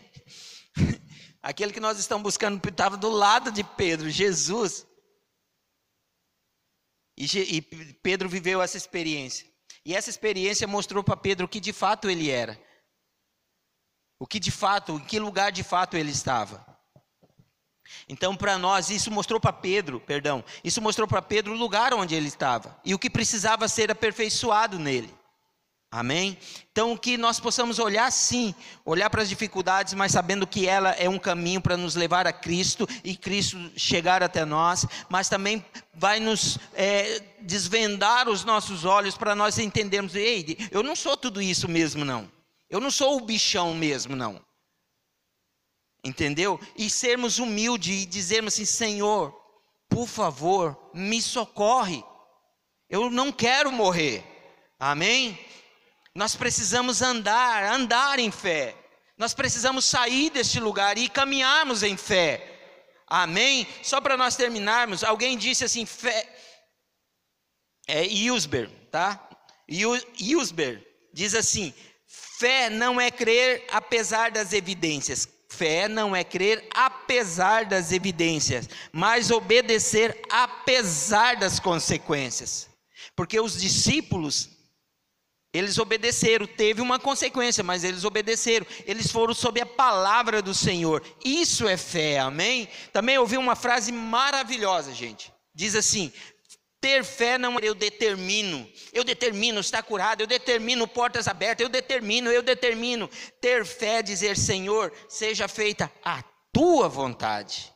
Aquele 1.42 1.74
que 1.74 1.80
nós 1.80 1.98
estamos 2.00 2.24
buscando 2.24 2.62
estava 2.68 2.98
do 2.98 3.10
lado 3.10 3.52
de 3.52 3.64
Pedro, 3.64 4.10
Jesus. 4.10 4.86
E, 7.18 7.26
e 7.58 7.62
Pedro 8.02 8.30
viveu 8.30 8.62
essa 8.62 8.78
experiência. 8.78 9.48
E 9.86 9.96
essa 9.96 10.10
experiência 10.10 10.68
mostrou 10.68 11.04
para 11.04 11.18
Pedro 11.18 11.46
o 11.46 11.50
que 11.50 11.60
de 11.60 11.74
fato 11.74 12.10
ele 12.10 12.30
era. 12.30 12.60
O 14.20 14.28
que 14.28 14.40
de 14.40 14.52
fato, 14.52 14.94
em 14.94 15.06
que 15.06 15.20
lugar 15.20 15.52
de 15.52 15.64
fato 15.64 15.98
ele 15.98 16.12
estava. 16.12 16.66
Então, 18.08 18.36
para 18.36 18.58
nós, 18.58 18.90
isso 18.90 19.12
mostrou 19.12 19.40
para 19.40 19.52
Pedro, 19.52 20.00
perdão, 20.00 20.44
isso 20.64 20.82
mostrou 20.82 21.08
para 21.08 21.22
Pedro 21.22 21.54
o 21.54 21.58
lugar 21.58 21.94
onde 21.94 22.16
ele 22.16 22.28
estava 22.28 22.80
e 22.86 22.94
o 22.94 23.00
que 23.00 23.10
precisava 23.10 23.68
ser 23.68 23.92
aperfeiçoado 23.92 24.80
nele. 24.80 25.14
Amém? 25.94 26.38
Então, 26.72 26.96
que 26.96 27.18
nós 27.18 27.38
possamos 27.38 27.78
olhar 27.78 28.10
sim, 28.14 28.56
olhar 28.86 29.10
para 29.10 29.22
as 29.22 29.28
dificuldades, 29.28 29.94
mas 29.94 30.14
sabendo 30.14 30.48
que 30.48 30.66
ela 30.66 30.92
é 30.92 31.10
um 31.10 31.20
caminho 31.20 31.60
para 31.60 31.76
nos 31.76 31.96
levar 31.96 32.26
a 32.26 32.32
Cristo 32.32 32.88
e 33.04 33.14
Cristo 33.14 33.58
chegar 33.76 34.24
até 34.24 34.46
nós, 34.46 34.86
mas 35.10 35.28
também 35.28 35.66
vai 35.94 36.22
nos 36.22 36.58
é, 36.74 37.22
desvendar 37.42 38.30
os 38.30 38.46
nossos 38.46 38.86
olhos 38.86 39.18
para 39.18 39.36
nós 39.36 39.60
entendermos: 39.60 40.16
ei, 40.16 40.58
eu 40.72 40.82
não 40.82 40.96
sou 40.96 41.18
tudo 41.18 41.42
isso 41.42 41.68
mesmo, 41.68 42.06
não. 42.06 42.32
Eu 42.70 42.80
não 42.80 42.90
sou 42.90 43.18
o 43.18 43.26
bichão 43.26 43.74
mesmo, 43.74 44.16
não. 44.16 44.42
Entendeu? 46.06 46.58
E 46.78 46.90
sermos 46.90 47.38
humildes 47.38 48.04
e 48.04 48.06
dizermos 48.06 48.54
assim: 48.54 48.64
Senhor, 48.64 49.38
por 49.90 50.08
favor, 50.08 50.90
me 50.94 51.22
socorre. 51.22 52.02
Eu 52.90 53.10
não 53.10 53.30
quero 53.30 53.74
morrer. 53.74 54.24
Amém? 54.80 55.38
Nós 56.14 56.36
precisamos 56.36 57.02
andar, 57.02 57.64
andar 57.72 58.20
em 58.20 58.32
fé. 58.32 58.76
Nós 59.18 59.34
precisamos 59.34 59.86
sair 59.86 60.30
deste 60.30 60.60
lugar 60.60 60.98
e 60.98 61.08
caminharmos 61.08 61.84
em 61.84 61.96
fé. 61.96 62.60
Amém? 63.08 63.68
Só 63.84 64.02
para 64.02 64.18
nós 64.18 64.36
terminarmos, 64.36 65.04
alguém 65.04 65.38
disse 65.38 65.64
assim, 65.64 65.86
fé. 65.86 66.28
É 67.88 68.04
Yusber, 68.06 68.70
tá? 68.90 69.30
Yusber 69.70 70.86
diz 71.14 71.34
assim: 71.34 71.74
fé 72.08 72.70
não 72.70 73.00
é 73.00 73.10
crer 73.10 73.66
apesar 73.72 74.32
das 74.32 74.54
evidências. 74.54 75.28
Fé 75.50 75.90
não 75.90 76.16
é 76.16 76.24
crer 76.24 76.66
apesar 76.74 77.66
das 77.66 77.92
evidências, 77.92 78.70
mas 78.92 79.30
obedecer 79.30 80.22
apesar 80.30 81.36
das 81.36 81.60
consequências. 81.60 82.70
Porque 83.16 83.38
os 83.40 83.60
discípulos 83.60 84.50
Eles 85.54 85.78
obedeceram, 85.78 86.48
teve 86.48 86.80
uma 86.82 86.98
consequência, 86.98 87.62
mas 87.64 87.84
eles 87.84 88.06
obedeceram. 88.06 88.66
Eles 88.86 89.12
foram 89.12 89.34
sob 89.34 89.60
a 89.60 89.66
palavra 89.66 90.42
do 90.42 90.54
Senhor. 90.54 91.04
Isso 91.24 91.68
é 91.68 91.76
fé, 91.76 92.20
amém? 92.20 92.70
Também 92.94 93.18
ouvi 93.18 93.38
uma 93.38 93.56
frase 93.56 93.92
maravilhosa, 93.92 94.94
gente. 94.94 95.32
Diz 95.54 95.76
assim: 95.76 96.12
ter 96.80 97.04
fé 97.04 97.38
não 97.38 97.60
é 97.60 97.62
eu 97.64 97.76
determino, 97.76 98.66
eu 98.94 99.04
determino 99.04 99.60
estar 99.60 99.84
curado, 99.84 100.22
eu 100.22 100.28
determino 100.28 100.88
portas 100.88 101.28
abertas, 101.28 101.66
eu 101.66 101.70
determino, 101.70 102.32
eu 102.32 102.42
determino. 102.42 103.10
Ter 103.42 103.66
fé 103.66 104.02
dizer, 104.02 104.38
Senhor, 104.38 104.94
seja 105.10 105.50
feita 105.50 105.92
a 106.02 106.24
tua 106.54 106.88
vontade. 106.88 107.74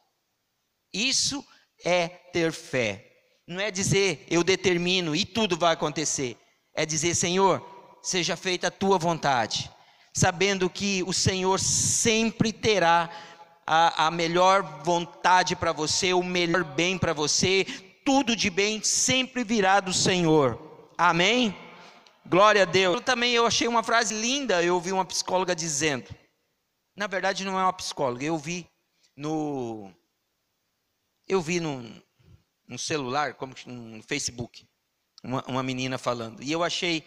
Isso 0.94 1.46
é 1.84 2.08
ter 2.08 2.54
fé. 2.54 3.06
Não 3.46 3.60
é 3.60 3.70
dizer 3.70 4.26
eu 4.30 4.46
determino 4.46 5.14
e 5.14 5.26
tudo 5.26 5.58
vai 5.58 5.74
acontecer 5.74 6.38
é 6.76 6.86
dizer: 6.86 7.16
Senhor, 7.16 7.66
seja 8.04 8.36
feita 8.36 8.68
a 8.68 8.72
tua 8.72 9.00
vontade, 9.00 9.72
sabendo 10.14 10.70
que 10.70 11.02
o 11.04 11.14
Senhor 11.14 11.60
sempre 11.60 12.52
terá 12.52 13.10
a, 13.66 14.08
a 14.08 14.12
melhor 14.12 14.62
vontade 14.84 15.56
para 15.56 15.72
você, 15.72 16.14
o 16.14 16.22
melhor 16.22 16.64
bem 16.64 16.98
para 16.98 17.14
você, 17.14 17.66
tudo 18.06 18.36
de 18.36 18.50
bem 18.50 18.84
sempre 18.84 19.44
virá 19.44 19.80
do 19.80 19.94
Senhor. 19.94 20.62
Amém? 20.98 21.56
Glória 22.28 22.64
a 22.64 22.66
Deus. 22.66 22.96
Eu 22.96 23.02
também 23.02 23.34
eu 23.34 23.46
achei 23.46 23.68
uma 23.68 23.84
frase 23.84 24.14
linda, 24.14 24.62
eu 24.62 24.76
ouvi 24.76 24.92
uma 24.92 25.06
psicóloga 25.06 25.56
dizendo. 25.56 26.14
Na 26.96 27.08
verdade 27.08 27.44
não 27.44 27.60
é 27.60 27.64
uma 27.64 27.74
psicóloga, 27.74 28.24
eu 28.24 28.38
vi 28.38 28.68
no 29.16 29.92
eu 31.28 31.42
vi 31.42 31.60
no, 31.60 31.84
no 32.68 32.78
celular, 32.78 33.34
como 33.34 33.56
no 33.66 34.04
Facebook 34.04 34.68
uma, 35.26 35.44
uma 35.48 35.64
menina 35.64 35.98
falando. 35.98 36.42
E 36.42 36.52
eu 36.52 36.64
achei 36.64 37.04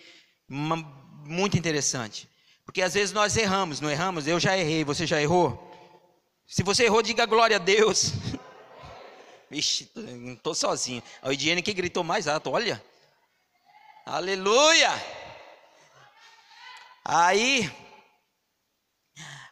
uma, 0.49 0.77
muito 1.25 1.57
interessante. 1.57 2.29
Porque 2.65 2.83
às 2.83 2.95
vezes 2.95 3.13
nós 3.13 3.37
erramos, 3.37 3.81
não 3.81 3.91
erramos? 3.91 4.27
Eu 4.27 4.39
já 4.39 4.59
errei, 4.59 4.85
você 4.85 5.07
já 5.07 5.23
errou? 5.23 5.65
Se 6.47 6.63
você 6.63 6.85
errou, 6.85 7.01
diga 7.01 7.25
glória 7.25 7.57
a 7.57 7.61
Deus. 7.61 8.13
Vixe, 9.51 9.91
não 9.95 10.35
estou 10.35 10.55
sozinho. 10.55 11.03
A 11.23 11.33
Ediane 11.33 11.63
que 11.63 11.73
gritou 11.73 12.05
mais 12.05 12.29
alto, 12.29 12.51
olha. 12.51 12.83
Aleluia! 14.05 14.91
Aí, 17.05 17.71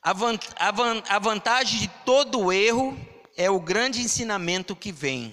a, 0.03 0.12
van, 0.12 0.39
a, 0.57 0.71
van, 0.71 1.03
a 1.09 1.19
vantagem 1.19 1.81
de 1.81 1.89
todo 2.05 2.53
erro 2.53 2.99
é 3.37 3.51
o 3.51 3.61
grande 3.61 4.01
ensinamento 4.01 4.77
que 4.77 4.93
vem. 4.93 5.33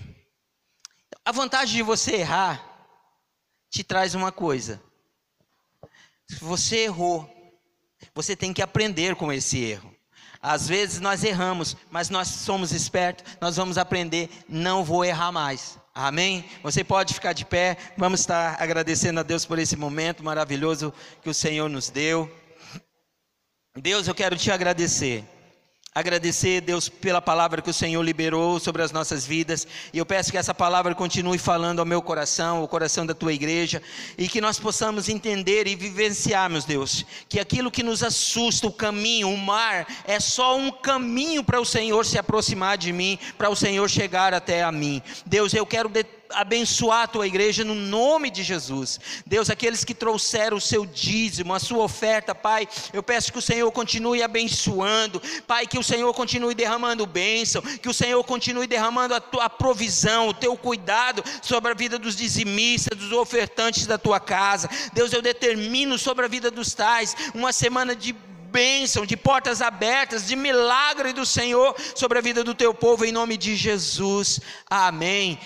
A 1.25 1.31
vantagem 1.31 1.75
de 1.75 1.83
você 1.83 2.15
errar 2.17 2.72
te 3.73 3.83
traz 3.83 4.13
uma 4.13 4.31
coisa. 4.31 4.79
Se 6.27 6.35
você 6.43 6.83
errou, 6.83 7.27
você 8.13 8.35
tem 8.35 8.53
que 8.53 8.61
aprender 8.61 9.15
com 9.15 9.33
esse 9.33 9.57
erro. 9.63 9.91
Às 10.39 10.67
vezes 10.67 10.99
nós 10.99 11.23
erramos, 11.23 11.75
mas 11.89 12.07
nós 12.11 12.27
somos 12.27 12.71
espertos, 12.71 13.35
nós 13.41 13.55
vamos 13.55 13.79
aprender, 13.79 14.29
não 14.47 14.83
vou 14.83 15.03
errar 15.03 15.31
mais. 15.31 15.79
Amém? 15.91 16.45
Você 16.61 16.83
pode 16.83 17.15
ficar 17.15 17.33
de 17.33 17.45
pé, 17.45 17.75
vamos 17.97 18.19
estar 18.19 18.61
agradecendo 18.61 19.19
a 19.19 19.23
Deus 19.23 19.43
por 19.43 19.57
esse 19.57 19.75
momento 19.75 20.23
maravilhoso 20.23 20.93
que 21.23 21.29
o 21.29 21.33
Senhor 21.33 21.67
nos 21.67 21.89
deu. 21.89 22.31
Deus, 23.75 24.07
eu 24.07 24.13
quero 24.13 24.37
te 24.37 24.51
agradecer. 24.51 25.27
Agradecer, 25.95 26.59
Deus, 26.61 26.89
pela 26.89 27.21
palavra 27.21 27.61
que 27.61 27.69
o 27.69 27.73
Senhor 27.73 28.01
liberou 28.01 28.59
sobre 28.59 28.81
as 28.81 28.91
nossas 28.91 29.27
vidas. 29.27 29.67
E 29.93 29.99
eu 29.99 30.05
peço 30.05 30.31
que 30.31 30.37
essa 30.39 30.53
palavra 30.53 30.95
continue 30.95 31.37
falando 31.37 31.79
ao 31.79 31.85
meu 31.85 32.01
coração, 32.01 32.57
ao 32.57 32.67
coração 32.67 33.05
da 33.05 33.13
tua 33.13 33.31
igreja. 33.31 33.79
E 34.17 34.27
que 34.27 34.41
nós 34.41 34.57
possamos 34.57 35.07
entender 35.07 35.67
e 35.67 35.75
vivenciar, 35.75 36.49
meus 36.49 36.65
Deus, 36.65 37.05
que 37.29 37.39
aquilo 37.39 37.69
que 37.69 37.83
nos 37.83 38.01
assusta, 38.01 38.65
o 38.65 38.71
caminho, 38.71 39.29
o 39.29 39.37
mar, 39.37 39.85
é 40.05 40.19
só 40.19 40.57
um 40.57 40.71
caminho 40.71 41.43
para 41.43 41.61
o 41.61 41.65
Senhor 41.65 42.03
se 42.07 42.17
aproximar 42.17 42.75
de 42.75 42.91
mim, 42.91 43.19
para 43.37 43.51
o 43.51 43.55
Senhor 43.55 43.87
chegar 43.87 44.33
até 44.33 44.63
a 44.63 44.71
mim. 44.71 44.99
Deus, 45.27 45.53
eu 45.53 45.65
quero 45.65 45.89
abençoar 46.33 47.03
a 47.03 47.07
tua 47.07 47.27
igreja 47.27 47.63
no 47.63 47.75
nome 47.75 48.29
de 48.29 48.43
Jesus. 48.43 48.99
Deus, 49.25 49.49
aqueles 49.49 49.83
que 49.83 49.93
trouxeram 49.93 50.57
o 50.57 50.61
seu 50.61 50.85
dízimo, 50.85 51.53
a 51.53 51.59
sua 51.59 51.83
oferta, 51.83 52.33
Pai, 52.35 52.67
eu 52.91 53.01
peço 53.01 53.31
que 53.31 53.39
o 53.39 53.41
Senhor 53.41 53.71
continue 53.71 54.21
abençoando, 54.21 55.21
Pai, 55.47 55.67
que 55.67 55.79
o 55.79 55.83
Senhor 55.83 56.13
continue 56.13 56.53
derramando 56.53 57.05
bênção, 57.05 57.61
que 57.61 57.89
o 57.89 57.93
Senhor 57.93 58.23
continue 58.23 58.67
derramando 58.67 59.13
a 59.13 59.21
tua 59.21 59.49
provisão, 59.49 60.27
o 60.27 60.33
teu 60.33 60.55
cuidado 60.57 61.23
sobre 61.41 61.71
a 61.71 61.75
vida 61.75 61.97
dos 61.97 62.15
dizimistas, 62.15 62.97
dos 62.97 63.11
ofertantes 63.11 63.85
da 63.85 63.97
tua 63.97 64.19
casa. 64.19 64.69
Deus, 64.93 65.13
eu 65.13 65.21
determino 65.21 65.97
sobre 65.97 66.25
a 66.25 66.27
vida 66.27 66.49
dos 66.49 66.73
tais 66.73 67.15
uma 67.33 67.51
semana 67.51 67.95
de 67.95 68.15
bênção, 68.53 69.03
de 69.03 69.17
portas 69.17 69.63
abertas, 69.63 70.27
de 70.27 70.35
milagre 70.35 71.11
do 71.11 71.25
Senhor 71.25 71.75
sobre 71.95 72.19
a 72.19 72.21
vida 72.21 72.43
do 72.43 72.53
teu 72.53 72.71
povo, 72.71 73.03
em 73.03 73.11
nome 73.11 73.35
de 73.35 73.55
Jesus. 73.55 74.39
Amém. 74.69 75.39